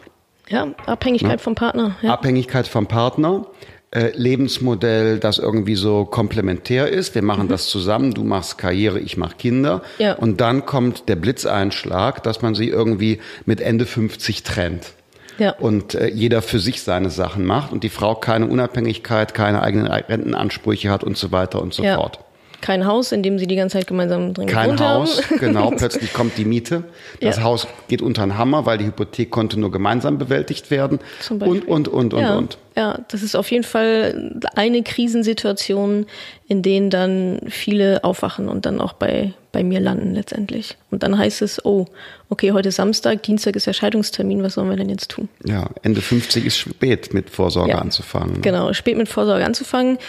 Ja, 0.47 0.67
Abhängigkeit 0.85 1.31
ja? 1.31 1.37
vom 1.37 1.55
Partner. 1.55 1.97
Ja. 2.01 2.13
Abhängigkeit 2.13 2.67
vom 2.67 2.87
Partner. 2.87 3.47
Äh, 3.95 4.11
Lebensmodell, 4.13 5.19
das 5.19 5.37
irgendwie 5.37 5.75
so 5.75 6.03
komplementär 6.03 6.89
ist. 6.89 7.15
Wir 7.15 7.21
machen 7.21 7.45
mhm. 7.45 7.49
das 7.49 7.67
zusammen. 7.67 8.13
Du 8.13 8.25
machst 8.25 8.57
Karriere, 8.57 8.99
ich 8.99 9.15
mach 9.15 9.37
Kinder. 9.37 9.83
Ja. 9.99 10.15
Und 10.15 10.41
dann 10.41 10.65
kommt 10.65 11.07
der 11.07 11.15
Blitzeinschlag, 11.15 12.21
dass 12.21 12.41
man 12.41 12.55
sie 12.55 12.67
irgendwie 12.67 13.21
mit 13.45 13.61
Ende 13.61 13.85
50 13.85 14.43
trennt. 14.43 14.91
Ja. 15.37 15.51
Und 15.51 15.95
äh, 15.95 16.07
jeder 16.07 16.41
für 16.41 16.59
sich 16.59 16.81
seine 16.81 17.09
Sachen 17.09 17.45
macht 17.45 17.71
und 17.71 17.83
die 17.85 17.89
Frau 17.89 18.15
keine 18.15 18.47
Unabhängigkeit, 18.47 19.33
keine 19.33 19.61
eigenen 19.61 19.87
Rentenansprüche 19.87 20.89
hat 20.89 21.05
und 21.05 21.17
so 21.17 21.31
weiter 21.31 21.61
und 21.61 21.73
so 21.73 21.81
ja. 21.81 21.95
fort 21.95 22.19
kein 22.65 22.87
Haus, 22.87 23.11
in 23.11 23.21
dem 23.21 23.37
sie 23.37 23.45
die 23.45 23.55
ganze 23.55 23.77
Zeit 23.77 23.85
gemeinsam 23.85 24.33
drin 24.33 24.47
kein 24.47 24.79
Haus, 24.79 25.21
haben. 25.29 25.37
genau. 25.37 25.69
Plötzlich 25.77 26.13
kommt 26.13 26.35
die 26.39 26.45
Miete. 26.45 26.83
Das 27.21 27.37
ja. 27.37 27.43
Haus 27.43 27.67
geht 27.87 28.01
unter 28.01 28.23
den 28.23 28.39
Hammer, 28.39 28.65
weil 28.65 28.79
die 28.79 28.85
Hypothek 28.85 29.29
konnte 29.29 29.59
nur 29.59 29.69
gemeinsam 29.69 30.17
bewältigt 30.17 30.71
werden. 30.71 30.97
Zum 31.19 31.37
Beispiel. 31.37 31.61
Und, 31.61 31.87
und, 31.87 31.87
und, 31.87 32.13
und, 32.15 32.21
ja. 32.21 32.35
und. 32.35 32.57
Ja, 32.75 32.99
das 33.09 33.21
ist 33.21 33.35
auf 33.35 33.51
jeden 33.51 33.63
Fall 33.63 34.39
eine 34.55 34.81
Krisensituation, 34.81 36.07
in 36.47 36.63
denen 36.63 36.89
dann 36.89 37.39
viele 37.49 38.03
aufwachen 38.03 38.49
und 38.49 38.65
dann 38.65 38.81
auch 38.81 38.93
bei, 38.93 39.33
bei 39.51 39.63
mir 39.63 39.79
landen 39.79 40.15
letztendlich. 40.15 40.75
Und 40.89 41.03
dann 41.03 41.19
heißt 41.19 41.43
es, 41.43 41.63
oh, 41.63 41.85
okay, 42.29 42.51
heute 42.51 42.69
ist 42.69 42.77
Samstag, 42.77 43.21
Dienstag 43.21 43.55
ist 43.55 43.67
Erscheidungstermin, 43.67 44.41
was 44.41 44.55
sollen 44.55 44.71
wir 44.71 44.75
denn 44.75 44.89
jetzt 44.89 45.11
tun? 45.11 45.29
Ja, 45.45 45.69
Ende 45.83 46.01
50 46.01 46.43
ist 46.43 46.57
spät 46.57 47.13
mit 47.13 47.29
Vorsorge 47.29 47.73
ja, 47.73 47.77
anzufangen. 47.77 48.41
Genau, 48.41 48.73
spät 48.73 48.97
mit 48.97 49.07
Vorsorge 49.07 49.45
anzufangen. 49.45 49.99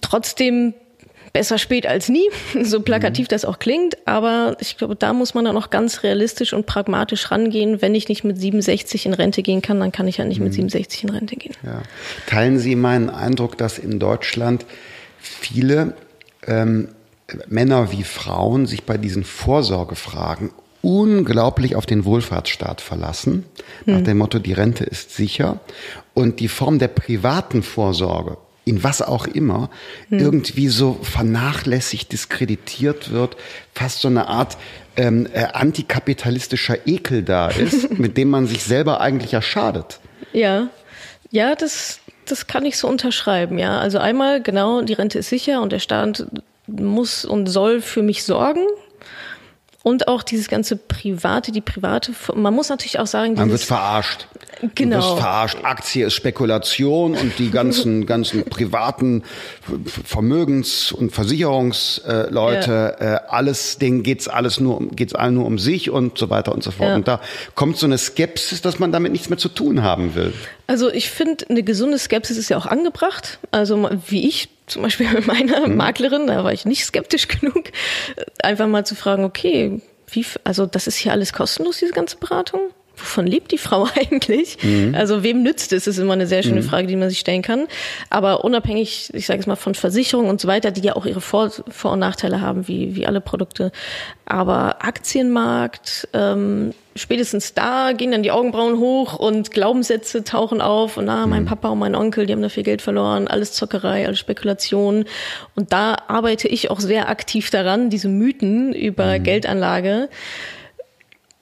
Trotzdem 0.00 0.74
besser 1.34 1.58
spät 1.58 1.86
als 1.86 2.08
nie, 2.08 2.30
so 2.62 2.80
plakativ 2.80 3.26
mhm. 3.26 3.30
das 3.30 3.44
auch 3.44 3.58
klingt. 3.58 3.98
Aber 4.06 4.56
ich 4.60 4.78
glaube, 4.78 4.96
da 4.96 5.12
muss 5.12 5.34
man 5.34 5.44
dann 5.44 5.58
auch 5.58 5.68
ganz 5.68 6.02
realistisch 6.02 6.54
und 6.54 6.64
pragmatisch 6.64 7.30
rangehen. 7.30 7.82
Wenn 7.82 7.94
ich 7.94 8.08
nicht 8.08 8.24
mit 8.24 8.40
67 8.40 9.04
in 9.04 9.12
Rente 9.12 9.42
gehen 9.42 9.60
kann, 9.60 9.78
dann 9.80 9.92
kann 9.92 10.08
ich 10.08 10.16
ja 10.16 10.24
nicht 10.24 10.38
mhm. 10.38 10.44
mit 10.44 10.54
67 10.54 11.04
in 11.04 11.10
Rente 11.10 11.36
gehen. 11.36 11.54
Ja. 11.62 11.82
Teilen 12.26 12.58
Sie 12.58 12.76
meinen 12.76 13.10
Eindruck, 13.10 13.58
dass 13.58 13.78
in 13.78 13.98
Deutschland 13.98 14.64
viele 15.18 15.94
ähm, 16.46 16.88
Männer 17.48 17.92
wie 17.92 18.04
Frauen 18.04 18.66
sich 18.66 18.84
bei 18.84 18.96
diesen 18.96 19.24
Vorsorgefragen 19.24 20.50
unglaublich 20.82 21.76
auf 21.76 21.86
den 21.86 22.04
Wohlfahrtsstaat 22.04 22.82
verlassen, 22.82 23.44
nach 23.86 23.98
hm. 23.98 24.04
dem 24.04 24.18
Motto, 24.18 24.38
die 24.38 24.52
Rente 24.52 24.84
ist 24.84 25.14
sicher. 25.16 25.60
Und 26.12 26.40
die 26.40 26.48
Form 26.48 26.78
der 26.78 26.88
privaten 26.88 27.62
Vorsorge 27.62 28.36
in 28.64 28.82
was 28.82 29.02
auch 29.02 29.26
immer, 29.26 29.70
hm. 30.08 30.18
irgendwie 30.18 30.68
so 30.68 30.98
vernachlässigt, 31.02 32.12
diskreditiert 32.12 33.10
wird, 33.12 33.36
fast 33.74 34.00
so 34.00 34.08
eine 34.08 34.28
Art 34.28 34.56
ähm, 34.96 35.28
äh, 35.32 35.44
antikapitalistischer 35.52 36.86
Ekel 36.86 37.22
da 37.22 37.48
ist, 37.48 37.90
mit 37.98 38.16
dem 38.16 38.30
man 38.30 38.46
sich 38.46 38.64
selber 38.64 39.00
eigentlich 39.00 39.32
ja 39.32 39.42
schadet. 39.42 40.00
Ja, 40.32 40.68
ja, 41.30 41.54
das, 41.54 42.00
das 42.26 42.46
kann 42.46 42.64
ich 42.64 42.78
so 42.78 42.88
unterschreiben, 42.88 43.58
ja. 43.58 43.78
Also 43.78 43.98
einmal, 43.98 44.40
genau, 44.40 44.82
die 44.82 44.92
Rente 44.92 45.18
ist 45.18 45.28
sicher 45.28 45.60
und 45.60 45.72
der 45.72 45.80
Staat 45.80 46.26
muss 46.66 47.24
und 47.24 47.46
soll 47.46 47.80
für 47.80 48.02
mich 48.02 48.24
sorgen. 48.24 48.66
Und 49.84 50.08
auch 50.08 50.22
dieses 50.22 50.48
ganze 50.48 50.76
Private, 50.76 51.52
die 51.52 51.60
private, 51.60 52.12
man 52.34 52.54
muss 52.54 52.70
natürlich 52.70 52.98
auch 52.98 53.06
sagen, 53.06 53.34
man 53.34 53.50
wird 53.50 53.60
verarscht. 53.60 54.26
Genau. 54.74 54.96
Du 54.96 55.02
wirst 55.02 55.18
verarscht. 55.18 55.58
Aktie 55.62 56.06
ist 56.06 56.14
Spekulation 56.14 57.14
und 57.14 57.38
die 57.38 57.50
ganzen, 57.50 58.06
ganzen 58.06 58.44
privaten 58.44 59.24
Vermögens- 60.06 60.90
und 60.90 61.12
Versicherungsleute, 61.12 62.96
ja. 62.98 63.14
äh, 63.16 63.20
alles, 63.28 63.76
denen 63.76 64.02
geht's 64.02 64.26
alles 64.26 64.58
nur, 64.58 64.88
geht's 64.88 65.14
allen 65.14 65.34
nur 65.34 65.44
um 65.44 65.58
sich 65.58 65.90
und 65.90 66.16
so 66.16 66.30
weiter 66.30 66.52
und 66.52 66.62
so 66.62 66.70
fort. 66.70 66.88
Ja. 66.88 66.94
Und 66.94 67.06
da 67.06 67.20
kommt 67.54 67.76
so 67.76 67.84
eine 67.84 67.98
Skepsis, 67.98 68.62
dass 68.62 68.78
man 68.78 68.90
damit 68.90 69.12
nichts 69.12 69.28
mehr 69.28 69.38
zu 69.38 69.50
tun 69.50 69.82
haben 69.82 70.14
will. 70.14 70.32
Also 70.66 70.90
ich 70.90 71.10
finde, 71.10 71.46
eine 71.48 71.62
gesunde 71.62 71.98
Skepsis 71.98 72.38
ist 72.38 72.48
ja 72.48 72.56
auch 72.56 72.66
angebracht. 72.66 73.38
Also 73.50 73.88
wie 74.08 74.28
ich 74.28 74.48
zum 74.66 74.82
Beispiel 74.82 75.08
mit 75.10 75.26
meiner 75.26 75.66
mhm. 75.66 75.76
Maklerin, 75.76 76.26
da 76.26 76.44
war 76.44 76.52
ich 76.52 76.64
nicht 76.64 76.84
skeptisch 76.84 77.28
genug, 77.40 77.64
einfach 78.42 78.66
mal 78.66 78.86
zu 78.86 78.94
fragen, 78.94 79.24
okay, 79.24 79.80
wie, 80.10 80.26
also 80.44 80.66
das 80.66 80.86
ist 80.86 80.96
hier 80.96 81.12
alles 81.12 81.32
kostenlos, 81.32 81.78
diese 81.78 81.92
ganze 81.92 82.16
Beratung? 82.16 82.60
Wovon 82.96 83.26
lebt 83.26 83.52
die 83.52 83.58
Frau 83.58 83.88
eigentlich? 83.94 84.58
Mhm. 84.62 84.94
Also 84.94 85.22
wem 85.22 85.42
nützt 85.42 85.72
es? 85.72 85.84
Das 85.84 85.94
ist 85.94 85.98
immer 85.98 86.12
eine 86.12 86.26
sehr 86.26 86.42
schöne 86.42 86.62
mhm. 86.62 86.66
Frage, 86.66 86.86
die 86.86 86.96
man 86.96 87.08
sich 87.08 87.18
stellen 87.18 87.42
kann. 87.42 87.66
Aber 88.10 88.44
unabhängig, 88.44 89.10
ich 89.12 89.26
sage 89.26 89.40
es 89.40 89.46
mal, 89.46 89.56
von 89.56 89.74
Versicherungen 89.74 90.30
und 90.30 90.40
so 90.40 90.48
weiter, 90.48 90.70
die 90.70 90.82
ja 90.82 90.96
auch 90.96 91.06
ihre 91.06 91.20
Vor-, 91.20 91.50
Vor 91.68 91.92
und 91.92 91.98
Nachteile 91.98 92.40
haben, 92.40 92.68
wie, 92.68 92.96
wie 92.96 93.06
alle 93.06 93.20
Produkte. 93.20 93.72
Aber 94.26 94.84
Aktienmarkt, 94.84 96.08
ähm, 96.12 96.72
spätestens 96.96 97.54
da 97.54 97.92
gehen 97.92 98.12
dann 98.12 98.22
die 98.22 98.30
Augenbrauen 98.30 98.78
hoch 98.78 99.18
und 99.18 99.50
Glaubenssätze 99.50 100.24
tauchen 100.24 100.60
auf 100.60 100.96
und 100.96 101.06
na, 101.06 101.26
mein 101.26 101.42
mhm. 101.42 101.46
Papa 101.46 101.68
und 101.68 101.78
mein 101.78 101.94
Onkel, 101.94 102.26
die 102.26 102.32
haben 102.32 102.42
da 102.42 102.48
viel 102.48 102.62
Geld 102.62 102.82
verloren, 102.82 103.28
alles 103.28 103.52
Zockerei, 103.52 104.06
alles 104.06 104.18
Spekulation. 104.18 105.04
Und 105.56 105.72
da 105.72 105.96
arbeite 106.08 106.48
ich 106.48 106.70
auch 106.70 106.80
sehr 106.80 107.08
aktiv 107.08 107.50
daran, 107.50 107.90
diese 107.90 108.08
Mythen 108.08 108.72
über 108.72 109.18
mhm. 109.18 109.22
Geldanlage 109.24 110.08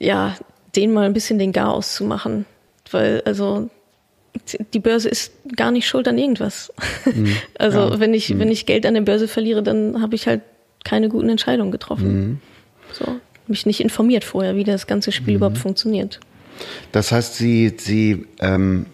ja, 0.02 0.34
denen 0.76 0.92
mal 0.92 1.06
ein 1.06 1.12
bisschen 1.12 1.38
den 1.38 1.52
Garaus 1.52 1.94
zu 1.94 2.04
machen. 2.04 2.46
Weil, 2.90 3.22
also, 3.24 3.70
die 4.72 4.78
Börse 4.78 5.08
ist 5.08 5.32
gar 5.56 5.70
nicht 5.70 5.86
schuld 5.86 6.08
an 6.08 6.18
irgendwas. 6.18 6.72
Mhm. 7.04 7.36
Also, 7.58 7.78
ja. 7.78 8.00
wenn 8.00 8.14
ich, 8.14 8.30
mhm. 8.30 8.40
wenn 8.40 8.48
ich 8.48 8.66
Geld 8.66 8.86
an 8.86 8.94
der 8.94 9.02
Börse 9.02 9.28
verliere, 9.28 9.62
dann 9.62 10.00
habe 10.00 10.14
ich 10.14 10.26
halt 10.26 10.42
keine 10.84 11.08
guten 11.08 11.28
Entscheidungen 11.28 11.70
getroffen. 11.70 12.14
Mhm. 12.14 12.40
So, 12.92 13.04
mich 13.46 13.66
nicht 13.66 13.80
informiert 13.80 14.24
vorher, 14.24 14.56
wie 14.56 14.64
das 14.64 14.86
ganze 14.86 15.12
Spiel 15.12 15.34
mhm. 15.34 15.36
überhaupt 15.36 15.58
funktioniert. 15.58 16.20
Das 16.92 17.12
heißt, 17.12 17.36
Sie, 17.36 17.74
Sie, 17.78 18.26
ähm, 18.40 18.86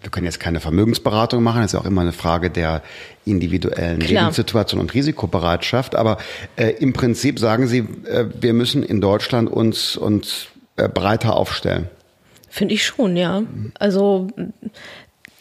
wir 0.00 0.10
können 0.10 0.26
jetzt 0.26 0.40
keine 0.40 0.60
Vermögensberatung 0.60 1.42
machen, 1.42 1.62
das 1.62 1.72
ist 1.72 1.78
auch 1.78 1.86
immer 1.86 2.02
eine 2.02 2.12
Frage 2.12 2.50
der 2.50 2.82
individuellen 3.24 3.98
Klar. 4.00 4.24
Lebenssituation 4.24 4.80
und 4.80 4.94
Risikobereitschaft. 4.94 5.94
Aber 5.96 6.18
äh, 6.56 6.70
im 6.78 6.92
Prinzip 6.92 7.38
sagen 7.38 7.66
Sie, 7.66 7.78
äh, 7.78 8.26
wir 8.40 8.52
müssen 8.52 8.82
in 8.82 9.00
Deutschland 9.00 9.50
uns, 9.50 9.96
uns 9.96 10.48
breiter 10.76 11.36
aufstellen. 11.36 11.88
Finde 12.48 12.74
ich 12.74 12.84
schon, 12.84 13.16
ja. 13.16 13.42
Also 13.78 14.28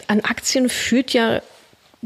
an 0.08 0.22
Aktien 0.22 0.70
führt 0.70 1.12
ja 1.12 1.42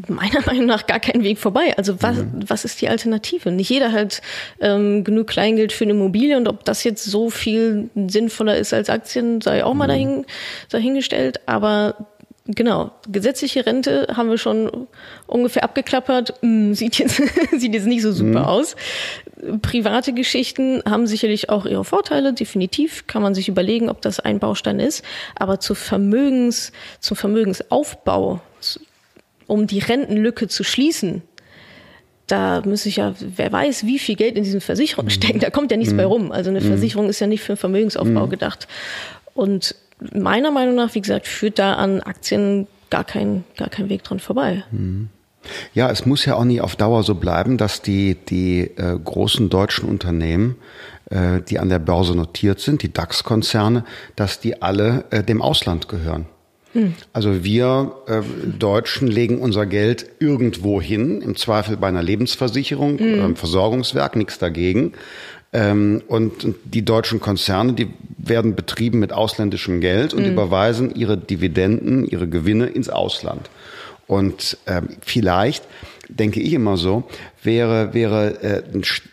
meiner 0.08 0.42
Meinung 0.46 0.66
nach 0.66 0.88
gar 0.88 1.00
kein 1.00 1.24
Weg 1.24 1.40
vorbei. 1.40 1.74
Also 1.78 2.02
was, 2.02 2.18
mhm. 2.18 2.44
was 2.48 2.66
ist 2.66 2.82
die 2.82 2.90
Alternative? 2.90 3.52
Nicht 3.52 3.70
jeder 3.70 3.92
hat 3.92 4.22
ähm, 4.62 5.04
genug 5.04 5.28
Kleingeld 5.28 5.74
für 5.74 5.84
eine 5.84 5.94
Immobilie 5.94 6.38
und 6.38 6.48
ob 6.48 6.64
das 6.66 6.84
jetzt 6.84 7.04
so 7.04 7.30
viel 7.30 7.90
sinnvoller 8.08 8.58
ist 8.58 8.74
als 8.74 8.90
Aktien, 8.90 9.42
sei 9.42 9.64
auch 9.64 9.74
mal 9.74 9.86
mhm. 9.86 9.90
dahin, 9.90 10.26
dahingestellt. 10.70 11.48
Aber 11.48 12.08
Genau, 12.56 12.90
gesetzliche 13.08 13.68
Rente 13.68 14.08
haben 14.16 14.32
wir 14.32 14.40
schon 14.40 14.88
ungefähr 15.28 15.64
abgeklappert. 15.64 16.34
Hm, 16.42 16.74
sieht 16.74 16.98
jetzt, 16.98 17.22
sieht 17.56 17.76
jetzt 17.76 17.86
nicht 17.86 18.02
so 18.02 18.12
super 18.12 18.40
mhm. 18.40 18.46
aus. 18.46 18.76
Private 19.62 20.14
Geschichten 20.14 20.82
haben 20.90 21.06
sicherlich 21.06 21.50
auch 21.50 21.68
ihre 21.68 21.86
Vorteile, 21.86 22.34
definitiv. 22.34 23.06
Kann 23.06 23.22
man 23.22 23.36
sich 23.36 23.50
überlegen, 23.50 23.88
ob 23.88 24.02
das 24.02 24.20
ein 24.20 24.40
Baustein 24.40 24.80
ist. 24.80 25.06
Aber 25.36 25.60
zu 25.60 25.76
Vermögens, 25.76 26.72
zum 27.00 27.16
Vermögensaufbau, 27.16 28.42
um 29.46 29.68
die 29.68 29.80
Rentenlücke 29.80 30.48
zu 30.48 30.64
schließen, 30.64 31.22
da 32.26 32.64
muss 32.66 32.88
ich 32.88 32.96
ja, 32.96 33.14
wer 33.20 33.52
weiß, 33.52 33.86
wie 33.86 34.00
viel 34.00 34.16
Geld 34.16 34.38
in 34.38 34.44
diesen 34.44 34.62
Versicherungen 34.62 35.08
mhm. 35.10 35.12
stecken. 35.12 35.40
Da 35.40 35.52
kommt 35.52 35.70
ja 35.70 35.78
nichts 35.78 35.94
mhm. 35.94 35.98
bei 35.98 36.06
rum. 36.06 36.32
Also 36.32 36.50
eine 36.50 36.62
mhm. 36.62 36.68
Versicherung 36.68 37.10
ist 37.10 37.20
ja 37.20 37.28
nicht 37.28 37.44
für 37.44 37.56
Vermögensaufbau 37.56 38.26
mhm. 38.26 38.30
gedacht. 38.32 38.68
Und 39.36 39.76
meiner 40.14 40.52
Meinung 40.52 40.76
nach, 40.76 40.96
wie 40.96 41.02
gesagt, 41.02 41.28
führt 41.28 41.60
da 41.60 41.74
an 41.74 42.02
Aktien 42.02 42.68
gar 42.90 43.04
kein, 43.04 43.44
gar 43.58 43.70
kein 43.70 43.90
Weg 43.90 44.04
dran 44.04 44.20
vorbei. 44.20 44.64
Mhm. 44.72 45.10
Ja, 45.74 45.90
es 45.90 46.06
muss 46.06 46.26
ja 46.26 46.36
auch 46.36 46.44
nie 46.44 46.62
auf 46.62 46.76
Dauer 46.76 47.04
so 47.04 47.16
bleiben, 47.16 47.58
dass 47.58 47.82
die, 47.82 48.16
die 48.16 48.62
äh, 48.62 49.00
großen 49.04 49.50
deutschen 49.50 49.88
Unternehmen, 49.88 50.58
äh, 51.10 51.42
die 51.42 51.60
an 51.60 51.70
der 51.70 51.80
Börse 51.80 52.16
notiert 52.16 52.60
sind, 52.60 52.84
die 52.84 52.92
DAX-Konzerne, 52.92 53.86
dass 54.16 54.40
die 54.40 54.62
alle 54.62 55.06
äh, 55.12 55.24
dem 55.24 55.42
Ausland 55.42 55.88
gehören. 55.88 56.26
Hm. 56.74 56.94
Also 57.14 57.44
wir 57.44 57.94
äh, 58.08 58.22
Deutschen 58.48 59.08
legen 59.08 59.40
unser 59.40 59.66
Geld 59.66 60.08
irgendwo 60.20 60.82
hin, 60.82 61.22
im 61.22 61.36
Zweifel 61.36 61.78
bei 61.78 61.88
einer 61.88 62.04
Lebensversicherung, 62.04 63.00
hm. 63.00 63.24
einem 63.24 63.36
Versorgungswerk, 63.36 64.16
nichts 64.16 64.38
dagegen. 64.38 64.94
Ähm, 65.52 66.02
und, 66.08 66.46
und 66.46 66.56
die 66.64 66.86
deutschen 66.86 67.20
Konzerne, 67.20 67.74
die 67.74 67.90
werden 68.18 68.56
betrieben 68.56 69.00
mit 69.00 69.14
ausländischem 69.14 69.82
Geld 69.82 70.14
und 70.14 70.24
mhm. 70.24 70.34
überweisen 70.34 70.94
ihre 70.94 71.18
Dividenden, 71.18 72.06
ihre 72.06 72.28
Gewinne 72.28 72.68
ins 72.68 72.90
Ausland. 72.90 73.50
Und 74.06 74.58
ähm, 74.68 74.90
vielleicht 75.02 75.64
denke 76.08 76.40
ich 76.40 76.54
immer 76.54 76.78
so, 76.78 77.04
wäre, 77.44 77.94
wäre 77.94 78.44
äh, 78.44 78.64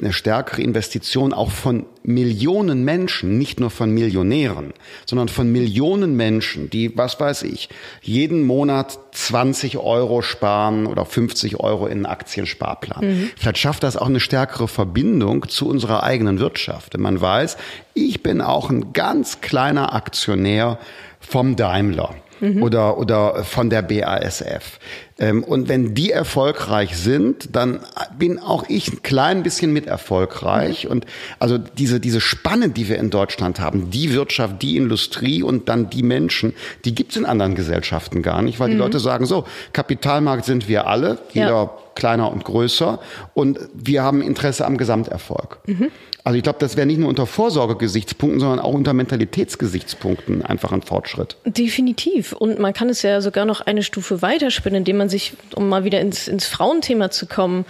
eine 0.00 0.12
stärkere 0.12 0.62
Investition 0.62 1.32
auch 1.32 1.50
von 1.50 1.86
Millionen 2.02 2.84
Menschen, 2.84 3.38
nicht 3.38 3.58
nur 3.58 3.70
von 3.70 3.90
Millionären, 3.90 4.72
sondern 5.06 5.28
von 5.28 5.50
Millionen 5.50 6.16
Menschen, 6.16 6.70
die, 6.70 6.96
was 6.96 7.18
weiß 7.18 7.42
ich, 7.42 7.68
jeden 8.00 8.44
Monat 8.44 8.98
20 9.12 9.78
Euro 9.78 10.22
sparen 10.22 10.86
oder 10.86 11.04
50 11.04 11.58
Euro 11.60 11.86
in 11.86 11.92
einen 11.92 12.06
Aktiensparplan. 12.06 13.04
Mhm. 13.04 13.30
Vielleicht 13.36 13.58
schafft 13.58 13.82
das 13.82 13.96
auch 13.96 14.06
eine 14.06 14.20
stärkere 14.20 14.68
Verbindung 14.68 15.48
zu 15.48 15.68
unserer 15.68 16.02
eigenen 16.02 16.38
Wirtschaft. 16.38 16.94
Wenn 16.94 17.02
man 17.02 17.20
weiß, 17.20 17.56
ich 17.94 18.22
bin 18.22 18.40
auch 18.40 18.70
ein 18.70 18.92
ganz 18.92 19.40
kleiner 19.40 19.94
Aktionär 19.94 20.78
vom 21.20 21.56
Daimler 21.56 22.14
mhm. 22.40 22.62
oder, 22.62 22.98
oder 22.98 23.44
von 23.44 23.70
der 23.70 23.82
BASF. 23.82 24.78
Ähm, 25.18 25.42
und 25.44 25.68
wenn 25.68 25.94
die 25.94 26.10
erfolgreich 26.10 26.96
sind, 26.96 27.56
dann 27.56 27.80
bin 28.18 28.38
auch 28.38 28.64
ich 28.68 28.92
ein 28.92 29.02
klein 29.02 29.42
bisschen 29.42 29.72
mit 29.72 29.86
erfolgreich. 29.86 30.84
Mhm. 30.84 30.90
Und 30.90 31.06
also 31.38 31.56
diese, 31.58 32.00
diese 32.00 32.20
Spanne, 32.20 32.68
die 32.68 32.88
wir 32.88 32.98
in 32.98 33.10
Deutschland 33.10 33.58
haben, 33.60 33.90
die 33.90 34.12
Wirtschaft, 34.12 34.60
die 34.60 34.76
Industrie 34.76 35.42
und 35.42 35.68
dann 35.68 35.88
die 35.88 36.02
Menschen, 36.02 36.52
die 36.84 36.94
gibt's 36.94 37.16
in 37.16 37.24
anderen 37.24 37.54
Gesellschaften 37.54 38.22
gar 38.22 38.42
nicht, 38.42 38.60
weil 38.60 38.68
mhm. 38.68 38.72
die 38.72 38.78
Leute 38.78 38.98
sagen 38.98 39.24
so, 39.24 39.44
Kapitalmarkt 39.72 40.44
sind 40.44 40.68
wir 40.68 40.86
alle, 40.86 41.18
jeder 41.32 41.48
ja. 41.48 41.70
kleiner 41.94 42.30
und 42.30 42.44
größer 42.44 43.00
und 43.32 43.58
wir 43.72 44.02
haben 44.02 44.20
Interesse 44.20 44.66
am 44.66 44.76
Gesamterfolg. 44.76 45.58
Mhm. 45.66 45.90
Also 46.26 46.38
ich 46.38 46.42
glaube, 46.42 46.58
das 46.58 46.76
wäre 46.76 46.88
nicht 46.88 46.98
nur 46.98 47.08
unter 47.08 47.24
Vorsorgegesichtspunkten, 47.24 48.40
sondern 48.40 48.58
auch 48.58 48.72
unter 48.72 48.92
Mentalitätsgesichtspunkten 48.94 50.44
einfach 50.44 50.72
ein 50.72 50.82
Fortschritt. 50.82 51.36
Definitiv. 51.44 52.32
Und 52.32 52.58
man 52.58 52.72
kann 52.72 52.88
es 52.88 53.02
ja 53.02 53.20
sogar 53.20 53.44
noch 53.44 53.60
eine 53.60 53.84
Stufe 53.84 54.22
weiterspinnen, 54.22 54.78
indem 54.78 54.96
man 54.96 55.05
sich, 55.08 55.34
um 55.54 55.68
mal 55.68 55.84
wieder 55.84 56.00
ins, 56.00 56.28
ins 56.28 56.46
Frauenthema 56.46 57.10
zu 57.10 57.26
kommen, 57.26 57.64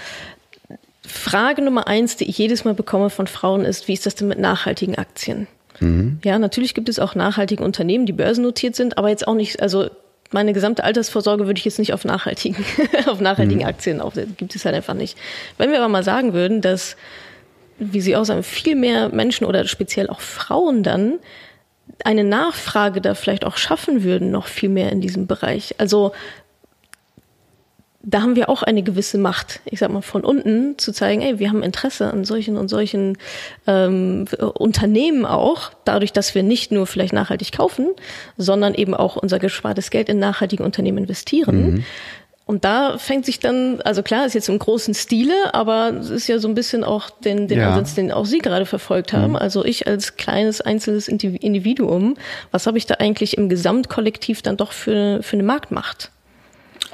Frage 1.07 1.63
Nummer 1.63 1.87
eins, 1.87 2.17
die 2.17 2.29
ich 2.29 2.37
jedes 2.37 2.65
Mal 2.65 2.75
bekomme 2.75 3.11
von 3.11 3.27
Frauen 3.27 3.65
ist, 3.65 3.87
wie 3.87 3.93
ist 3.93 4.07
das 4.07 4.17
denn 4.17 4.29
mit 4.29 4.39
nachhaltigen 4.39 4.97
Aktien? 4.97 5.47
Mhm. 5.79 6.19
Ja, 6.25 6.39
natürlich 6.39 6.75
gibt 6.75 6.89
es 6.89 6.99
auch 6.99 7.15
nachhaltige 7.15 7.63
Unternehmen, 7.63 8.07
die 8.07 8.13
börsennotiert 8.13 8.75
sind, 8.75 8.99
aber 8.99 9.09
jetzt 9.09 9.29
auch 9.29 9.35
nicht, 9.35 9.63
also 9.63 9.89
meine 10.33 10.53
gesamte 10.53 10.83
Altersvorsorge 10.83 11.47
würde 11.47 11.59
ich 11.59 11.65
jetzt 11.65 11.79
nicht 11.79 11.93
auf 11.93 12.05
nachhaltigen, 12.05 12.65
auf 13.07 13.21
nachhaltigen 13.21 13.63
mhm. 13.63 13.69
Aktien 13.69 14.01
auf, 14.01 14.15
gibt 14.37 14.57
es 14.57 14.65
halt 14.65 14.75
einfach 14.75 14.95
nicht. 14.95 15.17
Wenn 15.59 15.71
wir 15.71 15.79
aber 15.79 15.89
mal 15.89 16.03
sagen 16.03 16.33
würden, 16.33 16.61
dass 16.61 16.97
wie 17.79 18.01
Sie 18.01 18.17
auch 18.17 18.25
sagen, 18.25 18.43
viel 18.43 18.75
mehr 18.75 19.11
Menschen 19.11 19.47
oder 19.47 19.67
speziell 19.67 20.09
auch 20.09 20.21
Frauen 20.21 20.83
dann 20.83 21.19
eine 22.05 22.25
Nachfrage 22.25 23.01
da 23.01 23.15
vielleicht 23.15 23.45
auch 23.45 23.57
schaffen 23.57 24.03
würden, 24.03 24.31
noch 24.31 24.47
viel 24.47 24.69
mehr 24.69 24.91
in 24.93 25.01
diesem 25.01 25.27
Bereich. 25.27 25.75
Also 25.79 26.13
da 28.09 28.23
haben 28.23 28.37
wir 28.37 28.49
auch 28.49 28.63
eine 28.63 28.85
gewisse 28.85 29.19
Macht, 29.19 29.61
ich 29.65 29.81
sag 29.81 29.91
mal, 29.91 30.01
von 30.01 30.25
unten 30.25 30.79
zu 30.79 30.93
zeigen, 30.93 31.23
ey, 31.23 31.41
wir 31.41 31.49
haben 31.49 31.65
Interesse 31.65 32.13
an 32.13 32.25
solchen 32.25 32.57
und 32.57 32.69
solchen 32.69 33.19
ähm, 33.67 34.27
Unternehmen 34.55 35.27
auch, 35.27 35.73
dadurch, 35.85 36.13
dass 36.13 36.33
wir 36.37 36.45
nicht 36.45 36.71
nur 36.71 36.87
vielleicht 36.87 37.13
nachhaltig 37.13 37.51
kaufen, 37.51 37.89
sondern 38.39 38.75
eben 38.75 38.95
auch 38.95 39.17
unser 39.17 39.41
gespartes 39.41 39.91
Geld 39.91 40.09
in 40.09 40.21
nachhaltige 40.21 40.63
Unternehmen 40.63 40.99
investieren. 40.99 41.61
Mhm. 41.61 41.85
Und 42.45 42.65
da 42.65 42.97
fängt 42.97 43.27
sich 43.27 43.41
dann, 43.41 43.81
also 43.81 44.05
klar, 44.05 44.25
ist 44.25 44.35
jetzt 44.35 44.49
im 44.49 44.61
großen 44.61 44.95
Stile, 44.95 45.35
aber 45.53 45.95
es 45.99 46.11
ist 46.11 46.29
ja 46.29 46.39
so 46.39 46.47
ein 46.47 46.55
bisschen 46.55 46.85
auch 46.85 47.11
den, 47.11 47.49
den 47.49 47.59
ja. 47.59 47.71
Ansatz, 47.71 47.97
den 47.97 48.13
auch 48.13 48.25
Sie 48.25 48.39
gerade 48.39 48.67
verfolgt 48.67 49.13
haben. 49.13 49.31
Mhm. 49.31 49.37
Also 49.37 49.65
ich 49.65 49.89
als 49.89 50.17
kleines 50.17 50.61
einzelnes 50.61 51.09
Individuum, 51.09 52.15
was 52.53 52.69
habe 52.69 52.79
ich 52.79 52.87
da 52.87 52.95
eigentlich 52.95 53.37
im 53.37 53.49
Gesamtkollektiv 53.49 54.43
dann 54.43 54.57
doch 54.57 54.71
für, 54.71 55.25
für 55.25 55.35
eine 55.35 55.43
Marktmacht? 55.43 56.13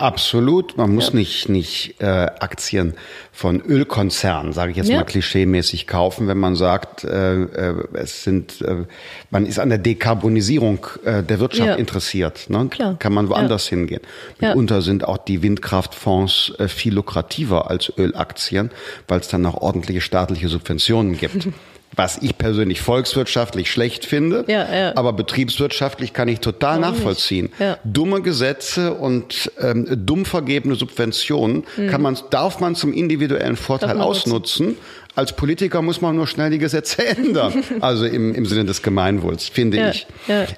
Absolut. 0.03 0.77
Man 0.77 0.93
muss 0.93 1.11
ja. 1.11 1.15
nicht, 1.15 1.49
nicht 1.49 2.01
äh, 2.01 2.07
Aktien 2.07 2.95
von 3.31 3.61
Ölkonzernen, 3.61 4.53
sage 4.53 4.73
ich 4.73 4.77
jetzt 4.77 4.89
ja. 4.89 4.97
mal 4.97 5.05
klischeemäßig, 5.05 5.87
kaufen, 5.87 6.27
wenn 6.27 6.39
man 6.39 6.57
sagt, 6.57 7.05
äh, 7.05 7.43
äh, 7.43 7.75
es 7.93 8.25
sind, 8.25 8.61
äh, 8.63 8.85
man 9.31 9.47
ist 9.47 9.61
an 9.61 9.69
der 9.69 9.79
Dekarbonisierung 9.79 10.87
äh, 11.05 11.23
der 11.23 11.39
Wirtschaft 11.39 11.69
ja. 11.69 11.75
interessiert. 11.77 12.51
Ne? 12.51 12.67
Klar. 12.69 12.97
Kann 12.99 13.13
man 13.13 13.29
woanders 13.29 13.69
hingehen. 13.69 14.03
Mitunter 14.41 14.83
sind 14.83 15.05
auch 15.05 15.19
die 15.19 15.41
Windkraftfonds 15.41 16.55
äh, 16.59 16.67
viel 16.67 16.95
lukrativer 16.95 17.71
als 17.71 17.93
Ölaktien, 17.97 18.73
weil 19.07 19.21
es 19.21 19.29
dann 19.29 19.43
noch 19.43 19.55
ordentliche 19.55 20.01
staatliche 20.01 20.49
Subventionen 20.49 21.17
gibt. 21.17 21.47
was 21.95 22.19
ich 22.19 22.39
persönlich 22.39 22.81
volkswirtschaftlich 22.81 23.71
schlecht 23.71 24.07
finde, 24.07 24.45
ja, 24.49 24.75
ja. 24.75 24.97
aber 24.97 25.13
betriebswirtschaftlich 25.13 26.13
kann 26.13 26.29
ich 26.29 26.41
total 26.41 26.81
Warum 26.81 26.95
nachvollziehen. 26.95 27.51
Ja. 27.59 27.79
Dumme 27.85 28.23
Gesetze 28.23 28.95
und 28.95 29.53
ähm, 29.61 29.87
dumm 30.07 30.25
vergebene 30.25 30.75
Subventionen 30.75 31.65
mhm. 31.77 31.89
kann 31.89 32.03
man, 32.03 32.19
darf 32.31 32.61
man 32.61 32.75
zum 32.75 32.93
individuellen 32.93 33.57
Vorteil 33.57 34.01
ausnutzen. 34.01 34.77
Als 35.15 35.37
Politiker 35.37 35.83
muss 35.83 36.01
man 36.01 36.17
nur 36.17 36.27
schnell 36.27 36.51
die 36.51 36.59
Gesetze 36.59 37.07
ändern, 37.17 37.63
also 37.81 38.07
im, 38.07 38.35
im 38.35 38.47
Sinne 38.47 38.65
des 38.65 38.83
Gemeinwohls, 38.83 39.49
finde 39.49 39.91
ich. 39.91 40.07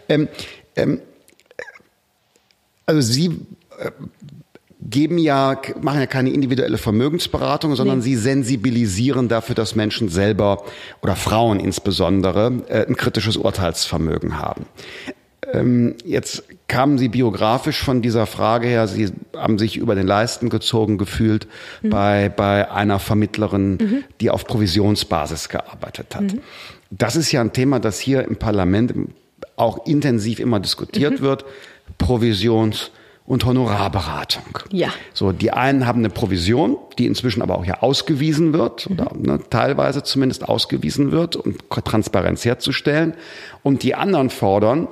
Ähm, 0.09 0.29
ähm, 0.77 1.01
also 2.87 3.01
Sie 3.01 3.27
äh, 3.79 3.91
geben 4.95 5.19
ja, 5.19 5.61
machen 5.83 5.99
ja 5.99 6.07
keine 6.07 6.31
individuelle 6.31 6.79
Vermögensberatung, 6.79 7.75
sondern 7.75 7.99
nee. 7.99 8.05
sie 8.05 8.15
sensibilisieren 8.17 9.29
dafür, 9.29 9.57
dass 9.57 9.75
Menschen 9.75 10.09
selber 10.09 10.63
oder 11.03 11.17
Frauen 11.17 11.59
insbesondere 11.59 12.63
äh, 12.69 12.87
ein 12.87 12.95
kritisches 12.95 13.37
Urteilsvermögen 13.37 14.39
haben. 14.39 14.67
Ähm, 15.53 15.97
jetzt 16.05 16.45
kamen 16.69 16.97
Sie 16.99 17.09
biografisch 17.09 17.83
von 17.83 18.03
dieser 18.03 18.27
Frage 18.27 18.69
her, 18.69 18.87
Sie 18.87 19.11
haben 19.37 19.59
sich 19.59 19.77
über 19.77 19.97
den 19.97 20.07
Leisten 20.07 20.49
gezogen 20.49 20.97
gefühlt 20.97 21.49
mhm. 21.83 21.91
bei, 21.91 22.29
bei 22.29 22.71
einer 22.71 23.01
Vermittlerin, 23.01 23.71
mhm. 23.73 24.05
die 24.21 24.31
auf 24.31 24.45
Provisionsbasis 24.45 25.49
gearbeitet 25.49 26.15
hat. 26.15 26.35
Mhm. 26.35 26.41
Das 26.91 27.17
ist 27.17 27.33
ja 27.33 27.41
ein 27.41 27.53
Thema, 27.53 27.81
das 27.81 27.99
hier 27.99 28.23
im 28.23 28.37
Parlament 28.37 28.95
auch 29.57 29.87
intensiv 29.87 30.39
immer 30.39 30.61
diskutiert 30.61 31.19
mhm. 31.19 31.25
wird. 31.25 31.45
Provisions- 31.99 32.93
und 33.27 33.45
Honorarberatung. 33.47 34.59
Ja. 34.71 34.91
So, 35.15 35.33
die 35.33 35.51
einen 35.51 35.87
haben 35.87 36.01
eine 36.01 36.11
Provision, 36.11 36.77
die 36.99 37.07
inzwischen 37.07 37.41
aber 37.41 37.59
auch 37.59 37.65
ja 37.65 37.83
ausgewiesen 37.83 38.53
wird, 38.53 38.89
mhm. 38.89 38.97
oder 38.97 39.13
ne, 39.17 39.41
teilweise 39.49 40.03
zumindest 40.03 40.49
ausgewiesen 40.49 41.11
wird, 41.11 41.37
um 41.37 41.57
Transparenz 41.71 42.45
herzustellen. 42.45 43.15
Und 43.63 43.83
die 43.83 43.95
anderen 43.95 44.29
fordern, 44.29 44.89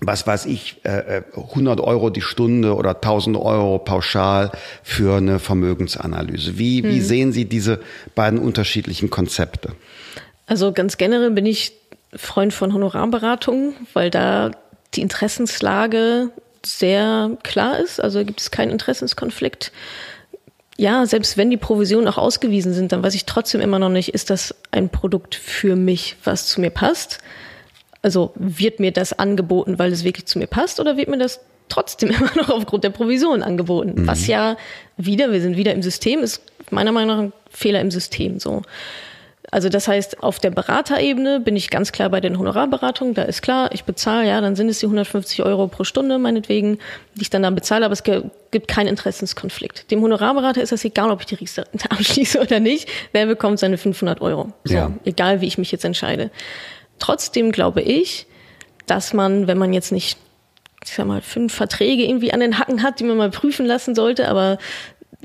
was 0.00 0.26
weiß 0.26 0.46
ich, 0.46 0.84
äh, 0.84 1.22
100 1.36 1.78
äh, 1.78 1.82
Euro 1.82 2.10
die 2.10 2.20
Stunde 2.20 2.74
oder 2.74 2.96
1000 2.96 3.36
Euro 3.36 3.78
pauschal 3.78 4.52
für 4.82 5.16
eine 5.16 5.38
Vermögensanalyse. 5.38 6.58
Wie, 6.58 6.82
mhm. 6.82 6.88
wie 6.88 7.00
sehen 7.00 7.32
Sie 7.32 7.46
diese 7.46 7.80
beiden 8.14 8.38
unterschiedlichen 8.38 9.08
Konzepte? 9.08 9.72
Also 10.46 10.72
ganz 10.72 10.98
generell 10.98 11.30
bin 11.30 11.46
ich 11.46 11.72
Freund 12.14 12.52
von 12.52 12.74
Honorarberatungen, 12.74 13.74
weil 13.94 14.10
da 14.10 14.50
die 14.94 15.00
Interessenslage 15.00 16.30
sehr 16.66 17.36
klar 17.42 17.78
ist. 17.78 18.00
Also 18.00 18.24
gibt 18.24 18.40
es 18.40 18.50
keinen 18.50 18.70
Interessenskonflikt. 18.70 19.72
Ja, 20.76 21.06
selbst 21.06 21.36
wenn 21.36 21.50
die 21.50 21.56
Provisionen 21.56 22.08
auch 22.08 22.18
ausgewiesen 22.18 22.72
sind, 22.72 22.92
dann 22.92 23.02
weiß 23.02 23.14
ich 23.14 23.26
trotzdem 23.26 23.60
immer 23.60 23.78
noch 23.78 23.90
nicht, 23.90 24.08
ist 24.12 24.30
das 24.30 24.54
ein 24.72 24.88
Produkt 24.88 25.34
für 25.36 25.76
mich, 25.76 26.16
was 26.24 26.46
zu 26.46 26.60
mir 26.60 26.70
passt? 26.70 27.18
Also 28.02 28.32
wird 28.34 28.80
mir 28.80 28.90
das 28.90 29.12
angeboten, 29.12 29.78
weil 29.78 29.92
es 29.92 30.04
wirklich 30.04 30.26
zu 30.26 30.38
mir 30.38 30.48
passt, 30.48 30.80
oder 30.80 30.96
wird 30.96 31.08
mir 31.08 31.18
das 31.18 31.40
trotzdem 31.68 32.10
immer 32.18 32.34
noch 32.36 32.50
aufgrund 32.50 32.84
der 32.84 32.90
Provision 32.90 33.42
angeboten? 33.42 34.02
Mhm. 34.02 34.06
Was 34.06 34.26
ja 34.26 34.56
wieder, 34.96 35.32
wir 35.32 35.40
sind 35.40 35.56
wieder 35.56 35.72
im 35.72 35.82
System, 35.82 36.20
ist 36.20 36.42
meiner 36.70 36.92
Meinung 36.92 37.16
nach 37.16 37.22
ein 37.24 37.32
Fehler 37.50 37.80
im 37.80 37.90
System 37.90 38.40
so. 38.40 38.62
Also 39.54 39.68
das 39.68 39.86
heißt, 39.86 40.20
auf 40.20 40.40
der 40.40 40.50
Beraterebene 40.50 41.38
bin 41.38 41.54
ich 41.54 41.70
ganz 41.70 41.92
klar 41.92 42.10
bei 42.10 42.20
den 42.20 42.40
Honorarberatungen. 42.40 43.14
Da 43.14 43.22
ist 43.22 43.40
klar, 43.40 43.70
ich 43.72 43.84
bezahle, 43.84 44.26
ja, 44.26 44.40
dann 44.40 44.56
sind 44.56 44.68
es 44.68 44.80
die 44.80 44.86
150 44.86 45.44
Euro 45.44 45.68
pro 45.68 45.84
Stunde 45.84 46.18
meinetwegen, 46.18 46.78
die 47.14 47.22
ich 47.22 47.30
dann 47.30 47.44
da 47.44 47.50
bezahle, 47.50 47.84
aber 47.84 47.92
es 47.92 48.02
gibt 48.02 48.66
keinen 48.66 48.88
Interessenskonflikt. 48.88 49.92
Dem 49.92 50.02
Honorarberater 50.02 50.60
ist 50.60 50.72
es 50.72 50.84
egal, 50.84 51.12
ob 51.12 51.20
ich 51.20 51.26
die 51.26 51.36
Riester 51.36 51.66
abschließe 51.88 52.40
oder 52.40 52.58
nicht. 52.58 52.88
Wer 53.12 53.26
bekommt 53.26 53.60
seine 53.60 53.78
500 53.78 54.20
Euro? 54.22 54.52
So, 54.64 54.74
ja. 54.74 54.90
Egal, 55.04 55.40
wie 55.40 55.46
ich 55.46 55.56
mich 55.56 55.70
jetzt 55.70 55.84
entscheide. 55.84 56.32
Trotzdem 56.98 57.52
glaube 57.52 57.80
ich, 57.80 58.26
dass 58.86 59.12
man, 59.12 59.46
wenn 59.46 59.58
man 59.58 59.72
jetzt 59.72 59.92
nicht 59.92 60.18
ich 60.84 60.94
sag 60.94 61.06
mal, 61.06 61.22
fünf 61.22 61.54
Verträge 61.54 62.04
irgendwie 62.04 62.32
an 62.32 62.40
den 62.40 62.58
Hacken 62.58 62.82
hat, 62.82 63.00
die 63.00 63.04
man 63.04 63.16
mal 63.16 63.30
prüfen 63.30 63.66
lassen 63.66 63.94
sollte, 63.94 64.28
aber 64.28 64.58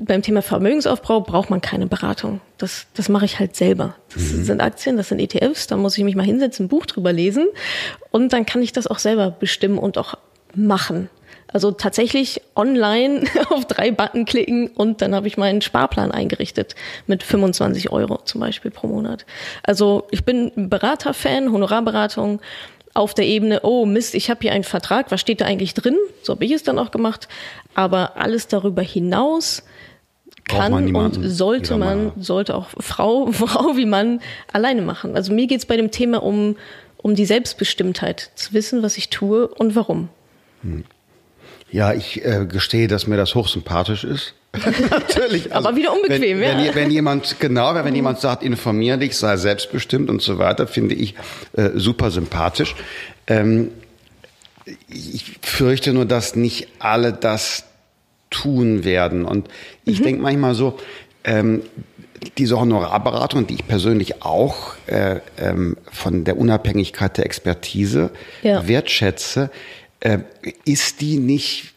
beim 0.02 0.22
Thema 0.22 0.42
Vermögensaufbau 0.42 1.20
braucht 1.20 1.50
man 1.50 1.60
keine 1.60 1.86
Beratung. 1.86 2.40
Das, 2.58 2.86
das 2.94 3.08
mache 3.08 3.24
ich 3.24 3.38
halt 3.38 3.56
selber. 3.56 3.96
Das 4.12 4.22
mhm. 4.22 4.44
sind 4.44 4.60
Aktien, 4.60 4.96
das 4.96 5.08
sind 5.08 5.20
ETFs, 5.20 5.66
da 5.66 5.76
muss 5.76 5.96
ich 5.96 6.04
mich 6.04 6.16
mal 6.16 6.24
hinsetzen, 6.24 6.66
ein 6.66 6.68
Buch 6.68 6.86
drüber 6.86 7.12
lesen 7.12 7.46
und 8.10 8.32
dann 8.32 8.46
kann 8.46 8.62
ich 8.62 8.72
das 8.72 8.86
auch 8.86 8.98
selber 8.98 9.30
bestimmen 9.30 9.78
und 9.78 9.98
auch 9.98 10.14
machen. 10.54 11.08
Also 11.52 11.72
tatsächlich 11.72 12.42
online 12.54 13.24
auf 13.50 13.64
drei 13.64 13.90
Button 13.90 14.24
klicken 14.24 14.68
und 14.68 15.02
dann 15.02 15.14
habe 15.14 15.26
ich 15.26 15.36
meinen 15.36 15.62
Sparplan 15.62 16.12
eingerichtet 16.12 16.74
mit 17.06 17.22
25 17.22 17.90
Euro 17.90 18.18
zum 18.24 18.40
Beispiel 18.40 18.70
pro 18.70 18.86
Monat. 18.86 19.26
Also 19.62 20.06
ich 20.10 20.24
bin 20.24 20.52
Beraterfan, 20.54 21.52
Honorarberatung 21.52 22.40
auf 22.94 23.14
der 23.14 23.26
Ebene, 23.26 23.60
oh 23.62 23.86
Mist, 23.86 24.14
ich 24.14 24.30
habe 24.30 24.40
hier 24.42 24.52
einen 24.52 24.64
Vertrag, 24.64 25.10
was 25.10 25.20
steht 25.20 25.40
da 25.40 25.44
eigentlich 25.44 25.74
drin? 25.74 25.96
So 26.22 26.34
habe 26.34 26.44
ich 26.44 26.52
es 26.52 26.62
dann 26.62 26.78
auch 26.78 26.90
gemacht. 26.90 27.28
Aber 27.74 28.16
alles 28.16 28.48
darüber 28.48 28.82
hinaus 28.82 29.62
kann 30.56 30.94
und 30.94 31.22
sollte 31.22 31.76
man, 31.76 32.12
sollte 32.18 32.54
auch 32.54 32.68
Frau, 32.78 33.26
Frau 33.32 33.76
wie 33.76 33.86
Mann 33.86 34.20
alleine 34.52 34.82
machen. 34.82 35.16
Also 35.16 35.32
mir 35.32 35.46
geht's 35.46 35.66
bei 35.66 35.76
dem 35.76 35.90
Thema 35.90 36.22
um, 36.22 36.56
um 36.96 37.14
die 37.14 37.24
Selbstbestimmtheit, 37.26 38.30
zu 38.34 38.52
wissen, 38.52 38.82
was 38.82 38.96
ich 38.96 39.10
tue 39.10 39.48
und 39.48 39.74
warum. 39.76 40.08
Hm. 40.62 40.84
Ja, 41.70 41.92
ich 41.92 42.24
äh, 42.24 42.46
gestehe, 42.46 42.88
dass 42.88 43.06
mir 43.06 43.16
das 43.16 43.34
hochsympathisch 43.34 44.04
ist. 44.04 44.34
Natürlich. 44.90 45.54
Also, 45.54 45.68
Aber 45.68 45.76
wieder 45.76 45.92
unbequem, 45.92 46.40
wenn, 46.40 46.58
ja. 46.58 46.66
Wenn, 46.66 46.74
wenn, 46.74 46.90
jemand, 46.90 47.38
genau, 47.38 47.72
wenn 47.74 47.94
jemand 47.94 48.20
sagt, 48.20 48.42
informier 48.42 48.96
dich, 48.96 49.16
sei 49.16 49.36
selbstbestimmt 49.36 50.10
und 50.10 50.20
so 50.20 50.38
weiter, 50.38 50.66
finde 50.66 50.96
ich 50.96 51.14
äh, 51.52 51.70
super 51.74 52.10
sympathisch. 52.10 52.74
Ähm, 53.28 53.70
ich 54.88 55.38
fürchte 55.42 55.92
nur, 55.92 56.04
dass 56.04 56.34
nicht 56.34 56.68
alle 56.80 57.12
das 57.12 57.64
tun 58.30 58.84
werden. 58.84 59.24
Und 59.24 59.48
ich 59.84 60.00
mhm. 60.00 60.04
denke 60.04 60.22
manchmal 60.22 60.54
so, 60.54 60.78
ähm, 61.24 61.62
diese 62.38 62.58
Honorarberatung, 62.58 63.46
die 63.46 63.54
ich 63.54 63.66
persönlich 63.66 64.22
auch 64.22 64.74
äh, 64.86 65.20
ähm, 65.38 65.76
von 65.90 66.24
der 66.24 66.36
Unabhängigkeit 66.36 67.16
der 67.16 67.26
Expertise 67.26 68.10
ja. 68.42 68.66
wertschätze, 68.68 69.50
äh, 70.00 70.18
ist 70.64 71.00
die 71.00 71.18
nicht, 71.18 71.74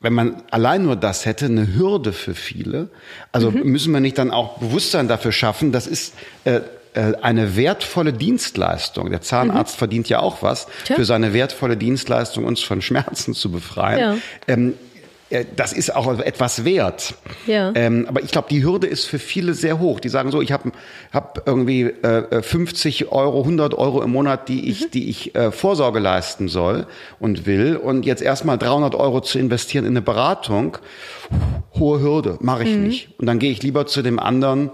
wenn 0.00 0.12
man 0.12 0.42
allein 0.50 0.84
nur 0.84 0.96
das 0.96 1.26
hätte, 1.26 1.46
eine 1.46 1.74
Hürde 1.74 2.12
für 2.12 2.34
viele? 2.34 2.88
Also 3.32 3.50
mhm. 3.50 3.64
müssen 3.64 3.92
wir 3.92 4.00
nicht 4.00 4.18
dann 4.18 4.30
auch 4.30 4.58
Bewusstsein 4.58 5.08
dafür 5.08 5.32
schaffen, 5.32 5.72
das 5.72 5.86
ist 5.86 6.14
äh, 6.44 6.60
äh 6.94 7.14
eine 7.20 7.56
wertvolle 7.56 8.12
Dienstleistung. 8.12 9.10
Der 9.10 9.20
Zahnarzt 9.20 9.74
mhm. 9.76 9.78
verdient 9.78 10.08
ja 10.08 10.20
auch 10.20 10.42
was 10.42 10.68
Tja. 10.84 10.96
für 10.96 11.04
seine 11.04 11.32
wertvolle 11.32 11.76
Dienstleistung, 11.76 12.44
uns 12.44 12.60
von 12.60 12.80
Schmerzen 12.80 13.34
zu 13.34 13.50
befreien. 13.50 13.98
Ja. 13.98 14.16
Ähm, 14.46 14.70
äh, 14.70 14.89
das 15.54 15.72
ist 15.72 15.94
auch 15.94 16.18
etwas 16.18 16.64
wert. 16.64 17.14
Ja. 17.46 17.72
Ähm, 17.76 18.06
aber 18.08 18.22
ich 18.22 18.32
glaube, 18.32 18.48
die 18.50 18.64
Hürde 18.64 18.88
ist 18.88 19.04
für 19.04 19.20
viele 19.20 19.54
sehr 19.54 19.78
hoch. 19.78 20.00
Die 20.00 20.08
sagen 20.08 20.32
so, 20.32 20.42
ich 20.42 20.50
habe 20.50 20.72
hab 21.12 21.46
irgendwie 21.46 21.82
äh, 21.82 22.42
50 22.42 23.12
Euro, 23.12 23.40
100 23.40 23.74
Euro 23.74 24.02
im 24.02 24.10
Monat, 24.10 24.48
die 24.48 24.68
ich, 24.68 24.86
mhm. 24.86 24.90
die 24.90 25.08
ich 25.08 25.34
äh, 25.36 25.52
Vorsorge 25.52 26.00
leisten 26.00 26.48
soll 26.48 26.86
und 27.20 27.46
will. 27.46 27.76
Und 27.76 28.04
jetzt 28.04 28.22
erstmal 28.22 28.58
300 28.58 28.96
Euro 28.96 29.20
zu 29.20 29.38
investieren 29.38 29.84
in 29.84 29.92
eine 29.92 30.02
Beratung, 30.02 30.78
hohe 31.78 32.00
Hürde, 32.00 32.36
mache 32.40 32.64
ich 32.64 32.74
mhm. 32.74 32.82
nicht. 32.82 33.10
Und 33.18 33.26
dann 33.26 33.38
gehe 33.38 33.52
ich 33.52 33.62
lieber 33.62 33.86
zu 33.86 34.02
dem 34.02 34.18
anderen, 34.18 34.70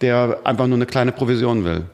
der 0.00 0.40
einfach 0.44 0.68
nur 0.68 0.76
eine 0.76 0.86
kleine 0.86 1.10
Provision 1.10 1.64
will. 1.64 1.86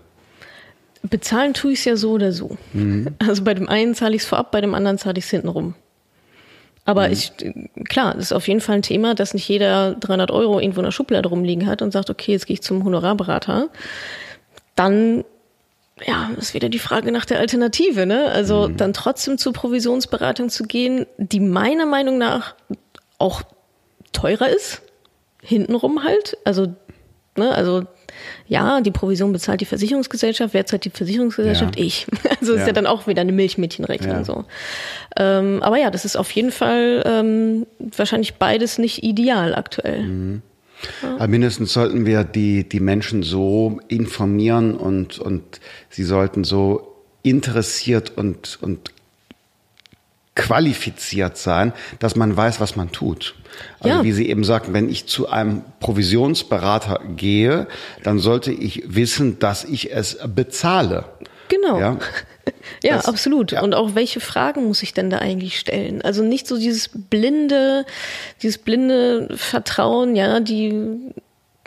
Bezahlen 1.03 1.55
tue 1.55 1.73
ich 1.73 1.81
es 1.81 1.85
ja 1.87 1.97
so 1.97 2.13
oder 2.13 2.33
so. 2.33 2.57
Mhm. 2.75 3.09
Also 3.19 3.43
bei 3.43 3.55
dem 3.55 3.69
einen 3.69 3.95
zahle 3.95 4.15
ich 4.15 4.23
es 4.23 4.29
vorab, 4.29 4.53
bei 4.53 4.61
dem 4.61 4.75
anderen 4.75 4.99
zahle 4.99 5.19
ich 5.19 5.25
es 5.25 5.31
hinten 5.31 5.49
rum. 5.49 5.75
Aber 6.85 7.07
mhm. 7.07 7.13
ich, 7.13 7.33
klar, 7.89 8.15
das 8.15 8.25
ist 8.25 8.33
auf 8.33 8.49
jeden 8.49 8.61
Fall 8.61 8.77
ein 8.77 8.83
Thema, 8.83 9.15
dass 9.15 9.35
nicht 9.35 9.49
jeder 9.49 9.95
300 9.95 10.31
Euro 10.31 10.59
irgendwo 10.59 10.81
in 10.81 10.85
der 10.85 10.93
Schublade 10.93 11.29
rumliegen 11.29 11.67
hat 11.67 11.83
und 11.83 11.93
sagt, 11.93 12.11
okay, 12.11 12.33
jetzt 12.33 12.47
gehe 12.47 12.55
ich 12.55 12.63
zum 12.63 12.85
Honorarberater. 12.85 13.69
Dann, 14.75 15.25
ja, 16.05 16.31
ist 16.39 16.55
wieder 16.55 16.69
die 16.69 16.79
Frage 16.79 17.13
nach 17.13 17.25
der 17.25 17.39
Alternative, 17.39 18.07
ne? 18.07 18.27
Also 18.33 18.69
mhm. 18.69 18.77
dann 18.77 18.93
trotzdem 18.93 19.39
zur 19.39 19.53
Provisionsberatung 19.53 20.49
zu 20.49 20.65
gehen, 20.65 21.07
die 21.19 21.41
meiner 21.41 21.87
Meinung 21.87 22.19
nach 22.19 22.55
auch 23.19 23.43
teurer 24.13 24.49
ist. 24.49 24.83
Hintenrum 25.43 26.03
halt. 26.05 26.37
Also, 26.45 26.75
ne, 27.37 27.53
also 27.53 27.85
ja, 28.47 28.81
die 28.81 28.91
Provision 28.91 29.33
bezahlt 29.33 29.61
die 29.61 29.67
Versicherungsgesellschaft, 29.67 30.55
wer 30.55 30.67
zahlt 30.67 30.85
die 30.85 30.91
Versicherungsgesellschaft? 30.91 31.77
Ja. 31.79 31.85
Ich. 31.85 32.07
Also 32.41 32.55
ja. 32.55 32.61
ist 32.61 32.67
ja 32.67 32.73
dann 32.73 32.87
auch 32.87 33.07
wieder 33.07 33.21
eine 33.21 33.31
Milchmädchenrechnung 33.31 34.17
ja. 34.17 34.25
so. 34.25 34.45
Ähm, 35.17 35.63
aber 35.63 35.77
ja, 35.77 35.93
das 35.93 36.05
ist 36.05 36.17
auf 36.17 36.29
jeden 36.33 36.51
Fall 36.51 37.05
ähm, 37.07 37.67
wahrscheinlich 37.79 38.35
beides 38.35 38.79
nicht 38.79 39.05
ideal 39.05 39.55
aktuell. 39.55 40.03
Mhm. 40.03 40.43
Ja. 41.03 41.27
Mindestens 41.29 41.73
sollten 41.73 42.05
wir 42.05 42.25
die, 42.25 42.69
die 42.69 42.81
Menschen 42.81 43.23
so 43.23 43.79
informieren 43.87 44.75
und, 44.75 45.21
und 45.21 45.61
sie 45.89 46.03
sollten 46.03 46.43
so 46.43 46.97
interessiert 47.23 48.13
und, 48.17 48.59
und 48.61 48.91
qualifiziert 50.35 51.37
sein, 51.37 51.73
dass 51.99 52.17
man 52.17 52.37
weiß, 52.37 52.61
was 52.61 52.77
man 52.77 52.91
tut. 52.91 53.35
Also 53.81 53.99
ja. 53.99 54.05
wie 54.05 54.13
Sie 54.13 54.29
eben 54.29 54.45
sagten, 54.45 54.73
wenn 54.73 54.89
ich 54.89 55.07
zu 55.07 55.29
einem 55.29 55.63
Provisionsberater 55.81 57.01
gehe, 57.17 57.67
dann 58.03 58.19
sollte 58.19 58.51
ich 58.51 58.83
wissen, 58.87 59.39
dass 59.39 59.65
ich 59.65 59.93
es 59.93 60.19
bezahle. 60.27 61.05
Genau. 61.49 61.79
Ja, 61.79 61.99
ja 62.83 62.97
das, 62.97 63.07
absolut. 63.07 63.53
Ja. 63.53 63.63
Und 63.63 63.75
auch 63.75 63.95
welche 63.95 64.21
Fragen 64.21 64.65
muss 64.65 64.83
ich 64.83 64.95
denn 64.95 65.11
da 65.11 65.19
eigentlich 65.19 65.59
stellen? 65.59 66.01
Also 66.01 66.23
nicht 66.23 66.47
so 66.47 66.59
dieses 66.59 66.89
blinde, 66.95 67.85
dieses 68.43 68.57
blinde 68.57 69.29
Vertrauen, 69.37 70.17
ja, 70.17 70.41
die 70.41 71.13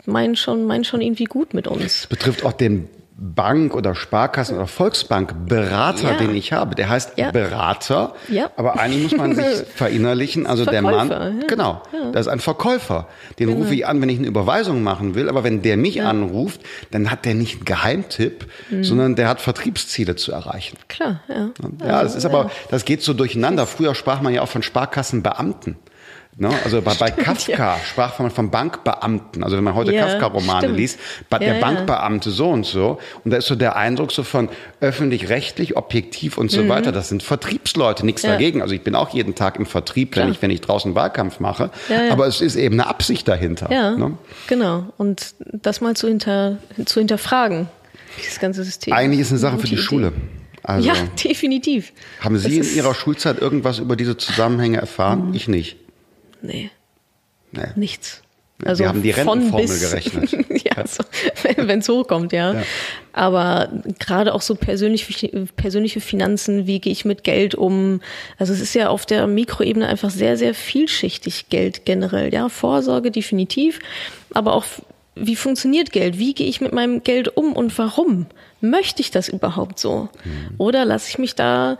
meinen 0.06 0.34
schon, 0.34 0.66
meinen 0.66 0.84
schon 0.84 1.00
irgendwie 1.00 1.24
gut 1.24 1.54
mit 1.54 1.68
uns. 1.68 2.00
Das 2.00 2.06
betrifft 2.08 2.44
auch 2.44 2.52
den 2.52 2.88
Bank 3.18 3.74
oder 3.74 3.94
Sparkassen 3.94 4.56
oder 4.56 4.66
Volksbank 4.66 5.46
Berater, 5.48 6.12
ja. 6.12 6.16
den 6.18 6.34
ich 6.34 6.52
habe. 6.52 6.74
Der 6.74 6.90
heißt 6.90 7.16
ja. 7.16 7.30
Berater, 7.30 8.14
ja. 8.28 8.50
aber 8.56 8.78
eigentlich 8.78 9.12
muss 9.12 9.16
man 9.16 9.34
sich 9.34 9.66
verinnerlichen. 9.74 10.46
Also 10.46 10.66
der 10.66 10.82
Mann, 10.82 11.10
ja. 11.10 11.46
genau, 11.46 11.82
das 12.12 12.26
ist 12.26 12.32
ein 12.32 12.40
Verkäufer. 12.40 13.08
Den 13.38 13.48
genau. 13.48 13.60
rufe 13.60 13.74
ich 13.74 13.86
an, 13.86 14.02
wenn 14.02 14.10
ich 14.10 14.18
eine 14.18 14.26
Überweisung 14.26 14.82
machen 14.82 15.14
will. 15.14 15.30
Aber 15.30 15.44
wenn 15.44 15.62
der 15.62 15.78
mich 15.78 16.02
anruft, 16.02 16.60
dann 16.90 17.10
hat 17.10 17.24
der 17.24 17.34
nicht 17.34 17.54
einen 17.54 17.64
Geheimtipp, 17.64 18.46
mhm. 18.68 18.84
sondern 18.84 19.16
der 19.16 19.28
hat 19.28 19.40
Vertriebsziele 19.40 20.16
zu 20.16 20.32
erreichen. 20.32 20.76
Klar, 20.88 21.20
ja. 21.28 21.50
Ja, 21.86 22.02
das 22.02 22.16
ist 22.16 22.26
aber, 22.26 22.50
das 22.70 22.84
geht 22.84 23.02
so 23.02 23.14
durcheinander. 23.14 23.66
Früher 23.66 23.94
sprach 23.94 24.20
man 24.20 24.34
ja 24.34 24.42
auch 24.42 24.48
von 24.48 24.62
Sparkassenbeamten. 24.62 25.76
Ne? 26.38 26.50
Also 26.64 26.82
bei, 26.82 26.92
bei 26.94 27.10
Kafka 27.10 27.52
ja. 27.52 27.80
sprach 27.82 28.18
man 28.18 28.30
von 28.30 28.50
Bankbeamten. 28.50 29.42
Also 29.42 29.56
wenn 29.56 29.64
man 29.64 29.74
heute 29.74 29.94
ja, 29.94 30.04
Kafka-Romane 30.04 30.68
liest, 30.68 30.98
der 31.32 31.54
ja, 31.54 31.60
Bankbeamte 31.60 32.30
so 32.30 32.50
und 32.50 32.66
so. 32.66 32.98
Und 33.24 33.30
da 33.30 33.38
ist 33.38 33.46
so 33.46 33.54
der 33.54 33.76
Eindruck 33.76 34.12
so 34.12 34.22
von 34.22 34.50
öffentlich-rechtlich, 34.80 35.76
objektiv 35.76 36.36
und 36.36 36.50
so 36.50 36.62
mhm. 36.62 36.68
weiter. 36.68 36.92
Das 36.92 37.08
sind 37.08 37.22
Vertriebsleute, 37.22 38.04
nichts 38.04 38.22
dagegen. 38.22 38.60
Also 38.60 38.74
ich 38.74 38.82
bin 38.82 38.94
auch 38.94 39.14
jeden 39.14 39.34
Tag 39.34 39.56
im 39.56 39.64
Vertrieb, 39.64 40.14
wenn 40.16 40.30
ich, 40.30 40.42
wenn 40.42 40.50
ich 40.50 40.60
draußen 40.60 40.94
Wahlkampf 40.94 41.40
mache. 41.40 41.70
Aber 42.10 42.26
es 42.26 42.42
ist 42.42 42.56
eben 42.56 42.74
eine 42.74 42.86
Absicht 42.86 43.26
dahinter. 43.26 43.72
Ja, 43.72 43.92
ne? 43.92 44.18
genau. 44.46 44.84
Und 44.98 45.34
das 45.38 45.80
mal 45.80 45.96
zu, 45.96 46.06
hinter, 46.06 46.58
zu 46.84 47.00
hinterfragen, 47.00 47.68
dieses 48.18 48.40
ganze 48.40 48.62
System. 48.62 48.92
Eigentlich 48.92 49.20
ist 49.20 49.30
eine 49.30 49.38
Sache 49.38 49.58
für 49.58 49.66
die 49.66 49.74
Idee. 49.74 49.82
Schule. 49.82 50.12
Also, 50.62 50.86
ja, 50.86 50.94
definitiv. 51.24 51.92
Haben 52.20 52.36
Sie 52.36 52.58
in 52.58 52.76
Ihrer 52.76 52.94
Schulzeit 52.94 53.40
irgendwas 53.40 53.78
über 53.78 53.96
diese 53.96 54.18
Zusammenhänge 54.18 54.78
erfahren? 54.78 55.28
Mhm. 55.28 55.34
Ich 55.34 55.48
nicht. 55.48 55.76
Nee. 56.46 56.70
nee. 57.52 57.66
Nichts. 57.76 58.22
Also 58.64 58.84
Wir 58.84 58.88
haben 58.88 59.02
die 59.02 59.10
Rentenformel 59.10 59.78
gerechnet. 59.78 60.30
ja, 60.64 60.86
so, 60.86 61.04
wenn 61.56 61.80
es 61.80 61.88
hochkommt, 61.88 62.32
ja. 62.32 62.54
ja. 62.54 62.62
Aber 63.12 63.68
gerade 63.98 64.34
auch 64.34 64.40
so 64.40 64.54
persönlich, 64.54 65.06
persönliche 65.56 66.00
Finanzen, 66.00 66.66
wie 66.66 66.80
gehe 66.80 66.92
ich 66.92 67.04
mit 67.04 67.22
Geld 67.22 67.54
um? 67.54 68.00
Also 68.38 68.54
es 68.54 68.60
ist 68.60 68.74
ja 68.74 68.88
auf 68.88 69.04
der 69.04 69.26
Mikroebene 69.26 69.86
einfach 69.86 70.08
sehr, 70.08 70.38
sehr 70.38 70.54
vielschichtig 70.54 71.50
Geld 71.50 71.84
generell. 71.84 72.32
Ja, 72.32 72.48
Vorsorge 72.48 73.10
definitiv, 73.10 73.78
aber 74.32 74.54
auch 74.54 74.64
wie 75.14 75.36
funktioniert 75.36 75.92
Geld? 75.92 76.18
Wie 76.18 76.34
gehe 76.34 76.46
ich 76.46 76.60
mit 76.60 76.72
meinem 76.72 77.02
Geld 77.02 77.36
um 77.36 77.54
und 77.54 77.76
warum? 77.78 78.26
Möchte 78.60 79.00
ich 79.00 79.10
das 79.10 79.28
überhaupt 79.28 79.78
so? 79.78 80.08
Mhm. 80.24 80.54
Oder 80.58 80.84
lasse 80.84 81.08
ich 81.08 81.18
mich 81.18 81.34
da 81.34 81.78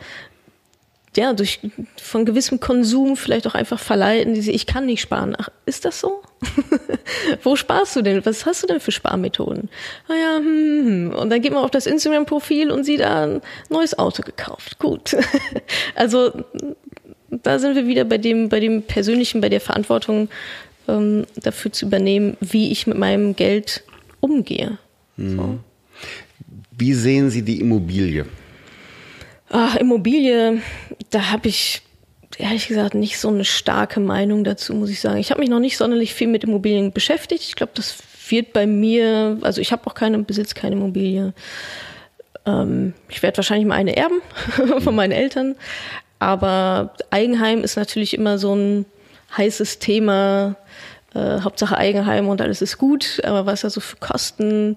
ja, 1.17 1.33
durch, 1.33 1.61
von 1.97 2.25
gewissem 2.25 2.61
Konsum 2.61 3.17
vielleicht 3.17 3.47
auch 3.47 3.55
einfach 3.55 3.79
verleiten, 3.79 4.35
diese, 4.35 4.53
ich 4.53 4.67
kann 4.67 4.87
nicht 4.87 5.01
sparen. 5.01 5.35
Ach, 5.39 5.49
ist 5.65 5.85
das 5.85 6.01
so? 6.01 6.23
Wo 7.43 7.57
sparst 7.57 7.97
du 7.97 8.03
denn? 8.03 8.25
Was 8.25 8.47
hast 8.47 8.63
du 8.63 8.67
denn 8.67 8.81
für 8.81 8.93
Sparmethoden? 8.93 9.69
Ah 10.09 10.15
ja, 10.15 10.37
hm, 10.39 10.45
hm, 10.47 10.87
hm. 10.87 11.15
Und 11.15 11.31
dann 11.31 11.41
geht 11.41 11.53
man 11.53 11.65
auf 11.65 11.71
das 11.71 11.87
Instagram-Profil 11.87 12.71
und 12.71 12.85
sieht 12.85 13.01
da 13.01 13.27
ein 13.27 13.41
neues 13.71 13.99
Auto 13.99 14.23
gekauft. 14.23 14.79
Gut. 14.79 15.17
also, 15.95 16.33
da 17.31 17.59
sind 17.59 17.75
wir 17.75 17.87
wieder 17.87 18.05
bei 18.05 18.19
dem, 18.19 18.49
bei 18.49 18.61
dem 18.61 18.83
Persönlichen, 18.83 19.41
bei 19.41 19.49
der 19.49 19.61
Verantwortung, 19.61 20.29
ähm, 20.89 21.27
dafür 21.37 21.73
zu 21.73 21.87
übernehmen, 21.87 22.37
wie 22.41 22.71
ich 22.71 22.87
mit 22.87 22.99
meinem 22.99 23.35
Geld 23.35 23.83
umgehe. 24.21 24.79
Mhm. 25.17 25.37
So. 25.37 25.59
Wie 26.79 26.93
sehen 26.93 27.31
Sie 27.31 27.43
die 27.43 27.61
Immobilie? 27.61 28.27
Ach, 29.49 29.77
Immobilie, 29.77 30.61
da 31.11 31.31
habe 31.31 31.49
ich 31.49 31.83
ehrlich 32.39 32.69
gesagt 32.69 32.95
nicht 32.95 33.19
so 33.19 33.29
eine 33.29 33.45
starke 33.45 34.01
Meinung 34.01 34.45
dazu, 34.45 34.75
muss 34.75 34.91
ich 34.91 35.01
sagen. 35.01 35.19
Ich 35.19 35.31
habe 35.31 35.41
mich 35.41 35.49
noch 35.51 35.61
nicht 35.61 35.77
sonderlich 35.77 36.15
viel 36.15 36.29
mit 36.29 36.45
Immobilien 36.45 36.93
beschäftigt. 36.93 37.45
Ich 37.45 37.57
glaube, 37.57 37.73
das 37.75 37.99
wird 38.29 38.53
bei 38.53 38.67
mir, 38.67 39.39
also 39.43 39.61
ich 39.61 39.73
habe 39.73 39.87
auch 39.87 39.95
keine, 39.95 40.19
besitz 40.19 40.55
keine 40.55 40.77
Immobilie. 40.77 41.33
Ähm, 42.45 42.95
ich 43.09 43.23
werde 43.23 43.39
wahrscheinlich 43.39 43.67
mal 43.67 43.77
eine 43.77 43.97
erben 43.97 44.21
von 44.81 44.95
meinen 44.95 45.13
Eltern. 45.13 45.57
Aber 46.19 46.95
Eigenheim 47.11 47.63
ist 47.63 47.77
natürlich 47.77 48.15
immer 48.15 48.39
so 48.39 48.55
ein 48.55 48.87
heißes 49.37 49.79
Thema. 49.79 50.57
Äh, 51.15 51.41
Hauptsache 51.41 51.77
Eigenheim 51.77 52.29
und 52.29 52.41
alles 52.41 52.63
ist 52.63 52.79
gut. 52.79 53.21
Aber 53.25 53.47
was 53.47 53.61
da 53.61 53.71
so 53.71 53.81
für 53.81 53.97
Kosten 53.97 54.77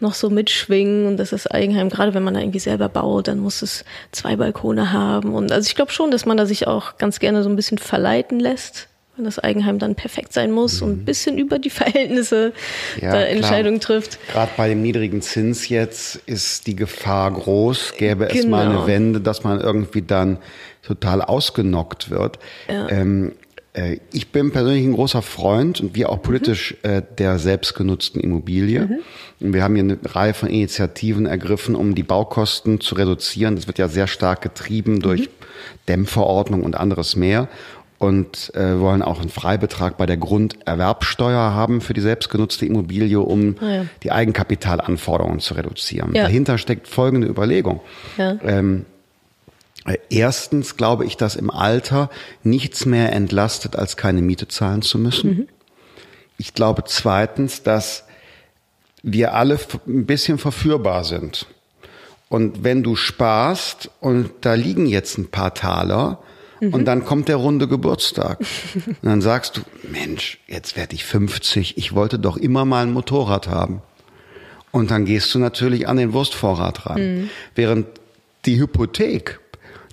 noch 0.00 0.14
so 0.14 0.28
mitschwingen 0.30 1.06
und 1.06 1.16
das 1.16 1.32
ist 1.32 1.50
Eigenheim, 1.50 1.88
gerade 1.88 2.14
wenn 2.14 2.22
man 2.22 2.34
da 2.34 2.40
irgendwie 2.40 2.58
selber 2.58 2.88
baut, 2.88 3.28
dann 3.28 3.38
muss 3.38 3.62
es 3.62 3.84
zwei 4.12 4.36
Balkone 4.36 4.92
haben. 4.92 5.34
Und 5.34 5.52
also 5.52 5.66
ich 5.66 5.74
glaube 5.74 5.92
schon, 5.92 6.10
dass 6.10 6.26
man 6.26 6.36
da 6.36 6.46
sich 6.46 6.66
auch 6.66 6.98
ganz 6.98 7.18
gerne 7.18 7.42
so 7.42 7.48
ein 7.48 7.56
bisschen 7.56 7.78
verleiten 7.78 8.38
lässt, 8.38 8.88
wenn 9.16 9.24
das 9.24 9.38
Eigenheim 9.38 9.78
dann 9.78 9.94
perfekt 9.94 10.34
sein 10.34 10.50
muss 10.50 10.80
mhm. 10.80 10.86
und 10.86 10.92
ein 10.92 11.04
bisschen 11.06 11.38
über 11.38 11.58
die 11.58 11.70
Verhältnisse 11.70 12.52
ja, 13.00 13.12
da 13.12 13.22
Entscheidungen 13.22 13.80
trifft. 13.80 14.18
Gerade 14.30 14.50
bei 14.56 14.68
dem 14.68 14.82
niedrigen 14.82 15.22
Zins 15.22 15.68
jetzt 15.68 16.16
ist 16.26 16.66
die 16.66 16.76
Gefahr 16.76 17.32
groß, 17.32 17.94
gäbe 17.96 18.26
genau. 18.26 18.38
es 18.38 18.46
mal 18.46 18.64
eine 18.66 18.74
genau. 18.74 18.86
Wende, 18.86 19.20
dass 19.20 19.44
man 19.44 19.60
irgendwie 19.60 20.02
dann 20.02 20.38
total 20.82 21.22
ausgenockt 21.22 22.10
wird. 22.10 22.38
Ja. 22.68 22.88
Ähm, 22.90 23.32
äh, 23.32 23.45
ich 24.12 24.32
bin 24.32 24.52
persönlich 24.52 24.84
ein 24.84 24.94
großer 24.94 25.20
Freund 25.20 25.80
und 25.80 25.94
wir 25.94 26.08
auch 26.10 26.22
politisch 26.22 26.76
mhm. 26.82 26.90
äh, 26.90 27.02
der 27.18 27.38
selbstgenutzten 27.38 28.20
Immobilie. 28.20 28.86
Mhm. 28.86 28.98
Und 29.40 29.52
wir 29.52 29.62
haben 29.62 29.74
hier 29.74 29.84
eine 29.84 29.98
Reihe 30.04 30.34
von 30.34 30.48
Initiativen 30.48 31.26
ergriffen, 31.26 31.74
um 31.74 31.94
die 31.94 32.02
Baukosten 32.02 32.80
zu 32.80 32.94
reduzieren. 32.94 33.56
Das 33.56 33.66
wird 33.66 33.78
ja 33.78 33.88
sehr 33.88 34.06
stark 34.06 34.40
getrieben 34.40 35.00
durch 35.00 35.22
mhm. 35.22 35.46
Dämmverordnung 35.88 36.62
und 36.62 36.74
anderes 36.76 37.16
mehr. 37.16 37.48
Und 37.98 38.54
äh, 38.54 38.78
wollen 38.78 39.00
auch 39.00 39.20
einen 39.20 39.30
Freibetrag 39.30 39.96
bei 39.96 40.04
der 40.04 40.18
Grunderwerbsteuer 40.18 41.54
haben 41.54 41.80
für 41.80 41.94
die 41.94 42.02
selbstgenutzte 42.02 42.66
Immobilie, 42.66 43.18
um 43.18 43.56
ah, 43.60 43.70
ja. 43.70 43.86
die 44.02 44.12
Eigenkapitalanforderungen 44.12 45.40
zu 45.40 45.54
reduzieren. 45.54 46.14
Ja. 46.14 46.24
Dahinter 46.24 46.58
steckt 46.58 46.88
folgende 46.88 47.26
Überlegung. 47.26 47.80
Ja. 48.18 48.36
Ähm, 48.42 48.84
Erstens 50.10 50.76
glaube 50.76 51.04
ich, 51.04 51.16
dass 51.16 51.36
im 51.36 51.50
Alter 51.50 52.10
nichts 52.42 52.86
mehr 52.86 53.12
entlastet, 53.12 53.76
als 53.76 53.96
keine 53.96 54.22
Miete 54.22 54.48
zahlen 54.48 54.82
zu 54.82 54.98
müssen. 54.98 55.30
Mhm. 55.30 55.48
Ich 56.38 56.54
glaube 56.54 56.84
zweitens, 56.86 57.62
dass 57.62 58.04
wir 59.02 59.34
alle 59.34 59.58
ein 59.86 60.06
bisschen 60.06 60.38
verführbar 60.38 61.04
sind. 61.04 61.46
Und 62.28 62.64
wenn 62.64 62.82
du 62.82 62.96
sparst 62.96 63.90
und 64.00 64.30
da 64.40 64.54
liegen 64.54 64.86
jetzt 64.86 65.16
ein 65.16 65.28
paar 65.28 65.54
Taler 65.54 66.18
mhm. 66.60 66.74
und 66.74 66.84
dann 66.84 67.04
kommt 67.04 67.28
der 67.28 67.36
runde 67.36 67.68
Geburtstag 67.68 68.40
und 68.74 68.98
dann 69.02 69.20
sagst 69.22 69.56
du, 69.56 69.60
Mensch, 69.88 70.40
jetzt 70.48 70.76
werde 70.76 70.96
ich 70.96 71.04
50, 71.04 71.78
ich 71.78 71.94
wollte 71.94 72.18
doch 72.18 72.36
immer 72.36 72.64
mal 72.64 72.82
ein 72.82 72.92
Motorrad 72.92 73.46
haben. 73.46 73.82
Und 74.72 74.90
dann 74.90 75.04
gehst 75.04 75.32
du 75.32 75.38
natürlich 75.38 75.88
an 75.88 75.96
den 75.96 76.12
Wurstvorrat 76.12 76.86
ran. 76.86 77.00
Mhm. 77.00 77.30
Während 77.54 77.86
die 78.44 78.58
Hypothek 78.58 79.40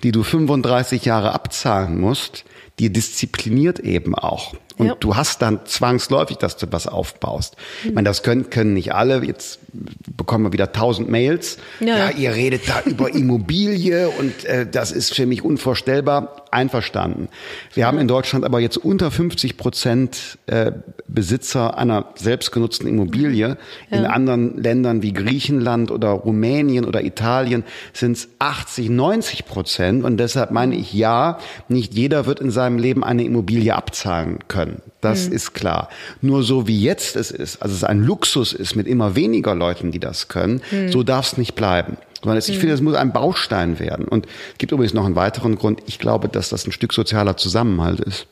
die 0.04 0.12
du 0.12 0.22
35 0.22 1.04
Jahre 1.06 1.32
abzahlen 1.32 1.98
musst, 1.98 2.44
die 2.78 2.92
diszipliniert 2.92 3.80
eben 3.80 4.14
auch. 4.14 4.54
Und 4.76 4.86
ja. 4.86 4.94
du 4.96 5.16
hast 5.16 5.40
dann 5.40 5.64
zwangsläufig, 5.64 6.36
dass 6.36 6.56
du 6.56 6.66
was 6.70 6.86
aufbaust. 6.86 7.56
Mhm. 7.56 7.88
Ich 7.88 7.94
meine, 7.94 8.08
das 8.08 8.22
können, 8.22 8.50
können 8.50 8.74
nicht 8.74 8.94
alle. 8.94 9.24
Jetzt 9.24 9.60
bekommen 10.16 10.44
wir 10.44 10.52
wieder 10.52 10.72
tausend 10.72 11.10
Mails. 11.10 11.58
Ja, 11.80 11.96
ja 11.96 12.10
ihr 12.10 12.34
redet 12.34 12.68
da 12.68 12.80
über 12.84 13.14
Immobilie 13.14 14.08
und 14.08 14.44
äh, 14.44 14.66
das 14.66 14.92
ist 14.92 15.14
für 15.14 15.26
mich 15.26 15.44
unvorstellbar. 15.44 16.40
Einverstanden. 16.50 17.28
Wir 17.72 17.84
haben 17.84 17.98
in 17.98 18.06
Deutschland 18.06 18.44
aber 18.44 18.60
jetzt 18.60 18.76
unter 18.76 19.10
50 19.10 19.56
Prozent 19.56 20.38
äh, 20.46 20.70
Besitzer 21.08 21.76
einer 21.76 22.12
selbstgenutzten 22.14 22.86
Immobilie. 22.86 23.56
Ja. 23.90 23.96
In 23.96 24.04
anderen 24.04 24.62
Ländern 24.62 25.02
wie 25.02 25.12
Griechenland 25.12 25.90
oder 25.90 26.10
Rumänien 26.10 26.84
oder 26.84 27.02
Italien 27.02 27.64
sind 27.92 28.12
es 28.12 28.28
80, 28.38 28.88
90 28.88 29.46
Prozent. 29.46 30.04
Und 30.04 30.18
deshalb 30.18 30.52
meine 30.52 30.76
ich, 30.76 30.92
ja, 30.92 31.38
nicht 31.68 31.92
jeder 31.92 32.24
wird 32.26 32.38
in 32.38 32.52
seinem 32.52 32.78
Leben 32.78 33.02
eine 33.02 33.24
Immobilie 33.24 33.74
abzahlen 33.74 34.38
können 34.46 34.54
können. 34.54 34.80
Das 35.04 35.28
mhm. 35.28 35.34
ist 35.34 35.52
klar. 35.52 35.90
Nur 36.22 36.42
so 36.42 36.66
wie 36.66 36.80
jetzt 36.80 37.16
es 37.16 37.30
ist, 37.30 37.62
also 37.62 37.74
es 37.74 37.84
ein 37.84 38.02
Luxus 38.02 38.52
ist 38.52 38.74
mit 38.74 38.86
immer 38.86 39.14
weniger 39.14 39.54
Leuten, 39.54 39.92
die 39.92 40.00
das 40.00 40.28
können, 40.28 40.62
mhm. 40.70 40.90
so 40.90 41.02
darf 41.02 41.26
es 41.26 41.38
nicht 41.38 41.54
bleiben. 41.54 41.98
Sondern 42.22 42.38
ich 42.38 42.58
finde, 42.58 42.72
es 42.72 42.80
muss 42.80 42.94
ein 42.94 43.12
Baustein 43.12 43.78
werden. 43.78 44.06
Und 44.06 44.24
es 44.24 44.58
gibt 44.58 44.72
übrigens 44.72 44.94
noch 44.94 45.04
einen 45.04 45.14
weiteren 45.14 45.56
Grund. 45.56 45.82
Ich 45.86 45.98
glaube, 45.98 46.28
dass 46.30 46.48
das 46.48 46.66
ein 46.66 46.72
Stück 46.72 46.94
sozialer 46.94 47.36
Zusammenhalt 47.36 48.00
ist. 48.00 48.26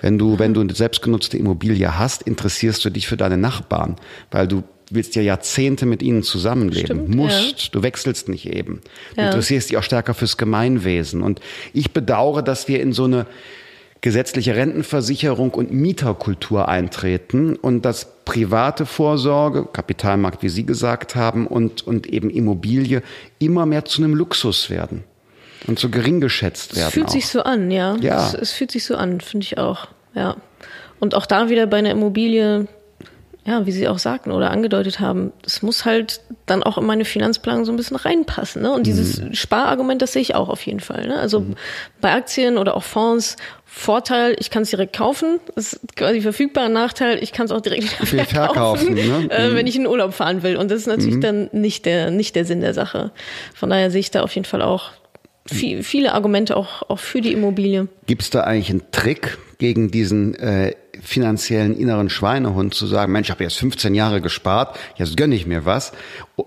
Wenn 0.00 0.18
du, 0.18 0.40
wenn 0.40 0.54
du 0.54 0.60
eine 0.60 0.74
selbstgenutzte 0.74 1.38
Immobilie 1.38 1.96
hast, 1.96 2.22
interessierst 2.22 2.84
du 2.84 2.90
dich 2.90 3.06
für 3.06 3.16
deine 3.16 3.36
Nachbarn, 3.36 3.94
weil 4.32 4.48
du 4.48 4.64
willst 4.90 5.14
ja 5.14 5.22
Jahrzehnte 5.22 5.86
mit 5.86 6.02
ihnen 6.02 6.24
zusammenleben. 6.24 6.86
Stimmt, 6.86 7.14
Musst. 7.14 7.60
Ja. 7.60 7.68
Du 7.70 7.82
wechselst 7.82 8.28
nicht 8.28 8.46
eben. 8.46 8.80
Du 9.14 9.20
ja. 9.20 9.28
interessierst 9.28 9.70
dich 9.70 9.76
auch 9.76 9.84
stärker 9.84 10.14
fürs 10.14 10.36
Gemeinwesen. 10.36 11.22
Und 11.22 11.40
ich 11.72 11.92
bedauere, 11.92 12.42
dass 12.42 12.66
wir 12.66 12.80
in 12.80 12.92
so 12.92 13.04
eine 13.04 13.26
gesetzliche 14.00 14.54
Rentenversicherung 14.54 15.52
und 15.54 15.72
Mieterkultur 15.72 16.68
eintreten 16.68 17.56
und 17.56 17.82
dass 17.84 18.06
private 18.24 18.86
Vorsorge, 18.86 19.64
Kapitalmarkt, 19.64 20.42
wie 20.42 20.48
Sie 20.48 20.64
gesagt 20.64 21.14
haben, 21.14 21.46
und, 21.46 21.86
und 21.86 22.06
eben 22.06 22.30
Immobilie 22.30 23.02
immer 23.38 23.66
mehr 23.66 23.84
zu 23.84 24.02
einem 24.02 24.14
Luxus 24.14 24.70
werden 24.70 25.04
und 25.66 25.78
so 25.78 25.88
gering 25.88 26.20
geschätzt 26.20 26.76
werden. 26.76 26.88
Es 26.88 26.94
fühlt 26.94 27.06
auch. 27.06 27.12
sich 27.12 27.26
so 27.26 27.42
an, 27.42 27.70
ja. 27.70 27.96
Ja. 27.96 28.26
Es, 28.26 28.34
es 28.34 28.52
fühlt 28.52 28.70
sich 28.70 28.84
so 28.84 28.96
an, 28.96 29.20
finde 29.20 29.44
ich 29.44 29.58
auch, 29.58 29.88
ja. 30.14 30.36
Und 31.00 31.14
auch 31.14 31.26
da 31.26 31.48
wieder 31.48 31.66
bei 31.66 31.78
einer 31.78 31.90
Immobilie, 31.90 32.66
ja, 33.44 33.64
wie 33.64 33.72
Sie 33.72 33.88
auch 33.88 33.98
sagten 33.98 34.30
oder 34.30 34.50
angedeutet 34.50 35.00
haben, 35.00 35.32
es 35.46 35.62
muss 35.62 35.84
halt 35.84 36.20
dann 36.46 36.62
auch 36.62 36.76
in 36.76 36.84
meine 36.84 37.04
Finanzplanung 37.04 37.64
so 37.64 37.72
ein 37.72 37.76
bisschen 37.76 37.96
reinpassen. 37.96 38.62
Ne? 38.62 38.72
Und 38.72 38.86
dieses 38.86 39.20
mhm. 39.20 39.34
Sparargument, 39.34 40.02
das 40.02 40.12
sehe 40.12 40.22
ich 40.22 40.34
auch 40.34 40.48
auf 40.48 40.66
jeden 40.66 40.80
Fall. 40.80 41.06
Ne? 41.06 41.18
Also 41.18 41.40
mhm. 41.40 41.54
bei 42.00 42.12
Aktien 42.12 42.58
oder 42.58 42.76
auch 42.76 42.82
Fonds, 42.82 43.36
Vorteil, 43.70 44.34
ich 44.38 44.50
kann 44.50 44.62
es 44.62 44.70
direkt 44.70 44.96
kaufen, 44.96 45.40
das 45.54 45.74
ist 45.74 45.94
quasi 45.94 46.22
verfügbarer 46.22 46.70
Nachteil, 46.70 47.22
ich 47.22 47.32
kann 47.32 47.44
es 47.44 47.52
auch 47.52 47.60
direkt 47.60 47.84
wieder 48.12 48.24
verkaufen, 48.24 48.96
verkaufen 48.96 49.28
ne? 49.28 49.30
äh, 49.30 49.54
wenn 49.54 49.62
mhm. 49.62 49.66
ich 49.66 49.76
in 49.76 49.86
Urlaub 49.86 50.14
fahren 50.14 50.42
will. 50.42 50.56
Und 50.56 50.70
das 50.70 50.80
ist 50.80 50.86
natürlich 50.86 51.16
mhm. 51.16 51.20
dann 51.20 51.50
nicht 51.52 51.84
der, 51.84 52.10
nicht 52.10 52.34
der 52.34 52.46
Sinn 52.46 52.62
der 52.62 52.72
Sache. 52.72 53.12
Von 53.54 53.68
daher 53.68 53.90
sehe 53.90 54.00
ich 54.00 54.10
da 54.10 54.22
auf 54.22 54.34
jeden 54.34 54.46
Fall 54.46 54.62
auch 54.62 54.92
viel, 55.44 55.82
viele 55.82 56.14
Argumente 56.14 56.56
auch, 56.56 56.88
auch 56.88 56.98
für 56.98 57.20
die 57.20 57.32
Immobilie. 57.32 57.88
Gibt 58.06 58.22
es 58.22 58.30
da 58.30 58.40
eigentlich 58.40 58.70
einen 58.70 58.90
Trick 58.90 59.36
gegen 59.58 59.90
diesen 59.90 60.34
äh, 60.34 60.74
finanziellen 61.02 61.76
inneren 61.76 62.08
Schweinehund 62.08 62.74
zu 62.74 62.86
sagen, 62.86 63.12
Mensch, 63.12 63.28
ich 63.28 63.30
habe 63.30 63.44
jetzt 63.44 63.58
15 63.58 63.94
Jahre 63.94 64.22
gespart, 64.22 64.78
jetzt 64.96 65.16
gönne 65.16 65.34
ich 65.34 65.46
mir 65.46 65.66
was. 65.66 65.92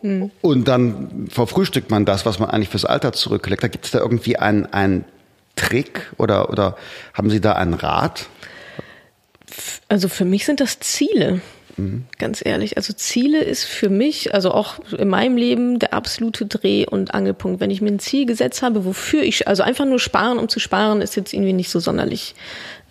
Mhm. 0.02 0.32
Und 0.42 0.68
dann 0.68 1.28
verfrühstückt 1.30 1.92
man 1.92 2.06
das, 2.06 2.26
was 2.26 2.40
man 2.40 2.50
eigentlich 2.50 2.70
fürs 2.70 2.86
Alter 2.86 3.14
zurücklegt. 3.14 3.64
Da 3.64 3.68
gibt 3.68 3.86
es 3.86 3.92
da 3.92 4.00
irgendwie 4.00 4.38
einen, 4.38 4.66
einen 4.66 5.06
Trick 5.56 6.12
oder, 6.18 6.50
oder 6.50 6.76
haben 7.14 7.30
Sie 7.30 7.42
da 7.42 7.54
einen 7.54 7.74
Rat? 7.74 8.28
Also 9.88 10.08
für 10.08 10.26
mich 10.26 10.46
sind 10.46 10.60
das 10.60 10.80
Ziele. 10.80 11.42
Mhm. 11.78 12.06
Ganz 12.18 12.42
ehrlich. 12.44 12.78
Also 12.78 12.94
Ziele 12.94 13.42
ist 13.42 13.66
für 13.66 13.90
mich, 13.90 14.34
also 14.34 14.52
auch 14.52 14.80
in 14.98 15.08
meinem 15.08 15.38
Leben, 15.38 15.80
der 15.80 15.94
absolute 15.94 16.46
Dreh- 16.46 16.86
und 16.86 17.14
Angelpunkt. 17.14 17.60
Wenn 17.60 17.72
ich 17.72 17.82
mir 17.82 17.92
ein 17.92 18.00
Ziel 18.00 18.26
gesetzt 18.26 18.62
habe, 18.62 18.86
wofür 18.86 19.24
ich, 19.24 19.48
also 19.48 19.64
einfach 19.64 19.86
nur 19.86 20.00
sparen, 20.00 20.38
um 20.38 20.50
zu 20.50 20.60
sparen, 20.60 21.02
ist 21.02 21.16
jetzt 21.16 21.34
irgendwie 21.34 21.54
nicht 21.54 21.70
so 21.70 21.80
sonderlich 21.80 22.36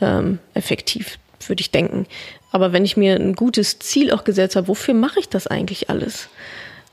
ähm, 0.00 0.38
effektiv, 0.54 1.18
würde 1.46 1.60
ich 1.60 1.70
denken. 1.70 2.06
Aber 2.52 2.72
wenn 2.72 2.84
ich 2.84 2.96
mir 2.96 3.14
ein 3.14 3.34
gutes 3.34 3.78
Ziel 3.78 4.12
auch 4.12 4.24
gesetzt 4.24 4.56
habe, 4.56 4.68
wofür 4.68 4.94
mache 4.94 5.20
ich 5.20 5.28
das 5.28 5.46
eigentlich 5.46 5.88
alles? 5.88 6.28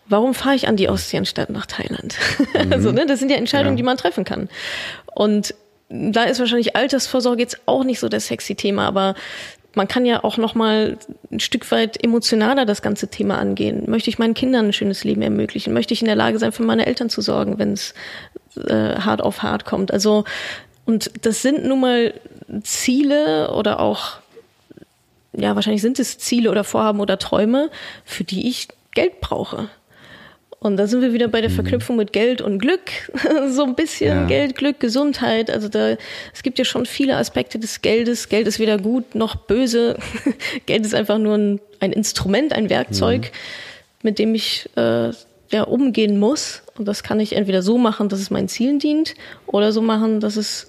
Warum 0.10 0.34
fahre 0.34 0.56
ich 0.56 0.68
an 0.68 0.78
die 0.78 0.88
Ostsee 0.88 1.18
anstatt 1.18 1.50
nach 1.50 1.66
Thailand? 1.66 2.16
Mhm. 2.58 2.74
also, 2.74 2.92
ne, 2.92 3.06
das 3.06 3.20
sind 3.20 3.30
ja 3.30 3.38
Entscheidungen, 3.38 3.76
ja. 3.76 3.78
die 3.78 3.84
man 3.84 3.98
treffen 3.98 4.24
kann. 4.24 4.50
Und 5.18 5.56
da 5.90 6.26
ist 6.26 6.40
wahrscheinlich 6.40 6.76
Altersvorsorge 6.76 7.42
jetzt 7.42 7.60
auch 7.66 7.84
nicht 7.84 8.00
so 8.00 8.08
das 8.08 8.28
sexy 8.28 8.54
Thema, 8.54 8.88
aber 8.88 9.16
man 9.74 9.88
kann 9.88 10.06
ja 10.06 10.24
auch 10.24 10.38
noch 10.38 10.54
mal 10.54 10.98
ein 11.32 11.40
Stück 11.40 11.72
weit 11.72 12.04
emotionaler 12.04 12.66
das 12.66 12.84
ganze 12.84 13.08
Thema 13.08 13.40
angehen. 13.40 13.90
Möchte 13.90 14.12
ich 14.12 14.20
meinen 14.20 14.36
Kindern 14.36 14.68
ein 14.68 14.74
schönes 14.74 15.04
Leben 15.04 15.24
ermöglichen? 15.24 15.74
Möchte 15.74 15.96
ich 15.96 16.02
in 16.02 16.08
der 16.08 16.16
Lage 16.16 16.38
sein, 16.38 16.52
für 16.52 16.62
meine 16.62 16.86
Eltern 16.86 17.10
zu 17.10 17.22
sorgen, 17.22 17.58
wenn 17.58 17.74
es 17.74 17.96
äh, 18.68 19.00
hart 19.00 19.22
auf 19.22 19.42
hart 19.42 19.66
kommt? 19.66 19.92
Also 19.92 20.24
und 20.86 21.12
das 21.24 21.42
sind 21.42 21.66
nun 21.66 21.80
mal 21.80 22.14
Ziele 22.62 23.52
oder 23.52 23.80
auch 23.80 24.18
ja 25.34 25.56
wahrscheinlich 25.56 25.82
sind 25.82 25.98
es 26.00 26.20
Ziele 26.20 26.52
oder 26.52 26.64
Vorhaben 26.64 27.00
oder 27.00 27.18
Träume, 27.18 27.72
für 28.06 28.24
die 28.24 28.48
ich 28.48 28.68
Geld 28.94 29.20
brauche. 29.20 29.70
Und 30.60 30.78
da 30.78 30.88
sind 30.88 31.02
wir 31.02 31.14
wieder 31.14 31.28
bei 31.28 31.42
der 31.42 31.52
mhm. 31.52 31.56
Verknüpfung 31.56 31.98
mit 31.98 32.14
Geld 32.14 32.42
und 32.42 32.60
Glück. 32.60 32.82
so 33.50 33.64
ein 33.64 33.76
bisschen 33.76 34.22
ja. 34.22 34.26
Geld, 34.26 34.56
Glück, 34.56 34.80
Gesundheit. 34.80 35.52
Also 35.52 35.70
da, 35.70 35.98
es 36.34 36.42
gibt 36.42 36.58
ja 36.58 36.66
schon 36.66 36.86
viele 36.86 37.16
Aspekte 37.16 37.60
des 37.60 37.82
Geldes. 37.82 38.28
Geld 38.30 38.48
ist 38.48 38.60
weder 38.60 38.78
gut 38.78 39.14
noch 39.14 39.36
böse. 39.36 39.98
Geld 40.66 40.86
ist 40.86 40.96
einfach 40.96 41.20
nur 41.20 41.38
ein, 41.38 41.60
ein 41.80 41.92
Instrument, 41.92 42.54
ein 42.54 42.70
Werkzeug, 42.70 43.22
mhm. 43.22 43.28
mit 44.02 44.20
dem 44.20 44.34
ich 44.34 44.68
äh, 44.76 45.12
ja, 45.52 45.64
umgehen 45.64 46.18
muss. 46.18 46.64
Und 46.76 46.88
das 46.88 47.04
kann 47.04 47.20
ich 47.20 47.34
entweder 47.34 47.62
so 47.62 47.78
machen, 47.78 48.10
dass 48.10 48.20
es 48.20 48.32
meinen 48.32 48.48
Zielen 48.48 48.80
dient, 48.80 49.14
oder 49.46 49.72
so 49.72 49.82
machen, 49.82 50.20
dass 50.20 50.36
es 50.36 50.68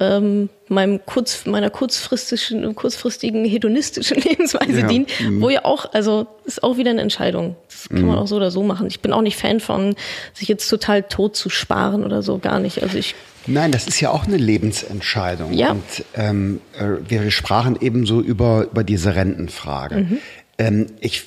ähm, 0.00 0.48
meinem 0.68 1.00
kurz, 1.04 1.46
meiner 1.46 1.70
kurzfristigen, 1.70 2.74
kurzfristigen 2.74 3.44
hedonistischen 3.44 4.16
Lebensweise 4.22 4.80
ja. 4.80 4.86
dient, 4.86 5.10
mhm. 5.20 5.40
wo 5.40 5.50
ja 5.50 5.64
auch, 5.64 5.92
also 5.92 6.26
ist 6.44 6.62
auch 6.62 6.76
wieder 6.76 6.90
eine 6.90 7.02
Entscheidung. 7.02 7.56
Das 7.68 7.88
kann 7.88 8.02
mhm. 8.02 8.08
man 8.08 8.18
auch 8.18 8.26
so 8.26 8.36
oder 8.36 8.50
so 8.50 8.62
machen. 8.62 8.86
Ich 8.86 9.00
bin 9.00 9.12
auch 9.12 9.22
nicht 9.22 9.36
Fan 9.36 9.60
von, 9.60 9.94
sich 10.32 10.48
jetzt 10.48 10.68
total 10.68 11.02
tot 11.02 11.36
zu 11.36 11.50
sparen 11.50 12.04
oder 12.04 12.22
so, 12.22 12.38
gar 12.38 12.58
nicht. 12.58 12.82
Also 12.82 12.98
ich 12.98 13.14
Nein, 13.46 13.72
das 13.72 13.88
ist 13.88 14.00
ja 14.00 14.10
auch 14.10 14.26
eine 14.26 14.36
Lebensentscheidung. 14.36 15.52
Ja. 15.52 15.72
Und 15.72 16.04
ähm, 16.14 16.60
äh, 16.78 17.08
wir 17.08 17.30
sprachen 17.30 17.76
ebenso 17.80 18.20
über, 18.20 18.68
über 18.70 18.84
diese 18.84 19.16
Rentenfrage. 19.16 19.96
Mhm. 19.96 20.18
Ähm, 20.58 20.86
ich, 21.00 21.24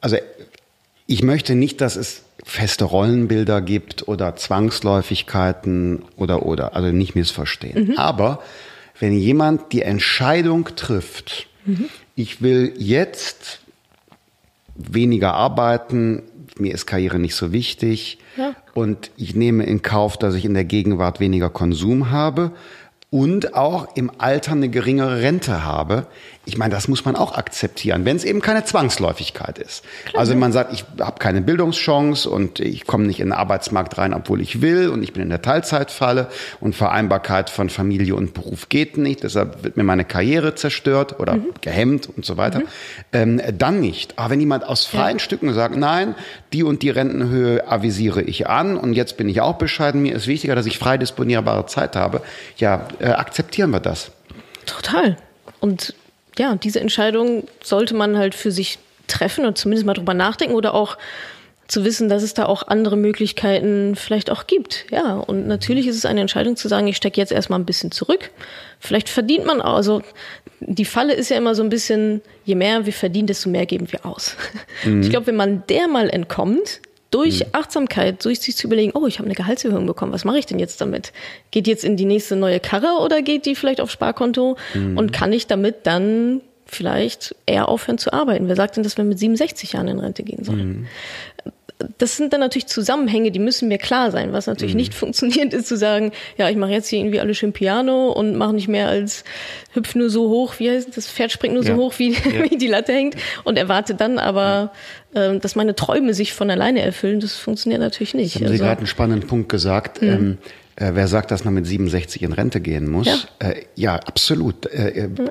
also 0.00 0.16
ich 1.06 1.22
möchte 1.22 1.54
nicht, 1.54 1.80
dass 1.80 1.96
es 1.96 2.22
feste 2.42 2.84
Rollenbilder 2.84 3.60
gibt 3.60 4.08
oder 4.08 4.36
Zwangsläufigkeiten 4.36 6.04
oder 6.16 6.44
oder, 6.44 6.74
also 6.74 6.88
nicht 6.88 7.14
missverstehen. 7.14 7.88
Mhm. 7.88 7.98
Aber 7.98 8.42
wenn 8.98 9.12
jemand 9.12 9.72
die 9.72 9.82
Entscheidung 9.82 10.70
trifft, 10.76 11.46
mhm. 11.64 11.88
ich 12.16 12.42
will 12.42 12.74
jetzt 12.76 13.60
weniger 14.74 15.34
arbeiten, 15.34 16.22
mir 16.58 16.74
ist 16.74 16.86
Karriere 16.86 17.18
nicht 17.18 17.34
so 17.34 17.52
wichtig 17.52 18.18
ja. 18.36 18.54
und 18.74 19.10
ich 19.16 19.34
nehme 19.34 19.64
in 19.64 19.82
Kauf, 19.82 20.16
dass 20.16 20.34
ich 20.34 20.44
in 20.44 20.54
der 20.54 20.64
Gegenwart 20.64 21.20
weniger 21.20 21.50
Konsum 21.50 22.10
habe 22.10 22.52
und 23.10 23.54
auch 23.54 23.96
im 23.96 24.10
Alter 24.18 24.52
eine 24.52 24.68
geringere 24.68 25.20
Rente 25.20 25.64
habe, 25.64 26.06
ich 26.44 26.58
meine, 26.58 26.74
das 26.74 26.88
muss 26.88 27.04
man 27.04 27.14
auch 27.14 27.36
akzeptieren, 27.36 28.04
wenn 28.04 28.16
es 28.16 28.24
eben 28.24 28.40
keine 28.40 28.64
Zwangsläufigkeit 28.64 29.58
ist. 29.58 29.84
Klar. 30.06 30.20
Also 30.20 30.32
wenn 30.32 30.40
man 30.40 30.50
sagt, 30.50 30.72
ich 30.72 30.84
habe 30.98 31.20
keine 31.20 31.40
Bildungschance 31.40 32.28
und 32.28 32.58
ich 32.58 32.84
komme 32.84 33.06
nicht 33.06 33.20
in 33.20 33.28
den 33.28 33.32
Arbeitsmarkt 33.32 33.96
rein, 33.96 34.12
obwohl 34.12 34.40
ich 34.40 34.60
will 34.60 34.88
und 34.88 35.04
ich 35.04 35.12
bin 35.12 35.22
in 35.22 35.28
der 35.28 35.40
Teilzeitfalle 35.40 36.28
und 36.60 36.74
Vereinbarkeit 36.74 37.48
von 37.48 37.70
Familie 37.70 38.16
und 38.16 38.34
Beruf 38.34 38.68
geht 38.68 38.96
nicht, 38.96 39.22
deshalb 39.22 39.62
wird 39.62 39.76
mir 39.76 39.84
meine 39.84 40.04
Karriere 40.04 40.56
zerstört 40.56 41.20
oder 41.20 41.34
mhm. 41.34 41.54
gehemmt 41.60 42.08
und 42.08 42.24
so 42.24 42.36
weiter, 42.36 42.60
mhm. 42.60 42.64
ähm, 43.12 43.42
dann 43.56 43.78
nicht. 43.78 44.18
Aber 44.18 44.30
wenn 44.30 44.40
jemand 44.40 44.66
aus 44.66 44.84
freien 44.84 45.18
ja. 45.18 45.24
Stücken 45.24 45.54
sagt, 45.54 45.76
nein, 45.76 46.16
die 46.52 46.64
und 46.64 46.82
die 46.82 46.90
Rentenhöhe 46.90 47.68
avisiere 47.70 48.20
ich 48.20 48.48
an 48.48 48.76
und 48.76 48.94
jetzt 48.94 49.16
bin 49.16 49.28
ich 49.28 49.40
auch 49.40 49.58
bescheiden, 49.58 50.02
mir 50.02 50.16
ist 50.16 50.26
wichtiger, 50.26 50.56
dass 50.56 50.66
ich 50.66 50.78
frei 50.78 50.98
disponierbare 50.98 51.66
Zeit 51.66 51.94
habe, 51.94 52.20
ja, 52.56 52.88
äh, 52.98 53.10
akzeptieren 53.10 53.70
wir 53.70 53.80
das. 53.80 54.10
Total. 54.66 55.16
Und 55.60 55.94
ja, 56.38 56.54
diese 56.56 56.80
Entscheidung 56.80 57.44
sollte 57.62 57.94
man 57.94 58.16
halt 58.16 58.34
für 58.34 58.50
sich 58.50 58.78
treffen 59.06 59.44
und 59.44 59.58
zumindest 59.58 59.86
mal 59.86 59.94
drüber 59.94 60.14
nachdenken 60.14 60.54
oder 60.54 60.74
auch 60.74 60.96
zu 61.68 61.84
wissen, 61.84 62.08
dass 62.08 62.22
es 62.22 62.34
da 62.34 62.46
auch 62.46 62.66
andere 62.68 62.96
Möglichkeiten 62.96 63.94
vielleicht 63.96 64.30
auch 64.30 64.46
gibt. 64.46 64.86
Ja, 64.90 65.14
und 65.14 65.46
natürlich 65.46 65.86
ist 65.86 65.96
es 65.96 66.04
eine 66.04 66.20
Entscheidung 66.20 66.56
zu 66.56 66.68
sagen, 66.68 66.86
ich 66.86 66.96
stecke 66.96 67.20
jetzt 67.20 67.32
erstmal 67.32 67.58
ein 67.58 67.64
bisschen 67.64 67.90
zurück. 67.90 68.30
Vielleicht 68.78 69.08
verdient 69.08 69.46
man 69.46 69.62
auch, 69.62 69.74
also 69.74 70.02
die 70.60 70.84
Falle 70.84 71.14
ist 71.14 71.30
ja 71.30 71.36
immer 71.36 71.54
so 71.54 71.62
ein 71.62 71.70
bisschen, 71.70 72.20
je 72.44 72.54
mehr 72.54 72.84
wir 72.84 72.92
verdienen, 72.92 73.26
desto 73.26 73.48
mehr 73.48 73.66
geben 73.66 73.90
wir 73.90 74.04
aus. 74.04 74.36
Mhm. 74.84 75.02
Ich 75.02 75.10
glaube, 75.10 75.28
wenn 75.28 75.36
man 75.36 75.64
der 75.68 75.88
mal 75.88 76.10
entkommt, 76.10 76.80
durch 77.12 77.40
mhm. 77.40 77.50
Achtsamkeit, 77.52 78.24
durch 78.24 78.40
sich 78.40 78.56
zu 78.56 78.66
überlegen, 78.66 78.92
oh, 78.94 79.06
ich 79.06 79.18
habe 79.18 79.26
eine 79.26 79.34
Gehaltserhöhung 79.34 79.86
bekommen, 79.86 80.12
was 80.12 80.24
mache 80.24 80.38
ich 80.38 80.46
denn 80.46 80.58
jetzt 80.58 80.80
damit? 80.80 81.12
Geht 81.52 81.68
jetzt 81.68 81.84
in 81.84 81.96
die 81.96 82.04
nächste 82.04 82.34
neue 82.34 82.58
Karre 82.58 83.00
oder 83.00 83.22
geht 83.22 83.46
die 83.46 83.54
vielleicht 83.54 83.80
auf 83.80 83.90
Sparkonto? 83.90 84.56
Mhm. 84.74 84.98
Und 84.98 85.12
kann 85.12 85.32
ich 85.32 85.46
damit 85.46 85.86
dann 85.86 86.40
vielleicht 86.66 87.36
eher 87.46 87.68
aufhören 87.68 87.98
zu 87.98 88.12
arbeiten? 88.12 88.48
Wer 88.48 88.56
sagt 88.56 88.76
denn, 88.76 88.82
dass 88.82 88.96
wir 88.96 89.04
mit 89.04 89.18
67 89.18 89.74
Jahren 89.74 89.88
in 89.88 90.00
Rente 90.00 90.22
gehen 90.24 90.42
sollen? 90.42 90.68
Mhm 90.68 90.86
das 91.98 92.16
sind 92.16 92.32
dann 92.32 92.40
natürlich 92.40 92.66
Zusammenhänge, 92.66 93.30
die 93.30 93.38
müssen 93.38 93.68
mir 93.68 93.78
klar 93.78 94.10
sein. 94.10 94.32
Was 94.32 94.46
natürlich 94.46 94.74
mhm. 94.74 94.80
nicht 94.80 94.94
funktioniert, 95.02 95.52
ist 95.52 95.68
zu 95.68 95.76
sagen, 95.76 96.12
ja, 96.36 96.48
ich 96.48 96.56
mache 96.56 96.70
jetzt 96.70 96.88
hier 96.88 97.00
irgendwie 97.00 97.20
alle 97.20 97.34
schön 97.34 97.52
Piano 97.52 98.10
und 98.10 98.36
mache 98.36 98.54
nicht 98.54 98.68
mehr 98.68 98.88
als 98.88 99.24
hüpf 99.74 99.94
nur 99.94 100.10
so 100.10 100.28
hoch, 100.28 100.54
wie 100.58 100.70
heißt 100.70 100.96
das 100.96 101.08
Pferd 101.08 101.32
springt 101.32 101.54
nur 101.54 101.64
ja. 101.64 101.74
so 101.74 101.80
hoch, 101.80 101.94
wie, 101.98 102.12
ja. 102.12 102.50
wie 102.50 102.56
die 102.56 102.66
Latte 102.66 102.92
hängt 102.92 103.16
und 103.44 103.58
erwarte 103.58 103.94
dann 103.94 104.18
aber, 104.18 104.72
äh, 105.14 105.38
dass 105.38 105.56
meine 105.56 105.74
Träume 105.74 106.14
sich 106.14 106.32
von 106.32 106.50
alleine 106.50 106.82
erfüllen. 106.82 107.20
Das 107.20 107.34
funktioniert 107.36 107.80
natürlich 107.80 108.14
nicht. 108.14 108.36
Haben 108.36 108.46
Sie 108.46 108.52
also, 108.52 108.64
gerade 108.64 108.78
einen 108.78 108.86
spannenden 108.86 109.28
Punkt 109.28 109.48
gesagt. 109.48 110.02
Mhm. 110.02 110.08
Ähm, 110.08 110.38
äh, 110.76 110.90
wer 110.94 111.08
sagt, 111.08 111.30
dass 111.30 111.44
man 111.44 111.54
mit 111.54 111.66
67 111.66 112.22
in 112.22 112.32
Rente 112.32 112.60
gehen 112.60 112.88
muss? 112.90 113.06
Ja, 113.06 113.48
äh, 113.48 113.62
ja 113.74 113.96
absolut. 113.96 114.66
Äh, 114.66 115.08
mhm. 115.08 115.30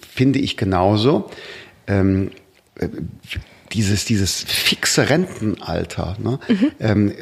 Finde 0.00 0.38
ich 0.38 0.56
genauso. 0.56 1.30
Ähm, 1.86 2.30
äh, 2.78 2.88
dieses, 3.72 4.04
dieses 4.04 4.42
fixe 4.42 5.08
Rentenalter. 5.08 6.16
Ne? 6.18 6.38
Mhm. 6.48 6.72
Ähm, 6.80 7.12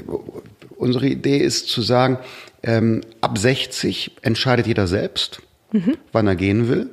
unsere 0.76 1.06
Idee 1.06 1.38
ist 1.38 1.68
zu 1.68 1.82
sagen, 1.82 2.18
ähm, 2.62 3.02
ab 3.20 3.38
60 3.38 4.12
entscheidet 4.22 4.66
jeder 4.66 4.86
selbst, 4.86 5.42
mhm. 5.72 5.96
wann 6.12 6.26
er 6.26 6.36
gehen 6.36 6.68
will. 6.68 6.90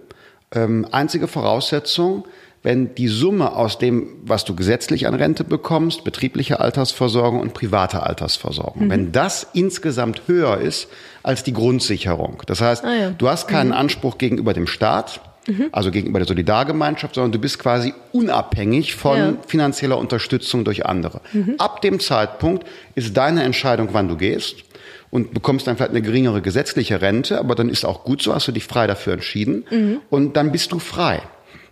Ähm, 0.54 0.86
einzige 0.91 1.28
Voraussetzung, 1.28 2.26
wenn 2.64 2.93
die 2.93 3.08
Summe 3.08 3.54
aus 3.56 3.80
dem, 3.80 4.10
was 4.24 4.45
du 4.45 4.56
gesetzlich 4.56 5.08
an 5.08 5.16
Rente 5.16 5.43
bekommst, 5.43 6.04
betriebliche 6.04 6.60
Altersversorgung 6.60 7.39
und 7.39 7.54
private 7.54 8.04
Altersversorgung, 8.04 8.86
mhm. 8.86 8.89
wenn 8.89 9.12
das 9.12 9.47
insgesamt 9.54 10.24
höher 10.28 10.60
ist 10.60 10.88
als 11.24 11.43
die 11.43 11.54
Grundsicherung. 11.54 12.43
Das 12.45 12.62
heißt, 12.62 12.84
ah, 12.86 12.93
ja. 12.93 13.10
du 13.12 13.30
hast 13.30 13.47
keinen 13.47 13.70
mhm. 13.70 13.76
Anspruch 13.76 14.18
gegenüber 14.18 14.54
dem 14.54 14.68
Staat, 14.68 15.22
mhm. 15.47 15.69
also 15.71 15.91
gegenüber 15.91 16.19
der 16.19 16.27
Solidargemeinschaft, 16.27 17.15
sondern 17.15 17.31
du 17.31 17.39
bist 17.39 17.59
quasi 17.59 17.93
unabhängig 18.11 18.95
von 18.95 19.17
ja. 19.17 19.33
finanzieller 19.47 19.97
Unterstützung 19.97 20.63
durch 20.63 20.85
andere. 20.85 21.21
Mhm. 21.33 21.55
Ab 21.57 21.81
dem 21.81 21.99
Zeitpunkt 21.99 22.65
ist 22.95 23.15
deine 23.15 23.43
Entscheidung, 23.43 23.89
wann 23.91 24.07
du 24.07 24.17
gehst 24.17 24.63
und 25.09 25.33
bekommst 25.33 25.67
dann 25.67 25.77
vielleicht 25.77 25.91
eine 25.91 26.01
geringere 26.01 26.41
gesetzliche 26.41 27.01
Rente, 27.01 27.37
aber 27.39 27.55
dann 27.55 27.69
ist 27.69 27.85
auch 27.85 28.03
gut 28.03 28.21
so, 28.21 28.33
hast 28.33 28.47
du 28.47 28.51
dich 28.51 28.65
frei 28.65 28.87
dafür 28.87 29.13
entschieden 29.13 29.65
mhm. 29.69 30.01
und 30.09 30.37
dann 30.37 30.51
bist 30.51 30.71
du 30.71 30.79
frei. 30.79 31.21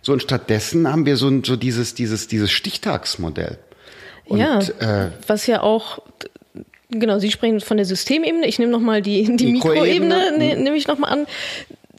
So, 0.02 0.12
und 0.12 0.22
stattdessen 0.22 0.90
haben 0.90 1.04
wir 1.06 1.16
so, 1.16 1.30
so 1.44 1.56
dieses, 1.56 1.94
dieses, 1.94 2.26
dieses 2.28 2.50
Stichtagsmodell. 2.50 3.58
Und, 4.24 4.38
ja, 4.38 4.60
äh, 4.60 5.10
was 5.26 5.46
ja 5.46 5.62
auch, 5.62 5.98
genau, 6.90 7.18
Sie 7.18 7.30
sprechen 7.30 7.60
von 7.60 7.76
der 7.76 7.86
Systemebene, 7.86 8.46
ich 8.46 8.58
nehme 8.58 8.70
nochmal 8.70 9.02
die, 9.02 9.36
die 9.36 9.52
Mikroebene, 9.52 10.30
Mikro 10.30 10.38
ne, 10.38 10.56
nehme 10.56 10.76
ich 10.76 10.86
nochmal 10.86 11.12
an, 11.12 11.26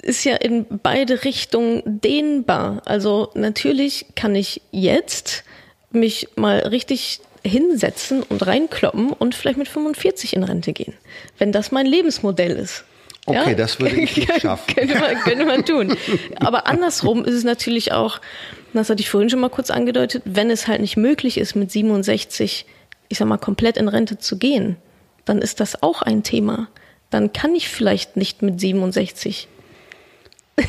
ist 0.02 0.24
ja 0.24 0.36
in 0.36 0.66
beide 0.84 1.24
Richtungen 1.24 1.82
dehnbar. 1.86 2.82
Also 2.86 3.32
natürlich 3.34 4.08
kann 4.16 4.36
ich 4.36 4.62
jetzt 4.72 5.44
mich 5.92 6.30
mal 6.36 6.60
richtig 6.60 7.22
hinsetzen 7.44 8.24
und 8.24 8.46
reinkloppen 8.46 9.12
und 9.12 9.36
vielleicht 9.36 9.58
mit 9.58 9.68
45 9.68 10.36
in 10.36 10.44
Rente 10.44 10.74
gehen, 10.74 10.94
wenn 11.38 11.52
das 11.52 11.72
mein 11.72 11.86
Lebensmodell 11.86 12.52
ist. 12.52 12.86
Okay, 13.26 13.52
ja? 13.52 13.56
das 13.56 13.80
würde 13.80 13.96
ich 14.00 14.16
nicht 14.28 14.42
schaffen. 14.42 14.76
könnte, 14.76 15.00
man, 15.00 15.16
könnte 15.22 15.46
man 15.46 15.66
tun. 15.66 15.98
Aber 16.40 16.68
andersrum 16.68 17.24
ist 17.26 17.36
es 17.36 17.44
natürlich 17.44 17.92
auch, 17.92 18.20
das 18.74 18.90
hatte 18.90 19.02
ich 19.02 19.10
vorhin 19.10 19.30
schon 19.30 19.40
mal 19.40 19.50
kurz 19.50 19.70
angedeutet, 19.70 20.24
wenn 20.26 20.50
es 20.50 20.68
halt 20.68 20.82
nicht 20.82 20.98
möglich 20.98 21.38
ist, 21.38 21.56
mit 21.56 21.72
67, 21.72 22.66
ich 23.10 23.18
sag 23.18 23.28
mal, 23.28 23.38
komplett 23.38 23.78
in 23.78 23.88
Rente 23.88 24.18
zu 24.18 24.38
gehen, 24.38 24.78
dann 25.26 25.40
ist 25.40 25.60
das 25.60 25.84
auch 25.84 26.02
ein 26.02 26.24
Thema. 26.24 26.68
Dann 27.10 27.34
kann 27.34 27.54
ich 27.54 27.70
vielleicht 27.70 28.18
nicht 28.18 28.42
mit 28.42 28.60
67 28.60 29.48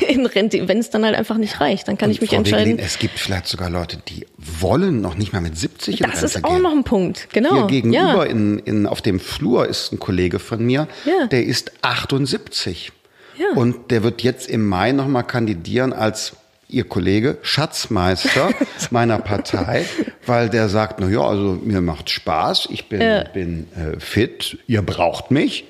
in 0.07 0.25
Rente, 0.25 0.67
wenn 0.67 0.79
es 0.79 0.89
dann 0.89 1.05
halt 1.05 1.15
einfach 1.15 1.37
nicht 1.37 1.59
reicht, 1.59 1.87
dann 1.87 1.97
kann 1.97 2.09
und 2.09 2.15
ich 2.15 2.21
mich 2.21 2.31
Frau 2.31 2.37
entscheiden. 2.37 2.73
Wegelin, 2.73 2.85
es 2.85 2.99
gibt 2.99 3.19
vielleicht 3.19 3.47
sogar 3.47 3.69
Leute, 3.69 3.97
die 4.07 4.25
wollen 4.37 5.01
noch 5.01 5.15
nicht 5.15 5.33
mal 5.33 5.41
mit 5.41 5.57
70 5.57 5.99
in 5.99 6.05
das 6.05 6.15
Rente 6.15 6.21
Das 6.21 6.35
ist 6.35 6.43
auch 6.43 6.59
noch 6.59 6.71
ein 6.71 6.83
Punkt, 6.83 7.27
genau. 7.31 7.55
Hier 7.55 7.67
gegenüber 7.67 8.25
ja. 8.25 8.31
in, 8.31 8.59
in, 8.59 8.87
auf 8.87 9.01
dem 9.01 9.19
Flur 9.19 9.67
ist 9.67 9.91
ein 9.91 9.99
Kollege 9.99 10.39
von 10.39 10.63
mir, 10.65 10.87
ja. 11.05 11.27
der 11.27 11.43
ist 11.45 11.71
78. 11.81 12.91
Ja. 13.37 13.47
Und 13.55 13.89
der 13.91 14.03
wird 14.03 14.21
jetzt 14.21 14.47
im 14.49 14.67
Mai 14.67 14.91
nochmal 14.91 15.23
kandidieren 15.23 15.91
als 15.91 16.33
Ihr 16.69 16.85
Kollege, 16.85 17.37
Schatzmeister 17.43 18.49
meiner 18.89 19.19
Partei, 19.19 19.85
weil 20.25 20.49
der 20.49 20.69
sagt, 20.69 20.99
na 20.99 21.07
ja, 21.07 21.21
also 21.21 21.59
mir 21.63 21.81
macht 21.81 22.09
Spaß, 22.09 22.69
ich 22.71 22.89
bin, 22.89 22.99
ja. 22.99 23.23
bin 23.25 23.67
äh, 23.75 23.99
fit, 23.99 24.57
ihr 24.65 24.81
braucht 24.81 25.29
mich. 25.29 25.65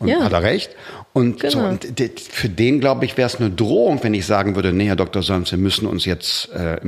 Und 0.00 0.08
ja. 0.08 0.24
hat 0.24 0.32
er 0.32 0.42
recht. 0.42 0.70
Und, 1.14 1.40
genau. 1.40 1.52
so, 1.52 1.60
und 1.60 1.86
für 2.30 2.48
den, 2.48 2.80
glaube 2.80 3.04
ich, 3.04 3.18
wäre 3.18 3.26
es 3.26 3.36
eine 3.36 3.50
Drohung, 3.50 4.02
wenn 4.02 4.14
ich 4.14 4.24
sagen 4.24 4.56
würde, 4.56 4.72
nee, 4.72 4.86
Herr 4.86 4.96
Dr. 4.96 5.22
Solms, 5.22 5.50
wir 5.50 5.58
müssen 5.58 5.86
uns 5.86 6.06
jetzt, 6.06 6.50
äh, 6.52 6.78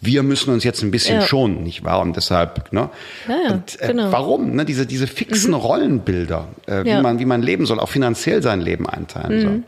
wir 0.00 0.22
müssen 0.22 0.52
uns 0.54 0.64
jetzt 0.64 0.82
ein 0.82 0.90
bisschen 0.90 1.20
ja. 1.20 1.26
schonen, 1.26 1.62
nicht 1.62 1.84
wahr? 1.84 2.00
Und 2.00 2.16
deshalb, 2.16 2.72
ne? 2.72 2.88
Ja, 3.28 3.34
ja, 3.34 3.52
und, 3.52 3.80
äh, 3.80 3.88
genau. 3.88 4.10
Warum? 4.10 4.52
Ne? 4.52 4.64
Diese, 4.64 4.86
diese 4.86 5.06
fixen 5.06 5.50
mhm. 5.50 5.56
Rollenbilder, 5.56 6.48
äh, 6.66 6.84
wie, 6.84 7.02
man, 7.02 7.18
wie 7.18 7.26
man 7.26 7.42
leben 7.42 7.66
soll, 7.66 7.78
auch 7.78 7.90
finanziell 7.90 8.42
sein 8.42 8.62
Leben 8.62 8.88
einteilen 8.88 9.36
mhm. 9.36 9.42
soll. 9.42 9.62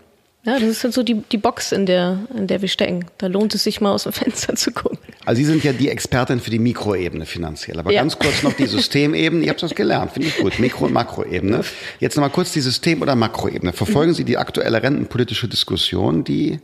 Ja, 0.44 0.58
das 0.58 0.68
ist 0.68 0.84
halt 0.84 0.92
so 0.92 1.02
die, 1.02 1.22
die 1.32 1.38
Box, 1.38 1.72
in 1.72 1.86
der, 1.86 2.18
in 2.36 2.46
der 2.46 2.60
wir 2.60 2.68
stecken. 2.68 3.06
Da 3.16 3.28
lohnt 3.28 3.54
es 3.54 3.64
sich 3.64 3.80
mal 3.80 3.92
aus 3.92 4.02
dem 4.02 4.12
Fenster 4.14 4.54
zu 4.54 4.72
gucken. 4.72 4.98
Also 5.24 5.38
Sie 5.38 5.46
sind 5.46 5.64
ja 5.64 5.72
die 5.72 5.88
Expertin 5.88 6.40
für 6.40 6.50
die 6.50 6.58
Mikroebene 6.58 7.24
finanziell. 7.24 7.78
Aber 7.78 7.90
ja. 7.90 8.00
ganz 8.00 8.18
kurz 8.18 8.42
noch 8.42 8.52
die 8.52 8.66
Systemebene. 8.66 9.42
Ich 9.42 9.48
habe 9.48 9.58
das 9.58 9.74
gelernt, 9.74 10.12
finde 10.12 10.28
ich 10.28 10.36
gut. 10.36 10.58
Mikro- 10.58 10.84
und 10.84 10.92
Makroebene. 10.92 11.62
Jetzt 11.98 12.16
nochmal 12.16 12.30
kurz 12.30 12.52
die 12.52 12.60
System- 12.60 13.00
oder 13.00 13.16
Makroebene. 13.16 13.72
Verfolgen 13.72 14.12
Sie 14.12 14.24
die 14.24 14.36
aktuelle 14.36 14.82
rentenpolitische 14.82 15.48
Diskussion, 15.48 16.24
die 16.24 16.60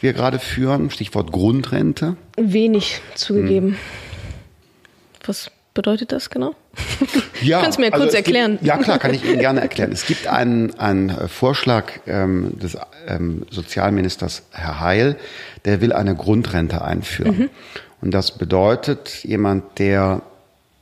wir 0.00 0.12
gerade 0.12 0.38
führen? 0.38 0.90
Stichwort 0.90 1.32
Grundrente. 1.32 2.16
Wenig 2.36 3.00
zugegeben. 3.14 3.70
Hm. 3.70 3.76
Was 5.24 5.50
bedeutet 5.72 6.12
das 6.12 6.28
genau? 6.28 6.54
Ja, 7.40 7.60
Kannst 7.62 7.78
du 7.78 7.82
mir 7.82 7.92
also 7.92 8.04
kurz 8.04 8.14
erklären? 8.14 8.52
Gibt, 8.52 8.64
ja, 8.64 8.76
klar, 8.78 8.98
kann 8.98 9.14
ich 9.14 9.24
Ihnen 9.24 9.38
gerne 9.38 9.60
erklären. 9.60 9.92
Es 9.92 10.06
gibt 10.06 10.26
einen, 10.26 10.78
einen 10.78 11.28
Vorschlag 11.28 11.92
ähm, 12.06 12.58
des 12.58 12.76
ähm, 13.06 13.46
Sozialministers 13.50 14.42
Herr 14.50 14.80
Heil, 14.80 15.16
der 15.64 15.80
will 15.80 15.92
eine 15.92 16.16
Grundrente 16.16 16.82
einführen. 16.82 17.38
Mhm. 17.38 17.50
Und 18.00 18.12
das 18.12 18.36
bedeutet, 18.36 19.22
jemand, 19.24 19.78
der 19.78 20.22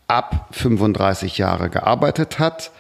ab 0.08 0.48
35 0.52 1.38
Jahre 1.38 1.68
gearbeitet 1.68 2.38
hat, 2.38 2.70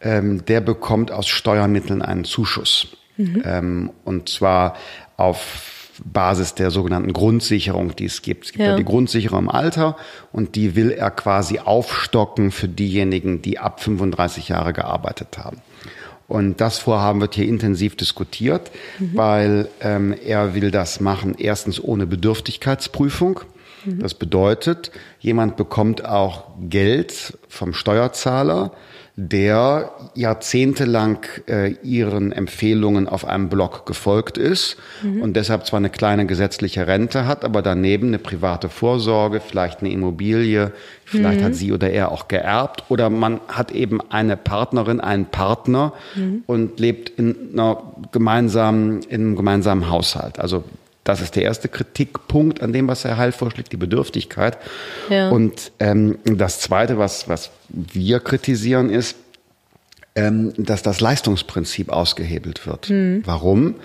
ähm, 0.00 0.44
der 0.44 0.60
bekommt 0.60 1.10
aus 1.10 1.26
Steuermitteln 1.26 2.02
einen 2.02 2.24
Zuschuss. 2.24 2.88
Mhm. 3.16 3.42
Ähm, 3.44 3.90
und 4.04 4.28
zwar 4.28 4.76
auf 5.16 5.73
Basis 6.02 6.54
der 6.54 6.70
sogenannten 6.70 7.12
Grundsicherung, 7.12 7.94
die 7.96 8.06
es 8.06 8.22
gibt. 8.22 8.46
Es 8.46 8.52
gibt 8.52 8.64
ja. 8.64 8.70
ja 8.70 8.76
die 8.76 8.84
Grundsicherung 8.84 9.44
im 9.44 9.48
Alter 9.50 9.96
und 10.32 10.56
die 10.56 10.74
will 10.74 10.90
er 10.90 11.10
quasi 11.10 11.58
aufstocken 11.58 12.50
für 12.50 12.68
diejenigen, 12.68 13.42
die 13.42 13.58
ab 13.58 13.82
35 13.82 14.48
Jahre 14.48 14.72
gearbeitet 14.72 15.38
haben. 15.38 15.58
Und 16.26 16.60
das 16.60 16.78
Vorhaben 16.78 17.20
wird 17.20 17.34
hier 17.34 17.46
intensiv 17.46 17.96
diskutiert, 17.96 18.70
mhm. 18.98 19.10
weil 19.14 19.68
ähm, 19.80 20.14
er 20.24 20.54
will 20.54 20.70
das 20.70 21.00
machen, 21.00 21.34
erstens 21.38 21.82
ohne 21.82 22.06
Bedürftigkeitsprüfung. 22.06 23.40
Mhm. 23.84 24.00
Das 24.00 24.14
bedeutet, 24.14 24.90
jemand 25.20 25.56
bekommt 25.56 26.04
auch 26.04 26.44
Geld 26.60 27.38
vom 27.48 27.74
Steuerzahler, 27.74 28.72
der 29.16 29.92
jahrzehntelang 30.16 31.18
äh, 31.48 31.74
ihren 31.84 32.32
Empfehlungen 32.32 33.08
auf 33.08 33.24
einem 33.24 33.48
Blog 33.48 33.86
gefolgt 33.86 34.38
ist 34.38 34.76
mhm. 35.02 35.22
und 35.22 35.36
deshalb 35.36 35.66
zwar 35.66 35.78
eine 35.78 35.90
kleine 35.90 36.26
gesetzliche 36.26 36.88
Rente 36.88 37.24
hat, 37.24 37.44
aber 37.44 37.62
daneben 37.62 38.08
eine 38.08 38.18
private 38.18 38.68
Vorsorge, 38.68 39.40
vielleicht 39.40 39.80
eine 39.80 39.92
Immobilie, 39.92 40.72
vielleicht 41.04 41.40
mhm. 41.40 41.44
hat 41.44 41.54
sie 41.54 41.70
oder 41.70 41.90
er 41.90 42.10
auch 42.10 42.26
geerbt 42.26 42.84
oder 42.88 43.08
man 43.08 43.40
hat 43.46 43.70
eben 43.70 44.00
eine 44.10 44.36
Partnerin, 44.36 45.00
einen 45.00 45.26
Partner 45.26 45.92
mhm. 46.16 46.42
und 46.46 46.80
lebt 46.80 47.10
in 47.10 47.52
einer 47.52 47.94
gemeinsamen, 48.10 49.02
in 49.04 49.20
einem 49.20 49.36
gemeinsamen 49.36 49.88
Haushalt. 49.90 50.40
Also 50.40 50.64
das 51.04 51.20
ist 51.20 51.36
der 51.36 51.42
erste 51.42 51.68
Kritikpunkt 51.68 52.62
an 52.62 52.72
dem, 52.72 52.88
was 52.88 53.04
Herr 53.04 53.18
Heil 53.18 53.32
vorschlägt, 53.32 53.72
die 53.72 53.76
Bedürftigkeit. 53.76 54.56
Ja. 55.10 55.28
Und 55.28 55.70
ähm, 55.78 56.18
das 56.24 56.60
Zweite, 56.60 56.98
was, 56.98 57.28
was 57.28 57.50
wir 57.68 58.20
kritisieren, 58.20 58.88
ist, 58.88 59.16
ähm, 60.16 60.54
dass 60.56 60.82
das 60.82 61.00
Leistungsprinzip 61.00 61.90
ausgehebelt 61.90 62.66
wird. 62.66 62.88
Mhm. 62.88 63.22
Warum? 63.26 63.76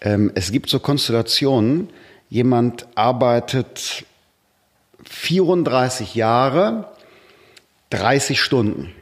Ähm, 0.00 0.30
es 0.36 0.52
gibt 0.52 0.70
so 0.70 0.78
Konstellationen, 0.78 1.90
jemand 2.28 2.86
arbeitet 2.94 4.04
34 5.04 6.14
Jahre, 6.14 6.92
30 7.90 8.40
Stunden. 8.40 8.92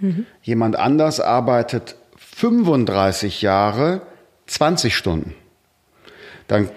Mhm. 0.00 0.26
Jemand 0.42 0.76
anders 0.76 1.20
arbeitet 1.20 1.94
35 2.16 3.42
Jahre, 3.42 4.02
20 4.46 4.96
Stunden. 4.96 5.34
Dann 6.48 6.68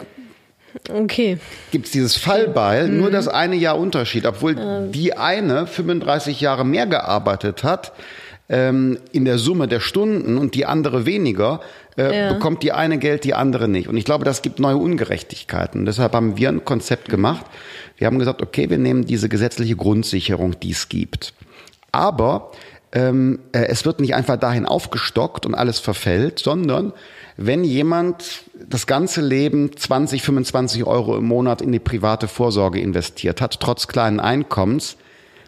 Okay. 0.92 1.38
Gibt 1.72 1.88
es 1.88 1.92
dieses 1.92 2.16
Fallbeil, 2.16 2.88
mhm. 2.88 2.98
nur 2.98 3.12
das 3.12 3.28
eine 3.28 3.56
Jahr 3.56 3.78
Unterschied, 3.78 4.26
obwohl 4.26 4.58
ähm. 4.58 4.92
die 4.92 5.18
eine 5.18 5.68
35 5.68 6.42
Jahre 6.42 6.66
mehr 6.66 6.88
gearbeitet 6.88 7.64
hat 7.64 7.92
ähm, 8.50 8.98
in 9.12 9.26
der 9.26 9.38
Summe 9.38 9.68
der 9.68 9.80
Stunden 9.80 10.38
und 10.38 10.56
die 10.56 10.66
andere 10.66 11.06
weniger, 11.06 11.62
äh, 11.98 12.18
ja. 12.18 12.34
bekommt 12.34 12.64
die 12.64 12.72
eine 12.72 12.98
Geld, 12.98 13.24
die 13.24 13.36
andere 13.36 13.68
nicht. 13.68 13.88
Und 13.88 13.96
ich 13.96 14.06
glaube, 14.06 14.26
das 14.26 14.42
gibt 14.42 14.60
neue 14.60 14.78
Ungerechtigkeiten. 14.78 15.86
deshalb 15.86 16.14
haben 16.14 16.38
wir 16.38 16.50
ein 16.50 16.66
Konzept 16.66 17.10
gemacht. 17.10 17.46
Wir 17.98 18.08
haben 18.08 18.20
gesagt, 18.20 18.42
okay, 18.42 18.70
wir 18.70 18.78
nehmen 18.78 19.06
diese 19.06 19.30
gesetzliche 19.30 19.76
Grundsicherung, 19.76 20.60
die 20.60 20.72
es 20.72 20.90
gibt. 20.90 21.34
Aber 21.92 22.52
ähm, 22.92 23.40
äh, 23.52 23.66
es 23.66 23.86
wird 23.86 24.00
nicht 24.00 24.16
einfach 24.16 24.38
dahin 24.38 24.66
aufgestockt 24.66 25.46
und 25.46 25.54
alles 25.56 25.80
verfällt, 25.80 26.40
sondern 26.40 26.94
wenn 27.38 27.64
jemand 27.64 28.44
das 28.68 28.88
ganze 28.88 29.22
Leben 29.22 29.76
20, 29.76 30.22
25 30.24 30.84
Euro 30.86 31.18
im 31.18 31.26
Monat 31.26 31.62
in 31.62 31.72
die 31.72 31.80
private 31.80 32.28
Vorsorge 32.28 32.80
investiert 32.80 33.42
hat, 33.42 33.60
trotz 33.60 33.88
kleinen 33.88 34.20
Einkommens, 34.20 34.98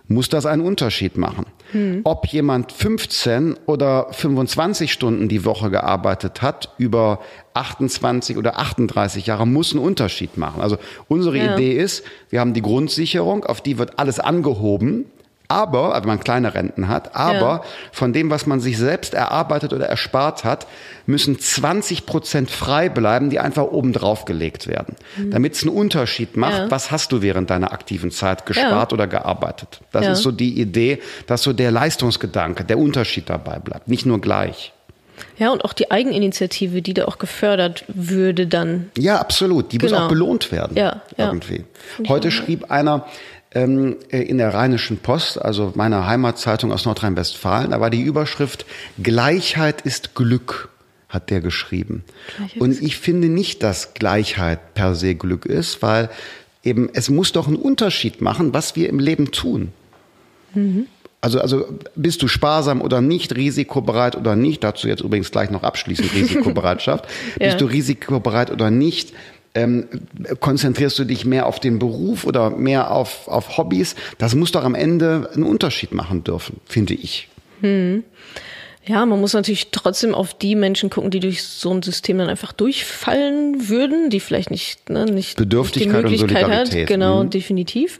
muss 0.08 0.30
das 0.30 0.46
einen 0.46 0.62
Unterschied 0.62 1.18
machen. 1.18 1.46
Hm. 1.72 2.02
Ob 2.04 2.28
jemand 2.28 2.72
15 2.72 3.56
oder 3.66 4.08
25 4.12 4.92
Stunden 4.92 5.30
die 5.30 5.46
Woche 5.46 5.72
gearbeitet 5.72 6.42
hat, 6.42 6.74
über 6.78 7.20
28 7.54 8.38
oder 8.38 8.60
38 8.60 9.26
Jahre, 9.26 9.48
muss 9.48 9.74
einen 9.74 9.84
Unterschied 9.84 10.38
machen. 10.38 10.62
Also 10.62 10.78
unsere 11.08 11.38
ja. 11.38 11.54
Idee 11.54 11.78
ist, 11.78 12.04
wir 12.30 12.42
haben 12.42 12.54
die 12.54 12.62
Grundsicherung, 12.62 13.46
auf 13.46 13.62
die 13.62 13.78
wird 13.78 14.00
alles 14.00 14.20
angehoben, 14.20 15.06
aber, 15.52 15.94
also 15.94 16.04
wenn 16.04 16.16
man 16.16 16.20
kleine 16.22 16.54
Renten 16.54 16.88
hat, 16.88 17.14
aber 17.16 17.40
ja. 17.40 17.64
von 17.92 18.14
dem, 18.14 18.30
was 18.30 18.46
man 18.46 18.62
sich 18.62 18.78
selbst 18.78 19.14
erarbeitet 19.14 19.74
oder 19.74 19.88
erspart 19.88 20.46
hat, 20.46 20.66
müssen 21.06 21.40
20 21.40 22.06
Prozent 22.06 22.50
frei 22.50 22.88
bleiben, 22.88 23.30
die 23.30 23.40
einfach 23.40 23.64
oben 23.64 23.92
drauf 23.92 24.24
gelegt 24.24 24.68
werden. 24.68 24.96
Mhm. 25.18 25.32
Damit 25.32 25.56
es 25.56 25.64
einen 25.64 25.76
Unterschied 25.76 26.38
macht, 26.38 26.58
ja. 26.58 26.72
was 26.72 26.90
hast 26.90 27.12
du 27.12 27.22
während 27.22 27.50
deiner 27.50 27.74
aktiven 27.74 28.12
Zeit 28.12 28.46
gespart 28.46 28.92
ja. 28.92 28.96
oder 28.96 29.08
gearbeitet. 29.08 29.82
Das 29.92 30.08
ist 30.08 30.22
so 30.22 30.32
die 30.32 30.60
Idee, 30.60 31.02
dass 31.28 31.44
so 31.44 31.52
der 31.52 31.72
Leistungsgedanke, 31.72 32.64
der 32.64 32.78
Unterschied 32.78 33.30
dabei 33.30 33.60
bleibt, 33.60 33.90
nicht 33.90 34.06
nur 34.06 34.22
gleich. 34.22 34.72
Ja, 35.38 35.52
und 35.52 35.66
auch 35.66 35.74
die 35.74 35.92
Eigeninitiative, 35.92 36.82
die 36.82 36.94
da 36.94 37.06
auch 37.06 37.18
gefördert 37.18 37.84
würde 37.88 38.48
dann. 38.48 38.90
Ja, 38.98 39.20
absolut. 39.20 39.72
Die 39.72 39.78
genau. 39.78 39.92
muss 39.92 40.02
auch 40.02 40.08
belohnt 40.08 40.52
werden. 40.52 40.78
Ja, 40.78 41.02
irgendwie. 41.18 41.66
Ja. 42.02 42.10
Heute 42.10 42.32
schrieb 42.32 42.72
einer, 42.72 43.06
ähm, 43.54 43.98
äh, 44.12 44.22
in 44.22 44.38
der 44.38 44.54
Rheinischen 44.54 44.98
Post, 44.98 45.42
also 45.42 45.74
meiner 45.76 46.08
Heimatzeitung 46.08 46.72
aus 46.72 46.86
Nordrhein-Westfalen. 46.86 47.72
Da 47.72 47.82
war 47.82 47.90
die 47.90 48.02
Überschrift 48.02 48.66
Gleichheit 49.02 49.82
ist 49.82 50.16
Glück, 50.16 50.70
hat 51.10 51.30
der 51.30 51.42
geschrieben. 51.42 52.04
Und 52.58 52.82
ich 52.82 52.98
finde 52.98 53.28
nicht, 53.28 53.64
dass 53.64 53.94
Gleichheit 53.94 54.74
per 54.74 54.96
se 54.96 55.16
Glück 55.16 55.46
ist, 55.46 55.82
weil 55.82 56.10
eben 56.64 56.90
es 56.94 57.10
muss 57.10 57.32
doch 57.34 57.48
einen 57.48 57.58
Unterschied 57.58 58.22
machen, 58.22 58.54
was 58.54 58.76
wir 58.76 58.88
im 58.90 59.00
Leben 59.00 59.32
tun. 59.32 59.74
Mhm. 60.54 60.88
Also, 61.24 61.40
also 61.40 61.66
bist 61.96 62.24
du 62.24 62.28
sparsam 62.28 62.82
oder 62.82 63.00
nicht, 63.00 63.36
risikobereit 63.36 64.16
oder 64.16 64.36
nicht, 64.36 64.64
dazu 64.64 64.88
jetzt 64.88 65.02
übrigens 65.02 65.30
gleich 65.30 65.52
noch 65.52 65.62
abschließend 65.62 66.12
Risikobereitschaft, 66.16 67.06
ja. 67.40 67.48
bist 67.48 67.62
du 67.62 67.66
risikobereit 67.66 68.50
oder 68.50 68.72
nicht, 68.72 69.14
ähm, 69.54 69.88
konzentrierst 70.40 70.98
du 71.00 71.04
dich 71.04 71.26
mehr 71.26 71.46
auf 71.46 71.60
den 71.60 71.80
Beruf 71.80 72.26
oder 72.26 72.50
mehr 72.50 72.92
auf, 72.92 73.28
auf 73.28 73.58
Hobbys? 73.58 73.96
Das 74.18 74.36
muss 74.36 74.52
doch 74.52 74.64
am 74.64 74.76
Ende 74.76 75.30
einen 75.34 75.44
Unterschied 75.44 75.94
machen 75.94 76.24
dürfen, 76.24 76.60
finde 76.66 76.94
ich. 76.94 77.28
Hm. 77.62 78.04
Ja, 78.84 79.06
man 79.06 79.22
muss 79.22 79.34
natürlich 79.34 79.70
trotzdem 79.72 80.16
auf 80.16 80.34
die 80.34 80.56
Menschen 80.56 80.90
gucken, 80.90 81.12
die 81.12 81.20
durch 81.20 81.44
so 81.44 81.72
ein 81.72 81.84
System 81.84 82.18
dann 82.18 82.30
einfach 82.30 82.52
durchfallen 82.52 83.70
würden, 83.70 84.10
die 84.10 84.20
vielleicht 84.20 84.50
nicht, 84.50 84.90
ne, 84.90 85.06
nicht 85.06 85.38
Bedürftigkeit 85.38 86.00
die 86.00 86.10
Möglichkeit 86.10 86.30
und 86.30 86.40
Solidarität. 86.40 86.82
hat. 86.82 86.88
Genau, 86.88 87.24
mhm. 87.24 87.30
definitiv. 87.30 87.98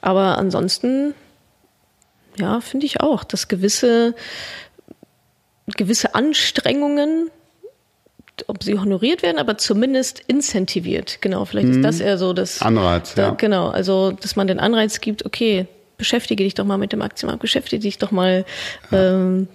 Aber 0.00 0.38
ansonsten, 0.38 1.14
ja, 2.38 2.60
finde 2.60 2.86
ich 2.86 3.00
auch, 3.00 3.24
dass 3.24 3.48
gewisse 3.48 4.14
gewisse 5.76 6.14
Anstrengungen 6.14 7.30
ob 8.48 8.62
sie 8.62 8.78
honoriert 8.78 9.22
werden, 9.22 9.38
aber 9.38 9.58
zumindest 9.58 10.20
incentiviert. 10.26 11.18
Genau, 11.20 11.44
vielleicht 11.44 11.68
mhm. 11.68 11.74
ist 11.74 11.84
das 11.84 12.00
eher 12.00 12.18
so 12.18 12.32
das 12.32 12.62
Anreiz. 12.62 13.14
Da, 13.14 13.22
ja. 13.22 13.30
Genau, 13.30 13.68
also 13.68 14.12
dass 14.12 14.36
man 14.36 14.46
den 14.46 14.60
Anreiz 14.60 15.00
gibt, 15.00 15.24
okay, 15.24 15.66
beschäftige 15.96 16.44
dich 16.44 16.54
doch 16.54 16.64
mal 16.64 16.78
mit 16.78 16.92
dem 16.92 17.02
Aktienmarkt, 17.02 17.42
beschäftige 17.42 17.82
dich 17.82 17.98
doch 17.98 18.10
mal 18.10 18.44
ja. 18.90 19.14
ähm, 19.14 19.48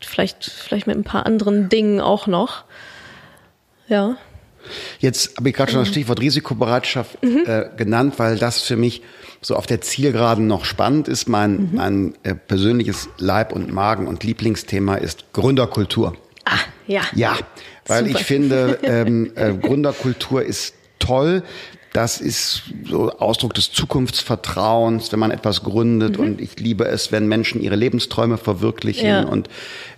vielleicht, 0.00 0.44
vielleicht 0.44 0.86
mit 0.86 0.96
ein 0.96 1.04
paar 1.04 1.26
anderen 1.26 1.68
Dingen 1.68 2.00
auch 2.00 2.26
noch. 2.26 2.64
Ja. 3.88 4.16
Jetzt 5.00 5.36
habe 5.36 5.48
ich 5.48 5.54
gerade 5.54 5.72
schon 5.72 5.80
das 5.80 5.88
mhm. 5.88 5.92
Stichwort 5.92 6.20
Risikobereitschaft 6.20 7.22
mhm. 7.22 7.42
äh, 7.46 7.64
genannt, 7.76 8.14
weil 8.18 8.38
das 8.38 8.62
für 8.62 8.76
mich 8.76 9.02
so 9.40 9.56
auf 9.56 9.66
der 9.66 9.80
Zielgeraden 9.80 10.46
noch 10.46 10.64
spannend 10.64 11.08
ist. 11.08 11.28
Mein, 11.28 11.52
mhm. 11.52 11.70
mein 11.74 12.14
äh, 12.22 12.34
persönliches 12.34 13.08
Leib- 13.18 13.52
und 13.52 13.72
Magen- 13.72 14.06
und 14.06 14.24
Lieblingsthema 14.24 14.94
ist 14.94 15.32
Gründerkultur. 15.32 16.16
Ah, 16.44 16.58
ja. 16.86 17.02
Ja, 17.14 17.36
weil 17.86 18.06
Super. 18.06 18.18
ich 18.18 18.26
finde, 18.26 18.78
ähm, 18.82 19.32
äh, 19.34 19.52
Gründerkultur 19.52 20.42
ist 20.42 20.74
toll. 20.98 21.42
Das 21.92 22.20
ist 22.22 22.62
so 22.86 23.10
Ausdruck 23.18 23.52
des 23.52 23.70
Zukunftsvertrauens, 23.70 25.12
wenn 25.12 25.18
man 25.18 25.30
etwas 25.30 25.62
gründet. 25.62 26.16
Mhm. 26.16 26.24
Und 26.24 26.40
ich 26.40 26.58
liebe 26.58 26.86
es, 26.86 27.12
wenn 27.12 27.28
Menschen 27.28 27.60
ihre 27.60 27.76
Lebensträume 27.76 28.38
verwirklichen. 28.38 29.06
Ja. 29.06 29.22
Und 29.24 29.50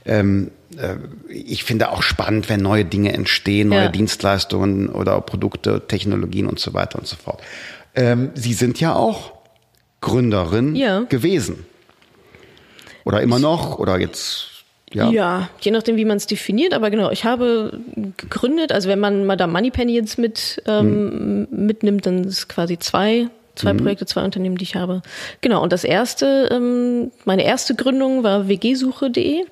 ähm, 0.04 0.50
äh, 0.76 0.96
ich 1.28 1.62
finde 1.62 1.90
auch 1.92 2.02
spannend, 2.02 2.48
wenn 2.48 2.60
neue 2.60 2.84
Dinge 2.84 3.12
entstehen, 3.12 3.68
neue 3.68 3.84
ja. 3.84 3.88
Dienstleistungen 3.88 4.88
oder 4.88 5.20
Produkte, 5.20 5.82
Technologien 5.86 6.46
und 6.46 6.58
so 6.58 6.74
weiter 6.74 6.98
und 6.98 7.06
so 7.06 7.16
fort. 7.16 7.42
Ähm, 7.94 8.30
Sie 8.34 8.54
sind 8.54 8.80
ja 8.80 8.94
auch 8.94 9.32
Gründerin 10.00 10.74
ja. 10.74 11.00
gewesen. 11.02 11.64
Oder 13.04 13.22
immer 13.22 13.38
noch? 13.38 13.78
Oder 13.78 14.00
jetzt 14.00 14.53
ja. 14.94 15.10
ja, 15.10 15.48
je 15.60 15.70
nachdem, 15.70 15.96
wie 15.96 16.04
man 16.04 16.16
es 16.16 16.26
definiert. 16.26 16.72
Aber 16.72 16.90
genau, 16.90 17.10
ich 17.10 17.24
habe 17.24 17.78
gegründet, 18.16 18.72
also 18.72 18.88
wenn 18.88 19.00
man 19.00 19.26
Madame 19.26 19.52
Moneypenny 19.52 19.94
jetzt 19.94 20.18
mit, 20.18 20.62
ähm, 20.66 21.46
mhm. 21.50 21.66
mitnimmt, 21.66 22.06
dann 22.06 22.24
ist 22.24 22.38
es 22.38 22.48
quasi 22.48 22.78
zwei, 22.78 23.28
zwei 23.54 23.72
mhm. 23.72 23.78
Projekte, 23.78 24.06
zwei 24.06 24.24
Unternehmen, 24.24 24.56
die 24.56 24.64
ich 24.64 24.76
habe. 24.76 25.02
Genau, 25.40 25.62
und 25.62 25.72
das 25.72 25.84
erste, 25.84 26.48
ähm, 26.52 27.10
meine 27.24 27.44
erste 27.44 27.74
Gründung 27.74 28.22
war 28.22 28.48
wgsuche.de. 28.48 29.44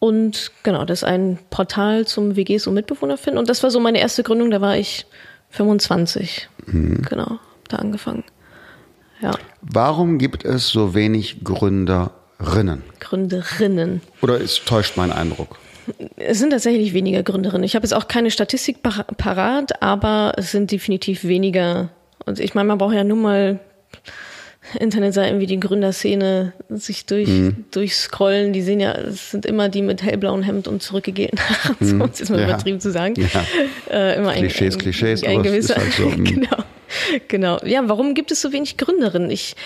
Und 0.00 0.52
genau, 0.62 0.84
das 0.84 1.00
ist 1.00 1.04
ein 1.04 1.38
Portal 1.50 2.06
zum 2.06 2.36
WGs 2.36 2.68
und 2.68 2.74
Mitbewohner 2.74 3.16
finden. 3.16 3.38
Und 3.38 3.50
das 3.50 3.62
war 3.64 3.70
so 3.70 3.80
meine 3.80 3.98
erste 3.98 4.22
Gründung, 4.22 4.50
da 4.50 4.60
war 4.60 4.76
ich 4.76 5.06
25. 5.50 6.48
Mhm. 6.66 7.02
Genau, 7.08 7.38
da 7.68 7.78
angefangen. 7.78 8.24
Ja. 9.20 9.32
Warum 9.60 10.18
gibt 10.18 10.44
es 10.44 10.68
so 10.68 10.94
wenig 10.94 11.42
Gründer 11.42 12.12
Gründerinnen. 12.38 12.82
Gründerinnen. 13.00 14.00
Oder 14.22 14.38
ist, 14.38 14.66
täuscht 14.66 14.96
mein 14.96 15.12
Eindruck? 15.12 15.58
Es 16.16 16.38
sind 16.38 16.50
tatsächlich 16.50 16.92
weniger 16.94 17.22
Gründerinnen. 17.22 17.64
Ich 17.64 17.74
habe 17.74 17.84
jetzt 17.84 17.94
auch 17.94 18.08
keine 18.08 18.30
Statistik 18.30 18.78
parat, 18.82 19.82
aber 19.82 20.34
es 20.36 20.52
sind 20.52 20.70
definitiv 20.70 21.24
weniger. 21.24 21.90
Und 22.26 22.40
ich 22.40 22.54
meine, 22.54 22.68
man 22.68 22.78
braucht 22.78 22.94
ja 22.94 23.04
nur 23.04 23.16
mal 23.16 23.58
Internetseiten 24.78 25.40
wie 25.40 25.46
die 25.46 25.58
Gründerszene 25.58 26.52
sich 26.68 27.06
durch, 27.06 27.28
mhm. 27.28 27.64
durchscrollen. 27.70 28.52
Die 28.52 28.60
sehen 28.62 28.80
ja, 28.80 28.92
es 28.92 29.30
sind 29.30 29.46
immer 29.46 29.68
die 29.68 29.82
mit 29.82 30.02
hellblauem 30.02 30.42
Hemd 30.42 30.68
und 30.68 30.82
zurückgegeben. 30.82 31.38
so, 31.80 31.94
mhm. 31.94 32.02
ist 32.02 32.30
mal 32.30 32.40
ja. 32.40 32.48
übertrieben 32.48 32.80
zu 32.80 32.90
sagen. 32.90 33.14
Ja. 33.16 33.44
Äh, 33.90 34.18
immer 34.18 34.34
Klischees, 34.34 34.74
ein, 34.74 34.80
Klischees, 34.80 35.22
ein, 35.24 35.38
ein 35.38 35.42
gewisser, 35.42 35.76
halt 35.76 35.92
so, 35.92 36.08
mhm. 36.08 36.24
genau. 36.24 36.64
Genau. 37.28 37.58
Ja, 37.64 37.82
warum 37.86 38.14
gibt 38.14 38.30
es 38.30 38.40
so 38.40 38.52
wenig 38.52 38.76
Gründerinnen? 38.76 39.30
Ich 39.30 39.56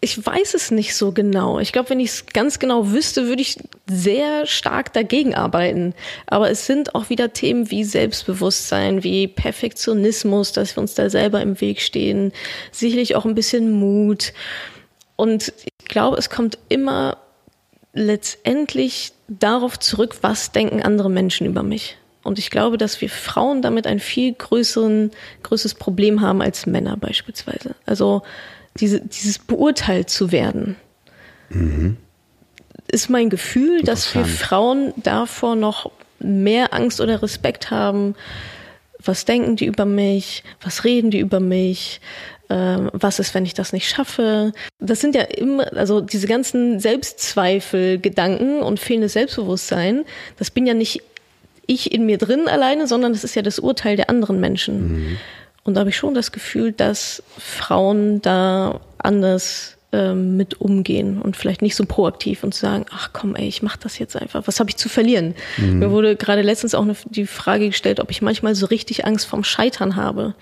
ich 0.00 0.24
weiß 0.24 0.54
es 0.54 0.70
nicht 0.70 0.94
so 0.94 1.12
genau. 1.12 1.60
Ich 1.60 1.72
glaube, 1.72 1.90
wenn 1.90 2.00
ich 2.00 2.10
es 2.10 2.26
ganz 2.26 2.58
genau 2.58 2.90
wüsste, 2.90 3.26
würde 3.26 3.42
ich 3.42 3.58
sehr 3.86 4.46
stark 4.46 4.92
dagegen 4.92 5.34
arbeiten. 5.34 5.94
Aber 6.26 6.50
es 6.50 6.66
sind 6.66 6.94
auch 6.94 7.10
wieder 7.10 7.32
Themen 7.32 7.70
wie 7.70 7.84
Selbstbewusstsein, 7.84 9.04
wie 9.04 9.28
Perfektionismus, 9.28 10.52
dass 10.52 10.76
wir 10.76 10.80
uns 10.80 10.94
da 10.94 11.10
selber 11.10 11.40
im 11.40 11.60
Weg 11.60 11.80
stehen, 11.80 12.32
sicherlich 12.72 13.14
auch 13.14 13.24
ein 13.24 13.34
bisschen 13.34 13.70
Mut. 13.70 14.32
Und 15.16 15.52
ich 15.64 15.86
glaube, 15.86 16.16
es 16.16 16.28
kommt 16.28 16.58
immer 16.68 17.18
letztendlich 17.92 19.12
darauf 19.28 19.78
zurück, 19.78 20.18
was 20.22 20.52
denken 20.52 20.82
andere 20.82 21.10
Menschen 21.10 21.46
über 21.46 21.62
mich. 21.62 21.96
Und 22.24 22.38
ich 22.38 22.50
glaube, 22.50 22.78
dass 22.78 23.00
wir 23.00 23.08
Frauen 23.08 23.62
damit 23.62 23.86
ein 23.86 24.00
viel 24.00 24.34
größeren, 24.34 25.12
größeres 25.44 25.74
Problem 25.74 26.20
haben 26.20 26.42
als 26.42 26.66
Männer 26.66 26.96
beispielsweise. 26.96 27.74
Also 27.86 28.22
diese, 28.76 29.00
dieses 29.00 29.38
beurteilt 29.38 30.10
zu 30.10 30.32
werden. 30.32 30.76
Mhm. 31.50 31.96
Ist 32.90 33.10
mein 33.10 33.30
Gefühl, 33.30 33.82
dass 33.82 34.14
wir 34.14 34.24
Frauen 34.24 34.94
davor 34.96 35.56
noch 35.56 35.90
mehr 36.20 36.72
Angst 36.72 37.00
oder 37.00 37.22
Respekt 37.22 37.70
haben. 37.70 38.14
Was 39.04 39.24
denken 39.24 39.56
die 39.56 39.66
über 39.66 39.84
mich? 39.84 40.42
Was 40.62 40.84
reden 40.84 41.10
die 41.10 41.20
über 41.20 41.40
mich? 41.40 42.00
Ähm, 42.50 42.90
was 42.92 43.18
ist, 43.18 43.34
wenn 43.34 43.44
ich 43.44 43.54
das 43.54 43.72
nicht 43.72 43.88
schaffe? 43.88 44.52
Das 44.78 45.00
sind 45.00 45.14
ja 45.14 45.22
immer, 45.22 45.70
also 45.76 46.00
diese 46.00 46.26
ganzen 46.26 46.80
Selbstzweifel, 46.80 47.98
Gedanken 47.98 48.62
und 48.62 48.80
fehlendes 48.80 49.12
Selbstbewusstsein, 49.12 50.04
das 50.38 50.50
bin 50.50 50.66
ja 50.66 50.74
nicht 50.74 51.02
ich 51.66 51.92
in 51.92 52.06
mir 52.06 52.16
drin 52.16 52.48
alleine, 52.48 52.86
sondern 52.86 53.12
das 53.12 53.24
ist 53.24 53.34
ja 53.36 53.42
das 53.42 53.58
Urteil 53.58 53.96
der 53.96 54.08
anderen 54.08 54.40
Menschen. 54.40 54.92
Mhm. 54.92 55.16
Und 55.68 55.74
da 55.74 55.80
habe 55.80 55.90
ich 55.90 55.96
schon 55.96 56.14
das 56.14 56.32
Gefühl, 56.32 56.72
dass 56.72 57.22
Frauen 57.36 58.22
da 58.22 58.80
anders 58.96 59.76
ähm, 59.92 60.38
mit 60.38 60.62
umgehen 60.62 61.20
und 61.20 61.36
vielleicht 61.36 61.60
nicht 61.60 61.76
so 61.76 61.84
proaktiv 61.84 62.42
und 62.42 62.54
sagen, 62.54 62.86
ach 62.90 63.10
komm, 63.12 63.36
ey, 63.36 63.46
ich 63.46 63.62
mach 63.62 63.76
das 63.76 63.98
jetzt 63.98 64.16
einfach. 64.16 64.46
Was 64.46 64.60
habe 64.60 64.70
ich 64.70 64.78
zu 64.78 64.88
verlieren? 64.88 65.34
Mhm. 65.58 65.78
Mir 65.78 65.90
wurde 65.90 66.16
gerade 66.16 66.40
letztens 66.40 66.74
auch 66.74 66.84
eine, 66.84 66.96
die 67.04 67.26
Frage 67.26 67.66
gestellt, 67.66 68.00
ob 68.00 68.10
ich 68.10 68.22
manchmal 68.22 68.54
so 68.54 68.64
richtig 68.64 69.04
Angst 69.04 69.26
vorm 69.26 69.44
Scheitern 69.44 69.94
habe. 69.94 70.34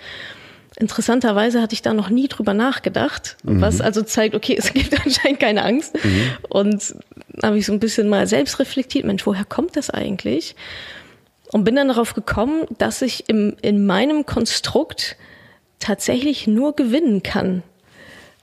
Interessanterweise 0.78 1.60
hatte 1.60 1.74
ich 1.74 1.82
da 1.82 1.92
noch 1.92 2.08
nie 2.08 2.28
drüber 2.28 2.54
nachgedacht, 2.54 3.36
mhm. 3.42 3.60
was 3.60 3.80
also 3.80 4.02
zeigt, 4.02 4.36
okay, 4.36 4.54
es 4.56 4.72
gibt 4.72 4.94
anscheinend 5.04 5.40
keine 5.40 5.64
Angst. 5.64 5.92
Mhm. 6.04 6.30
Und 6.48 6.94
habe 7.42 7.58
ich 7.58 7.66
so 7.66 7.72
ein 7.72 7.80
bisschen 7.80 8.08
mal 8.08 8.28
selbst 8.28 8.60
reflektiert, 8.60 9.04
Mensch, 9.04 9.26
woher 9.26 9.44
kommt 9.44 9.76
das 9.76 9.90
eigentlich? 9.90 10.54
Und 11.56 11.64
bin 11.64 11.76
dann 11.76 11.88
darauf 11.88 12.12
gekommen, 12.12 12.66
dass 12.76 13.00
ich 13.00 13.30
im, 13.30 13.56
in 13.62 13.86
meinem 13.86 14.26
Konstrukt 14.26 15.16
tatsächlich 15.78 16.46
nur 16.46 16.76
gewinnen 16.76 17.22
kann. 17.22 17.62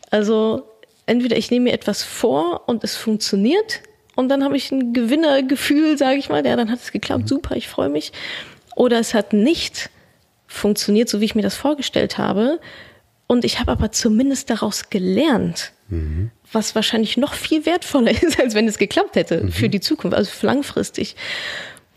Also 0.10 0.64
entweder 1.06 1.38
ich 1.38 1.52
nehme 1.52 1.66
mir 1.66 1.74
etwas 1.74 2.02
vor 2.02 2.68
und 2.68 2.84
es 2.84 2.96
funktioniert 2.96 3.82
und 4.16 4.30
dann 4.30 4.44
habe 4.44 4.58
ich 4.58 4.72
ein 4.72 4.94
Gewinnergefühl, 4.94 5.96
sage 5.96 6.18
ich 6.18 6.30
mal, 6.30 6.44
ja, 6.44 6.56
dann 6.56 6.72
hat 6.72 6.80
es 6.80 6.92
geklappt, 6.92 7.30
super, 7.30 7.56
ich 7.56 7.68
freue 7.68 7.90
mich. 7.90 8.14
Oder 8.76 8.98
es 8.98 9.14
hat 9.14 9.32
nicht 9.32 9.92
funktioniert, 10.48 11.08
so 11.08 11.22
wie 11.22 11.26
ich 11.26 11.36
mir 11.36 11.44
das 11.44 11.54
vorgestellt 11.54 12.18
habe. 12.18 12.60
Und 13.28 13.46
ich 13.46 13.60
habe 13.60 13.74
aber 13.74 13.92
zumindest 13.92 14.50
daraus 14.50 14.90
gelernt, 14.90 15.72
mhm. 15.90 16.32
was 16.52 16.74
wahrscheinlich 16.74 17.16
noch 17.18 17.36
viel 17.36 17.68
wertvoller 17.68 18.10
ist, 18.24 18.40
als 18.40 18.56
wenn 18.56 18.68
es 18.68 18.80
geklappt 18.80 19.18
hätte 19.18 19.44
mhm. 19.44 19.52
für 19.52 19.70
die 19.70 19.82
Zukunft, 19.82 20.18
also 20.18 20.32
langfristig. 20.42 21.16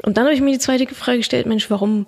Und 0.06 0.16
dann 0.16 0.24
habe 0.24 0.34
ich 0.34 0.40
mir 0.40 0.52
die 0.52 0.60
zweite 0.60 0.86
Frage 0.94 1.18
gestellt, 1.18 1.46
Mensch, 1.46 1.68
warum, 1.68 2.06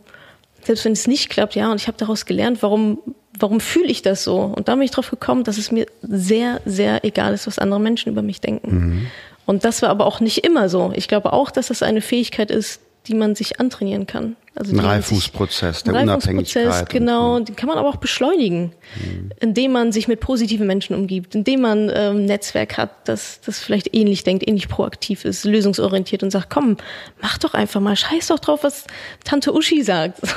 selbst 0.62 0.84
wenn 0.84 0.92
es 0.92 1.08
nicht 1.08 1.30
klappt, 1.30 1.56
ja, 1.56 1.68
und 1.70 1.80
ich 1.80 1.88
habe 1.88 1.98
daraus 1.98 2.26
gelernt, 2.26 2.62
warum, 2.62 3.00
warum 3.36 3.58
fühle 3.58 3.88
ich 3.88 4.02
das 4.02 4.22
so? 4.22 4.38
Und 4.38 4.68
da 4.68 4.74
bin 4.76 4.84
ich 4.84 4.92
drauf 4.92 5.10
gekommen, 5.10 5.42
dass 5.42 5.58
es 5.58 5.72
mir 5.72 5.86
sehr, 6.00 6.60
sehr 6.64 7.04
egal 7.04 7.34
ist, 7.34 7.48
was 7.48 7.58
andere 7.58 7.80
Menschen 7.80 8.12
über 8.12 8.22
mich 8.22 8.40
denken. 8.40 8.70
Mhm. 8.70 9.06
Und 9.46 9.64
das 9.64 9.82
war 9.82 9.88
aber 9.90 10.06
auch 10.06 10.20
nicht 10.20 10.46
immer 10.46 10.68
so. 10.68 10.92
Ich 10.94 11.08
glaube 11.08 11.32
auch, 11.32 11.50
dass 11.50 11.68
das 11.68 11.82
eine 11.82 12.00
Fähigkeit 12.00 12.52
ist, 12.52 12.80
die 13.08 13.14
man 13.14 13.34
sich 13.34 13.58
antrainieren 13.58 14.06
kann. 14.06 14.36
Also 14.54 14.72
ein 14.72 14.80
Reifungsprozess 14.80 15.84
der 15.84 15.94
Unabhängigkeit. 15.94 16.90
Genau, 16.90 17.38
den 17.38 17.54
kann 17.56 17.68
man 17.68 17.78
aber 17.78 17.88
auch 17.88 17.96
beschleunigen, 17.96 18.72
mhm. 18.96 19.30
indem 19.40 19.72
man 19.72 19.92
sich 19.92 20.08
mit 20.08 20.20
positiven 20.20 20.66
Menschen 20.66 20.96
umgibt, 20.96 21.34
indem 21.34 21.60
man 21.60 21.90
ähm, 21.94 22.16
ein 22.16 22.24
Netzwerk 22.24 22.76
hat, 22.76 23.08
das, 23.08 23.40
das 23.40 23.60
vielleicht 23.60 23.94
ähnlich 23.94 24.24
denkt, 24.24 24.46
ähnlich 24.46 24.68
proaktiv 24.68 25.24
ist, 25.24 25.44
lösungsorientiert 25.44 26.22
und 26.22 26.30
sagt, 26.30 26.50
komm, 26.50 26.76
mach 27.22 27.38
doch 27.38 27.54
einfach 27.54 27.80
mal, 27.80 27.96
scheiß 27.96 28.28
doch 28.28 28.40
drauf, 28.40 28.64
was 28.64 28.84
Tante 29.24 29.54
Uschi 29.54 29.82
sagt. 29.82 30.20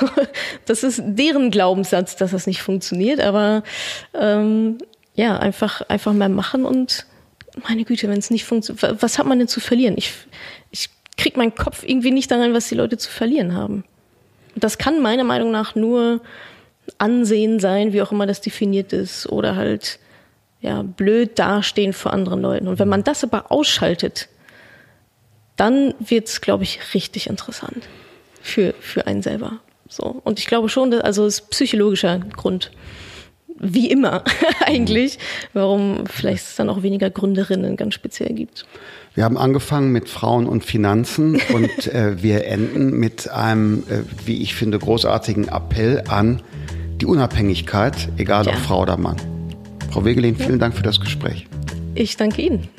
Das 0.65 0.84
ist 0.84 1.01
deren 1.03 1.51
Glaubenssatz, 1.51 2.15
dass 2.15 2.32
das 2.32 2.47
nicht 2.47 2.61
funktioniert, 2.61 3.19
aber 3.19 3.63
ähm, 4.13 4.78
ja, 5.15 5.38
einfach, 5.38 5.82
einfach 5.82 6.13
mal 6.13 6.30
machen 6.30 6.65
und 6.65 7.05
meine 7.67 7.84
Güte, 7.84 8.07
wenn 8.07 8.19
es 8.19 8.30
nicht 8.30 8.45
funktioniert, 8.45 9.01
was 9.01 9.17
hat 9.17 9.26
man 9.26 9.39
denn 9.39 9.47
zu 9.47 9.59
verlieren? 9.59 9.95
Ich, 9.97 10.13
ich 10.69 10.89
kriege 11.22 11.38
meinen 11.38 11.53
Kopf 11.53 11.84
irgendwie 11.84 12.11
nicht 12.11 12.32
daran, 12.32 12.53
was 12.53 12.67
die 12.67 12.76
Leute 12.76 12.97
zu 12.97 13.09
verlieren 13.09 13.55
haben. 13.55 13.84
Das 14.55 14.78
kann 14.78 15.01
meiner 15.01 15.24
Meinung 15.24 15.51
nach 15.51 15.76
nur 15.76 16.22
Ansehen 16.97 17.59
sein, 17.59 17.93
wie 17.93 18.01
auch 18.01 18.11
immer 18.11 18.26
das 18.26 18.41
definiert 18.41 18.91
ist, 18.91 19.30
oder 19.30 19.55
halt 19.55 19.99
ja 20.61 20.82
blöd 20.82 21.38
dastehen 21.38 21.93
vor 21.93 22.11
anderen 22.11 22.41
Leuten. 22.41 22.67
Und 22.67 22.80
wenn 22.80 22.89
man 22.89 23.03
das 23.03 23.24
aber 23.24 23.51
ausschaltet, 23.51 24.30
dann 25.57 25.93
wird's, 25.99 26.41
glaube 26.41 26.63
ich, 26.63 26.80
richtig 26.95 27.28
interessant 27.28 27.88
für 28.41 28.74
für 28.80 29.05
einen 29.05 29.22
selber. 29.22 29.59
So 29.88 30.22
und 30.24 30.39
ich 30.39 30.47
glaube 30.47 30.69
schon, 30.69 30.89
dass, 30.89 31.01
also 31.01 31.26
es 31.26 31.36
ist 31.36 31.49
psychologischer 31.51 32.17
Grund 32.36 32.72
wie 33.62 33.89
immer 33.89 34.24
eigentlich, 34.66 35.20
warum 35.53 36.05
vielleicht 36.07 36.43
es 36.43 36.55
dann 36.55 36.70
auch 36.70 36.84
weniger 36.84 37.09
Gründerinnen 37.09 37.78
ganz 37.78 37.93
speziell 37.93 38.34
gibt. 38.34 38.66
Wir 39.14 39.26
haben 39.26 39.38
angefangen 39.38 39.91
mit 39.91 40.09
Frauen 40.09 40.47
und 40.47 40.64
Finanzen 40.66 41.41
und 41.53 41.88
äh, 41.88 42.22
wir 42.22 42.45
enden 42.45 42.91
mit 42.91 43.30
einem, 43.30 43.84
äh, 43.89 44.03
wie 44.26 44.41
ich 44.41 44.55
finde, 44.55 44.80
großartigen 44.80 45.47
Appell 45.49 46.03
an 46.07 46.41
die 47.01 47.05
Unabhängigkeit, 47.05 48.09
egal 48.18 48.45
ja. 48.45 48.51
ob 48.51 48.57
Frau 48.59 48.82
oder 48.82 48.97
Mann. 48.97 49.18
Frau 49.91 50.05
Wegelin, 50.05 50.36
vielen 50.36 50.51
ja. 50.51 50.57
Dank 50.57 50.76
für 50.76 50.84
das 50.84 50.99
Gespräch. 50.99 51.47
Ich 51.95 52.16
danke 52.16 52.41
Ihnen. 52.41 52.70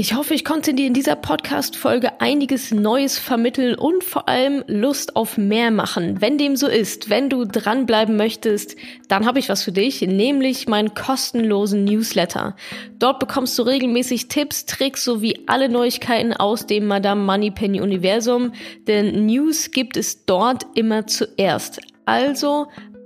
Ich 0.00 0.14
hoffe, 0.14 0.32
ich 0.32 0.46
konnte 0.46 0.72
dir 0.72 0.86
in 0.86 0.94
dieser 0.94 1.14
Podcast-Folge 1.14 2.22
einiges 2.22 2.70
Neues 2.70 3.18
vermitteln 3.18 3.74
und 3.74 4.02
vor 4.02 4.30
allem 4.30 4.64
Lust 4.66 5.14
auf 5.14 5.36
mehr 5.36 5.70
machen. 5.70 6.22
Wenn 6.22 6.38
dem 6.38 6.56
so 6.56 6.68
ist, 6.68 7.10
wenn 7.10 7.28
du 7.28 7.44
dranbleiben 7.44 8.16
möchtest, 8.16 8.76
dann 9.08 9.26
habe 9.26 9.40
ich 9.40 9.50
was 9.50 9.62
für 9.62 9.72
dich, 9.72 10.00
nämlich 10.00 10.66
meinen 10.68 10.94
kostenlosen 10.94 11.84
Newsletter. 11.84 12.56
Dort 12.98 13.18
bekommst 13.18 13.58
du 13.58 13.62
regelmäßig 13.62 14.28
Tipps, 14.28 14.64
Tricks 14.64 15.04
sowie 15.04 15.40
alle 15.46 15.68
Neuigkeiten 15.68 16.32
aus 16.32 16.66
dem 16.66 16.86
Madame 16.86 17.22
Moneypenny 17.22 17.82
Universum, 17.82 18.52
denn 18.86 19.26
News 19.26 19.70
gibt 19.70 19.98
es 19.98 20.24
dort 20.24 20.64
immer 20.76 21.08
zuerst. 21.08 21.78
Also 22.06 22.68